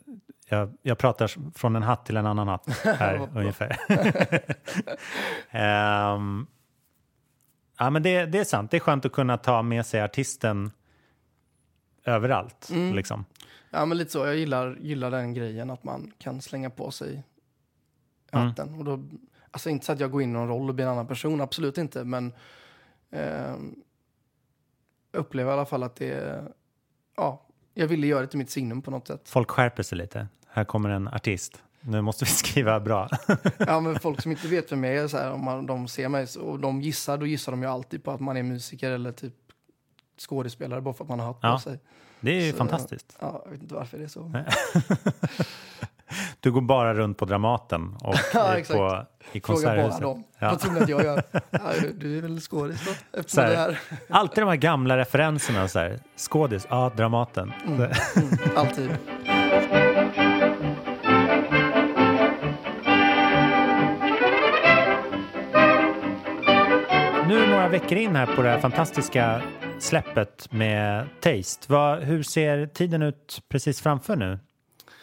jag, 0.50 0.74
jag 0.82 0.98
pratar 0.98 1.52
från 1.58 1.76
en 1.76 1.84
hatt 1.84 2.06
till 2.06 2.18
en 2.18 2.26
annan 2.26 2.48
hatt 2.48 2.68
här 2.84 3.30
ungefär. 3.36 3.78
Ehm, 5.52 6.48
ja, 7.80 7.90
men 7.90 8.04
det, 8.04 8.26
det 8.26 8.40
är 8.40 8.44
sant. 8.44 8.72
Det 8.72 8.78
är 8.78 8.82
skönt 8.82 9.06
att 9.06 9.12
kunna 9.12 9.38
ta 9.38 9.62
med 9.62 9.86
sig 9.86 10.02
artisten 10.02 10.72
överallt. 12.04 12.70
Mm. 12.70 12.96
Liksom. 12.96 13.26
Ja 13.70 13.86
men 13.86 13.98
lite 13.98 14.12
så, 14.12 14.26
jag 14.26 14.36
gillar, 14.36 14.78
gillar 14.82 15.12
den 15.12 15.34
grejen 15.34 15.70
att 15.70 15.84
man 15.84 16.12
kan 16.18 16.42
slänga 16.42 16.70
på 16.70 16.92
sig 16.92 17.24
Mm. 18.34 18.48
hatten. 18.48 18.76
Och 18.76 18.86
då, 18.86 19.04
alltså 19.52 19.70
inte 19.70 19.86
så 19.86 19.92
att 19.92 20.00
jag 20.00 20.12
går 20.12 20.22
in 20.22 20.30
i 20.30 20.34
någon 20.34 20.48
roll 20.48 20.70
och 20.70 20.76
blir 20.76 20.86
en 20.86 20.92
annan 20.92 21.08
person, 21.08 21.42
absolut 21.42 21.78
inte. 21.78 22.04
Men 22.04 22.34
jag 23.10 23.58
upplever 25.12 25.52
i 25.52 25.54
alla 25.54 25.66
fall 25.66 25.84
att 25.84 25.96
det 25.96 26.44
ja, 27.18 27.42
jag 27.74 27.88
ville 27.88 28.08
göra 28.08 28.22
det 28.22 28.28
till 28.28 28.38
mitt 28.38 28.50
signum 28.50 28.82
på 28.82 28.92
något 28.92 29.08
sätt. 29.08 29.30
Folk 29.30 29.52
skärper 29.52 29.84
sig 29.84 29.98
lite. 29.98 30.28
Här 30.48 30.64
kommer 30.64 30.90
en 30.90 31.08
artist. 31.08 31.64
Nu 31.82 32.02
måste 32.02 32.26
vi 32.26 32.32
skriva 32.32 32.80
bra. 32.80 33.10
Ja, 33.58 33.80
men 33.80 34.00
folk 34.00 34.22
som 34.22 34.32
inte 34.32 34.48
vet 34.48 34.72
vem 34.72 34.84
jag 34.84 34.96
är, 34.96 35.08
så 35.08 35.18
här, 35.18 35.32
om 35.32 35.46
man, 35.46 35.66
de 35.66 35.88
ser 35.88 36.10
mig 36.10 36.28
och 36.40 36.60
de 36.60 36.82
gissar, 36.82 37.18
då 37.18 37.26
gissar 37.26 37.52
de 37.52 37.62
ju 37.62 37.68
alltid 37.68 38.04
på 38.04 38.12
att 38.12 38.20
man 38.20 38.38
är 38.38 38.44
musiker 38.44 38.92
eller 38.92 39.12
typ 39.12 39.34
skådespelare 40.20 40.82
bara 40.82 40.94
för 40.94 41.04
att 41.04 41.10
man 41.10 41.20
har 41.20 41.28
hatt 41.28 41.42
på 41.42 41.48
Ja. 41.48 41.60
sig. 41.60 41.80
Det 42.20 42.32
är 42.32 42.42
ju 42.46 42.52
Så- 42.52 42.58
fantastiskt. 42.58 43.18
Ja, 43.20 43.42
jag 43.46 43.52
vet 43.52 43.62
inte 43.62 43.76
varför 43.76 43.98
det 43.98 44.04
är 44.04 44.08
så. 44.08 44.32
Du 46.40 46.52
går 46.52 46.62
bara 46.62 46.94
runt 46.94 47.18
på 47.18 47.26
Dramaten 47.26 47.96
och 48.04 48.16
Ja, 48.34 48.48
är 48.54 48.58
exakt. 48.58 48.78
på, 48.78 49.06
i 49.32 49.42
Fråga 49.42 49.62
bara 49.68 49.76
Konserthuset. 49.76 50.02
dem. 50.02 50.24
Ja. 50.40 50.50
Vad 50.50 50.60
tror 50.60 50.72
ni 50.74 50.80
att 50.82 50.90
jag 50.90 51.04
gör? 51.04 51.24
Ja, 51.50 51.60
du 51.98 52.18
är 52.18 52.22
väl 52.22 52.40
skådis 52.40 52.86
då? 52.86 52.92
Så 52.92 53.20
Eftersom 53.20 53.44
det 53.44 53.56
här. 53.56 53.80
alltid 54.10 54.44
de 54.44 54.48
här 54.50 54.56
gamla 54.56 54.98
referenserna. 54.98 55.68
Så 55.68 55.80
här, 55.80 56.00
skådis, 56.18 56.68
ja, 56.70 56.92
Dramaten. 56.96 57.54
Mm, 57.68 57.82
mm, 57.82 57.92
alltid. 58.56 58.90
Nu 67.28 67.48
några 67.48 67.68
veckor 67.70 67.98
in 67.98 68.16
här 68.16 68.26
på 68.36 68.42
det 68.42 68.50
här 68.50 68.60
fantastiska 68.60 69.42
släppet 69.82 70.52
med 70.52 71.08
Taste. 71.20 71.74
Vad, 71.74 72.00
hur 72.00 72.24
ser 72.24 72.66
tiden 72.66 73.02
ut 73.02 73.44
precis 73.50 73.82
framför 73.82 74.16
nu? 74.16 74.40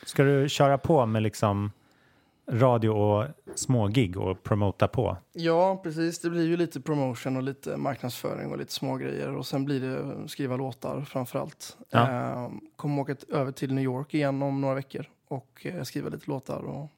Ska 0.04 0.22
du 0.22 0.48
köra 0.48 0.78
på 0.78 1.06
med 1.06 1.22
liksom 1.22 1.72
radio 2.50 2.88
och 2.90 3.26
små 3.54 3.86
gig 3.88 4.16
och 4.16 4.42
promota 4.42 4.88
på? 4.88 5.16
Ja, 5.32 5.80
precis. 5.82 6.20
Det 6.20 6.30
blir 6.30 6.46
ju 6.46 6.56
lite 6.56 6.80
promotion 6.80 7.36
och 7.36 7.42
lite 7.42 7.76
marknadsföring 7.76 8.50
och 8.50 8.58
lite 8.58 8.72
små 8.72 8.96
grejer. 8.96 9.34
Och 9.34 9.46
sen 9.46 9.64
blir 9.64 9.80
det 9.80 10.28
skriva 10.28 10.56
låtar 10.56 11.00
framför 11.00 11.38
allt. 11.38 11.76
Ja. 11.90 12.10
Eh, 12.10 12.50
kommer 12.76 13.02
åka 13.02 13.16
över 13.28 13.52
till 13.52 13.74
New 13.74 13.84
York 13.84 14.14
igen 14.14 14.42
om 14.42 14.60
några 14.60 14.74
veckor 14.74 15.06
och 15.28 15.66
eh, 15.66 15.82
skriva 15.82 16.08
lite 16.08 16.30
låtar. 16.30 16.62
Och... 16.62 16.88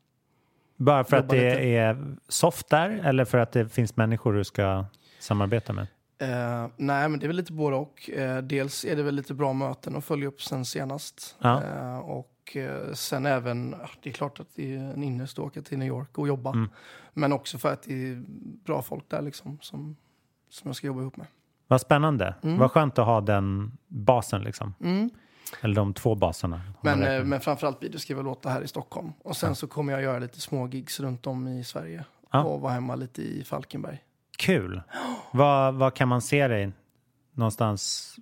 Bara 0.77 1.05
för 1.05 1.17
att 1.17 1.29
det 1.29 1.51
lite. 1.51 1.63
är 1.63 2.17
soft 2.29 2.69
där 2.69 3.01
eller 3.05 3.25
för 3.25 3.39
att 3.39 3.53
det 3.53 3.69
finns 3.69 3.97
människor 3.97 4.33
du 4.33 4.45
ska 4.45 4.85
samarbeta 5.19 5.73
med? 5.73 5.87
Eh, 6.21 6.67
nej, 6.77 7.09
men 7.09 7.19
det 7.19 7.27
är 7.27 7.29
väl 7.29 7.37
lite 7.37 7.53
både 7.53 7.77
och. 7.77 8.11
Eh, 8.11 8.43
dels 8.43 8.85
är 8.85 8.97
det 8.97 9.03
väl 9.03 9.15
lite 9.15 9.35
bra 9.35 9.53
möten 9.53 9.97
att 9.97 10.05
följa 10.05 10.29
upp 10.29 10.43
sen 10.43 10.65
senast. 10.65 11.37
Ja. 11.39 11.63
Eh, 11.63 11.99
och 11.99 12.57
eh, 12.57 12.93
sen 12.93 13.27
även, 13.27 13.75
ja, 13.81 13.89
det 14.03 14.11
är 14.11 14.15
klart 14.15 14.41
att 14.41 14.49
det 14.55 14.75
är 14.75 14.79
en 14.79 15.03
ynnest 15.03 15.39
att 15.39 15.45
åka 15.45 15.63
till 15.63 15.79
New 15.79 15.89
York 15.89 16.19
och 16.19 16.29
jobba. 16.29 16.51
Mm. 16.53 16.71
Men 17.13 17.33
också 17.33 17.59
för 17.59 17.73
att 17.73 17.83
det 17.83 17.93
är 17.93 18.23
bra 18.65 18.83
folk 18.83 19.05
där 19.09 19.23
liksom 19.23 19.59
som, 19.61 19.97
som 20.49 20.69
jag 20.69 20.77
ska 20.77 20.87
jobba 20.87 21.01
ihop 21.01 21.17
med. 21.17 21.27
Vad 21.67 21.81
spännande. 21.81 22.35
Mm. 22.43 22.59
Vad 22.59 22.71
skönt 22.71 22.99
att 22.99 23.07
ha 23.07 23.21
den 23.21 23.79
basen 23.89 24.43
liksom. 24.43 24.75
Mm. 24.81 25.11
Eller 25.61 25.75
de 25.75 25.95
två 25.95 26.15
baserna. 26.15 26.61
Men, 26.83 27.03
eh, 27.03 27.25
men 27.25 27.41
framförallt 27.41 27.81
blir 27.81 27.91
det 27.91 27.99
skriva 27.99 28.23
låtar 28.23 28.51
här 28.51 28.63
i 28.63 28.69
Stockholm. 28.69 29.13
Och 29.23 29.37
sen 29.37 29.55
så 29.55 29.67
kommer 29.67 29.93
jag 29.93 30.03
göra 30.03 30.19
lite 30.19 30.41
små 30.41 30.69
gigs 30.69 31.01
runt 31.01 31.27
om 31.27 31.49
i 31.49 31.65
Sverige. 31.65 32.05
Ja. 32.31 32.45
Och 32.45 32.61
vara 32.61 32.73
hemma 32.73 32.95
lite 32.95 33.23
i 33.23 33.45
Falkenberg. 33.45 34.03
Kul. 34.41 34.83
Vad, 35.31 35.75
vad 35.75 35.95
kan 35.95 36.09
man 36.09 36.23
se 36.23 36.49
dig 36.49 36.73
någonstans 37.33 38.15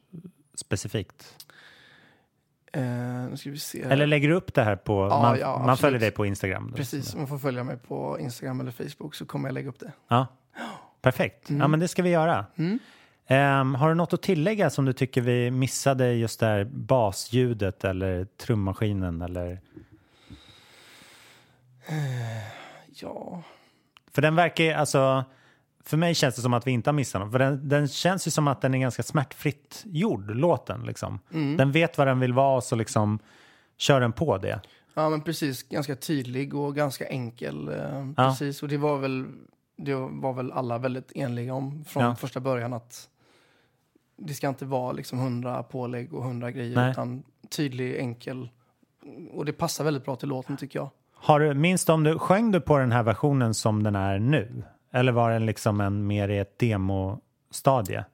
specifikt? 0.54 1.46
Eh. 2.72 3.24
Eller 3.74 4.06
lägger 4.06 4.28
du 4.28 4.34
upp 4.34 4.54
det 4.54 4.62
här 4.62 4.76
på... 4.76 5.08
Ja, 5.10 5.22
man, 5.22 5.38
ja, 5.38 5.62
man 5.66 5.76
följer 5.76 6.00
dig 6.00 6.10
på 6.10 6.26
Instagram? 6.26 6.70
då. 6.70 6.76
Precis, 6.76 7.14
man 7.14 7.26
får 7.26 7.38
följa 7.38 7.64
mig 7.64 7.76
på 7.76 8.18
Instagram 8.20 8.60
eller 8.60 8.70
Facebook 8.70 9.14
så 9.14 9.26
kommer 9.26 9.48
jag 9.48 9.54
lägga 9.54 9.68
upp 9.68 9.80
det. 9.80 9.92
Ja. 10.08 10.26
Perfekt. 11.02 11.50
Ja, 11.50 11.68
men 11.68 11.80
det 11.80 11.88
ska 11.88 12.02
vi 12.02 12.10
göra. 12.10 12.46
Mm. 12.56 12.78
Ehm, 13.26 13.74
har 13.74 13.88
du 13.88 13.94
något 13.94 14.12
att 14.12 14.22
tillägga 14.22 14.70
som 14.70 14.84
du 14.84 14.92
tycker 14.92 15.20
vi 15.20 15.50
missade 15.50 16.12
just 16.12 16.40
där 16.40 16.64
basljudet 16.64 17.84
eller 17.84 18.24
trummaskinen 18.24 19.22
eller? 19.22 19.60
Ja, 22.94 23.42
För 24.12 24.22
den 24.22 24.36
verkar 24.36 24.74
alltså, 24.74 25.24
för 25.84 25.96
mig 25.96 26.14
känns 26.14 26.36
det 26.36 26.42
som 26.42 26.54
att 26.54 26.66
vi 26.66 26.70
inte 26.70 26.90
har 26.90 26.94
missat 26.94 27.20
något. 27.22 27.32
För 27.32 27.38
den, 27.38 27.68
den 27.68 27.88
känns 27.88 28.26
ju 28.26 28.30
som 28.30 28.48
att 28.48 28.60
den 28.60 28.74
är 28.74 28.78
ganska 28.78 29.02
smärtfritt 29.02 29.82
gjord, 29.86 30.30
låten. 30.30 30.82
Liksom. 30.86 31.18
Mm. 31.32 31.56
Den 31.56 31.72
vet 31.72 31.98
vad 31.98 32.06
den 32.06 32.20
vill 32.20 32.32
vara 32.32 32.56
och 32.56 32.64
så 32.64 32.76
liksom 32.76 33.18
kör 33.76 34.00
den 34.00 34.12
på 34.12 34.38
det. 34.38 34.60
ja 34.94 35.08
men 35.10 35.20
precis. 35.20 35.62
Ganska 35.62 35.96
tydlig 35.96 36.54
och 36.54 36.74
ganska 36.74 37.06
enkel. 37.08 37.68
Eh, 37.68 37.74
Ja. 38.16 38.28
Precis. 38.30 38.62
Och 38.62 38.68
det 38.68 38.76
var 38.76 38.98
väl, 38.98 39.26
det 39.76 39.94
var 39.94 40.32
väl 40.32 40.52
alla 40.52 40.78
väldigt 40.78 41.12
enliga 41.14 41.54
om 41.54 41.84
från 41.84 42.02
Ja. 42.04 42.14
första 42.14 42.40
början 42.40 42.72
att 42.72 43.08
det 44.16 44.34
ska 44.34 44.48
inte 44.48 44.64
vara 44.64 44.92
liksom 44.92 45.18
hundra 45.18 45.62
pålägg 45.62 46.14
och 46.14 46.24
hundra 46.24 46.50
grejer 46.50 46.76
Nej. 46.76 46.90
utan 46.90 47.22
tydlig, 47.50 47.96
enkel. 47.98 48.48
Och 49.32 49.44
det 49.44 49.52
passar 49.52 49.84
väldigt 49.84 50.04
bra 50.04 50.16
till 50.16 50.28
låten 50.28 50.56
tycker 50.56 50.78
jag. 50.78 50.90
Har 51.14 51.40
du, 51.40 51.54
minns 51.54 51.84
du 51.84 51.92
om 51.92 52.04
du 52.04 52.18
sjöng 52.18 52.50
du 52.52 52.60
på 52.60 52.78
den 52.78 52.92
här 52.92 53.02
versionen 53.02 53.54
som 53.54 53.82
den 53.82 53.96
är 53.96 54.18
nu? 54.18 54.62
Eller 54.90 55.12
var 55.12 55.30
den 55.30 55.46
liksom 55.46 55.80
en 55.80 56.06
mer 56.06 56.28
i 56.28 56.38
ett 56.38 56.58
demostadie? 56.58 58.04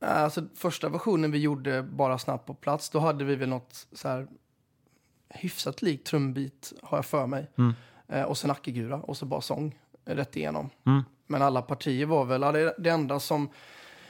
Alltså 0.00 0.42
första 0.54 0.88
versionen 0.88 1.30
vi 1.30 1.38
gjorde 1.38 1.82
bara 1.82 2.18
snabbt 2.18 2.46
på 2.46 2.54
plats, 2.54 2.90
då 2.90 2.98
hade 2.98 3.24
vi 3.24 3.36
väl 3.36 3.48
något 3.48 3.86
så 3.92 4.08
här 4.08 4.26
hyfsat 5.28 5.82
likt 5.82 6.06
trumbit 6.06 6.72
har 6.82 6.98
jag 6.98 7.04
för 7.04 7.26
mig. 7.26 7.50
Mm. 7.58 7.74
Eh, 8.08 8.22
och 8.22 8.38
sen 8.38 8.50
ackegura 8.50 8.96
och 8.96 9.16
så 9.16 9.26
bara 9.26 9.40
sång 9.40 9.78
rätt 10.04 10.36
igenom. 10.36 10.70
Mm. 10.86 11.02
Men 11.26 11.42
alla 11.42 11.62
partier 11.62 12.06
var 12.06 12.24
väl, 12.24 12.42
ja, 12.42 12.52
det, 12.52 12.74
det 12.78 12.90
enda 12.90 13.20
som 13.20 13.48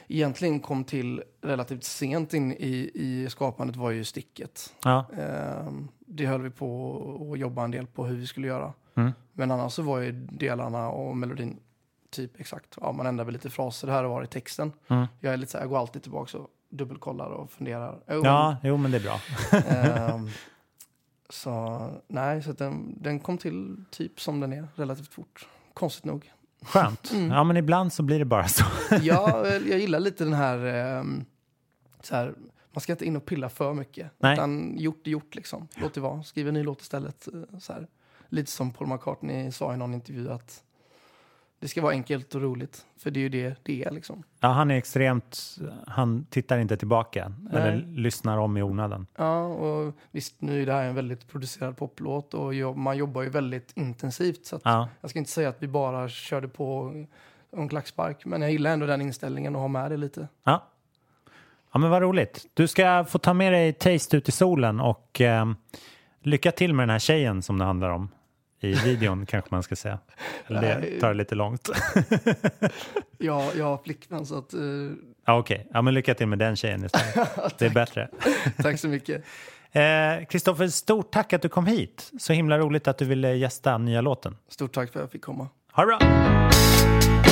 egentligen 0.07 0.59
kom 0.59 0.83
till 0.83 1.23
relativt 1.41 1.83
sent 1.83 2.33
in 2.33 2.51
i, 2.51 2.91
i 2.93 3.29
skapandet 3.29 3.75
var 3.75 3.91
ju 3.91 4.03
sticket. 4.03 4.73
Ja. 4.83 5.05
Eh, 5.17 5.71
det 5.99 6.25
höll 6.25 6.41
vi 6.41 6.49
på 6.49 7.29
att 7.33 7.39
jobba 7.39 7.63
en 7.63 7.71
del 7.71 7.87
på 7.87 8.05
hur 8.05 8.15
vi 8.15 8.27
skulle 8.27 8.47
göra. 8.47 8.73
Mm. 8.95 9.11
Men 9.33 9.51
annars 9.51 9.73
så 9.73 9.81
var 9.81 9.99
ju 9.99 10.11
delarna 10.11 10.89
och 10.89 11.17
melodin 11.17 11.59
typ 12.13 12.39
exakt. 12.39 12.77
Ja, 12.81 12.91
man 12.91 13.05
ändrar 13.05 13.25
väl 13.25 13.33
lite 13.33 13.49
fraser 13.49 13.87
här 13.87 14.03
och 14.03 14.09
var 14.11 14.23
i 14.23 14.27
texten. 14.27 14.71
Mm. 14.87 15.05
Jag 15.19 15.33
är 15.33 15.37
lite 15.37 15.51
så 15.51 15.57
här, 15.57 15.63
jag 15.63 15.69
går 15.69 15.79
alltid 15.79 16.01
tillbaka 16.03 16.37
och 16.37 16.47
dubbelkollar 16.69 17.25
och 17.29 17.51
funderar. 17.51 17.99
Jo, 18.09 18.21
Ja, 18.23 18.57
jo 18.63 18.77
men 18.77 18.91
det 18.91 18.97
är 18.97 19.01
bra. 19.01 19.19
ehm, 19.51 20.29
så 21.29 21.89
nej, 22.07 22.43
så 22.43 22.51
den, 22.51 23.01
den 23.01 23.19
kom 23.19 23.37
till 23.37 23.75
typ 23.91 24.21
som 24.21 24.39
den 24.39 24.53
är 24.53 24.67
relativt 24.75 25.13
fort. 25.13 25.47
Konstigt 25.73 26.05
nog. 26.05 26.31
Skönt. 26.61 27.11
Mm. 27.11 27.31
Ja, 27.31 27.43
men 27.43 27.57
ibland 27.57 27.93
så 27.93 28.03
blir 28.03 28.19
det 28.19 28.25
bara 28.25 28.47
så. 28.47 28.65
Ja, 29.01 29.47
jag 29.51 29.79
gillar 29.79 29.99
lite 29.99 30.23
den 30.23 30.33
här, 30.33 30.57
ehm, 30.65 31.25
så 32.01 32.15
här 32.15 32.33
man 32.71 32.81
ska 32.81 32.91
inte 32.93 33.05
in 33.05 33.15
och 33.15 33.25
pilla 33.25 33.49
för 33.49 33.73
mycket. 33.73 34.11
Nej. 34.17 34.33
Utan 34.33 34.77
gjort 34.77 35.07
är 35.07 35.11
gjort 35.11 35.35
liksom. 35.35 35.67
Låt 35.75 35.93
det 35.93 36.01
vara. 36.01 36.23
Skriv 36.23 36.47
en 36.47 36.53
ny 36.53 36.63
låt 36.63 36.81
istället. 36.81 37.27
eh, 37.27 37.59
Så 37.59 37.73
här. 37.73 37.87
Lite 38.29 38.51
som 38.51 38.71
Paul 38.71 38.87
McCartney 38.87 39.51
sa 39.51 39.73
i 39.73 39.77
någon 39.77 39.93
intervju 39.93 40.31
att 40.31 40.63
det 41.63 41.69
ska 41.69 41.81
vara 41.81 41.91
enkelt 41.91 42.35
och 42.35 42.41
roligt. 42.41 42.85
För 42.97 43.11
det 43.11 43.19
är 43.19 43.21
ju 43.21 43.29
det 43.29 43.55
det 43.63 43.83
är 43.83 43.91
liksom. 43.91 44.23
Ja, 44.39 44.47
han 44.47 44.71
är 44.71 44.75
extremt, 44.75 45.57
han 45.87 46.25
tittar 46.29 46.57
inte 46.59 46.77
tillbaka 46.77 47.33
eller 47.51 47.71
Nej. 47.75 47.85
lyssnar 47.95 48.37
om 48.37 48.57
i 48.57 48.63
onödan. 48.63 49.07
Ja, 49.17 49.43
och 49.45 49.93
visst 50.11 50.41
nu 50.41 50.61
är 50.61 50.65
det 50.65 50.73
här 50.73 50.83
en 50.83 50.95
väldigt 50.95 51.27
producerad 51.27 51.77
poplåt 51.77 52.33
och 52.33 52.53
jag, 52.53 52.77
man 52.77 52.97
jobbar 52.97 53.21
ju 53.21 53.29
väldigt 53.29 53.71
intensivt. 53.75 54.45
Så 54.45 54.55
att 54.55 54.61
Ja. 54.65 54.89
jag 55.01 55.09
ska 55.09 55.19
inte 55.19 55.31
säga 55.31 55.49
att 55.49 55.63
vi 55.63 55.67
bara 55.67 56.09
körde 56.09 56.47
på 56.47 56.93
en 57.57 57.69
klackspark. 57.69 58.25
Men 58.25 58.41
jag 58.41 58.51
gillar 58.51 58.71
ändå 58.71 58.85
den 58.85 59.01
inställningen 59.01 59.55
och 59.55 59.61
ha 59.61 59.67
med 59.67 59.91
det 59.91 59.97
lite. 59.97 60.27
Ja. 60.43 60.63
ja, 61.73 61.79
men 61.79 61.89
vad 61.89 62.01
roligt. 62.01 62.45
Du 62.53 62.67
ska 62.67 63.05
få 63.05 63.17
ta 63.19 63.33
med 63.33 63.53
dig 63.53 63.73
Taste 63.73 64.17
ut 64.17 64.29
i 64.29 64.31
solen 64.31 64.79
och 64.79 65.21
eh, 65.21 65.45
lycka 66.21 66.51
till 66.51 66.73
med 66.73 66.83
den 66.83 66.91
här 66.91 66.99
tjejen 66.99 67.41
som 67.41 67.57
det 67.59 67.65
handlar 67.65 67.89
om 67.89 68.09
i 68.63 68.73
videon 68.73 69.25
kanske 69.25 69.47
man 69.51 69.63
ska 69.63 69.75
säga. 69.75 69.99
Eller 70.47 70.61
det 70.81 70.99
tar 70.99 71.13
lite 71.13 71.35
långt. 71.35 71.69
Jag, 73.17 73.43
jag 73.57 73.65
har 73.65 73.77
flickvän 73.77 74.25
så 74.25 74.37
att... 74.37 74.53
eh, 74.53 74.59
Ja, 75.25 75.37
Okej, 75.39 75.67
ja, 75.73 75.81
men 75.81 75.93
lycka 75.93 76.13
till 76.15 76.27
med 76.27 76.39
den 76.39 76.55
tjejen 76.55 76.85
istället. 76.85 77.29
det 77.59 77.65
är 77.65 77.69
bättre. 77.69 78.09
tack 78.63 78.79
så 78.79 78.87
mycket. 78.87 79.23
Eh, 79.71 80.25
Kristoffer, 80.29 80.67
stort 80.67 81.11
tack 81.11 81.33
att 81.33 81.41
du 81.41 81.49
kom 81.49 81.65
hit. 81.65 82.11
Så 82.19 82.33
himla 82.33 82.57
roligt 82.57 82.87
att 82.87 82.97
du 82.97 83.05
ville 83.05 83.35
gästa 83.35 83.77
nya 83.77 84.01
låten. 84.01 84.37
Stort 84.49 84.73
tack 84.73 84.91
för 84.91 84.99
att 84.99 85.03
jag 85.03 85.11
fick 85.11 85.21
komma. 85.21 85.47
Ha 85.71 85.85
det 85.85 85.87
bra! 85.87 87.22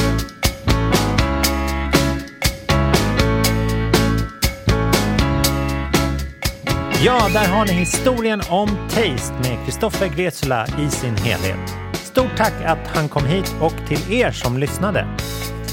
Ja, 7.06 7.30
där 7.34 7.48
har 7.48 7.66
ni 7.66 7.72
historien 7.72 8.42
om 8.50 8.70
Taste 8.90 9.34
med 9.34 9.66
Kristoffer 9.66 10.08
Gresula 10.08 10.68
i 10.68 10.90
sin 10.90 11.16
helhet. 11.16 11.70
Stort 11.94 12.38
tack 12.38 12.54
att 12.66 12.88
han 12.88 13.10
kom 13.10 13.26
hit 13.26 13.56
och 13.62 13.74
till 13.88 14.14
er 14.14 14.32
som 14.32 14.58
lyssnade. 14.58 15.08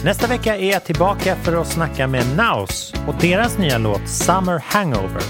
Nästa 0.04 0.26
vecka 0.26 0.56
är 0.56 0.72
jag 0.72 0.84
tillbaka 0.84 1.36
för 1.36 1.60
att 1.60 1.68
snacka 1.68 2.06
med 2.06 2.24
Naus 2.36 2.94
och 3.08 3.14
deras 3.20 3.58
nya 3.58 3.78
låt 3.78 4.08
Summer 4.08 4.62
Hangover. 4.64 5.22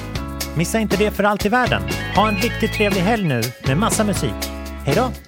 Missa 0.57 0.79
inte 0.79 0.97
det 0.97 1.11
för 1.11 1.25
allt 1.25 1.47
i 1.47 1.49
världen. 1.49 1.83
Ha 2.17 2.29
en 2.29 2.37
riktigt 2.37 2.73
trevlig 2.73 3.01
helg 3.01 3.25
nu 3.25 3.41
med 3.67 3.77
massa 3.77 4.05
musik. 4.05 4.51
Hej 4.85 4.95
då! 4.95 5.28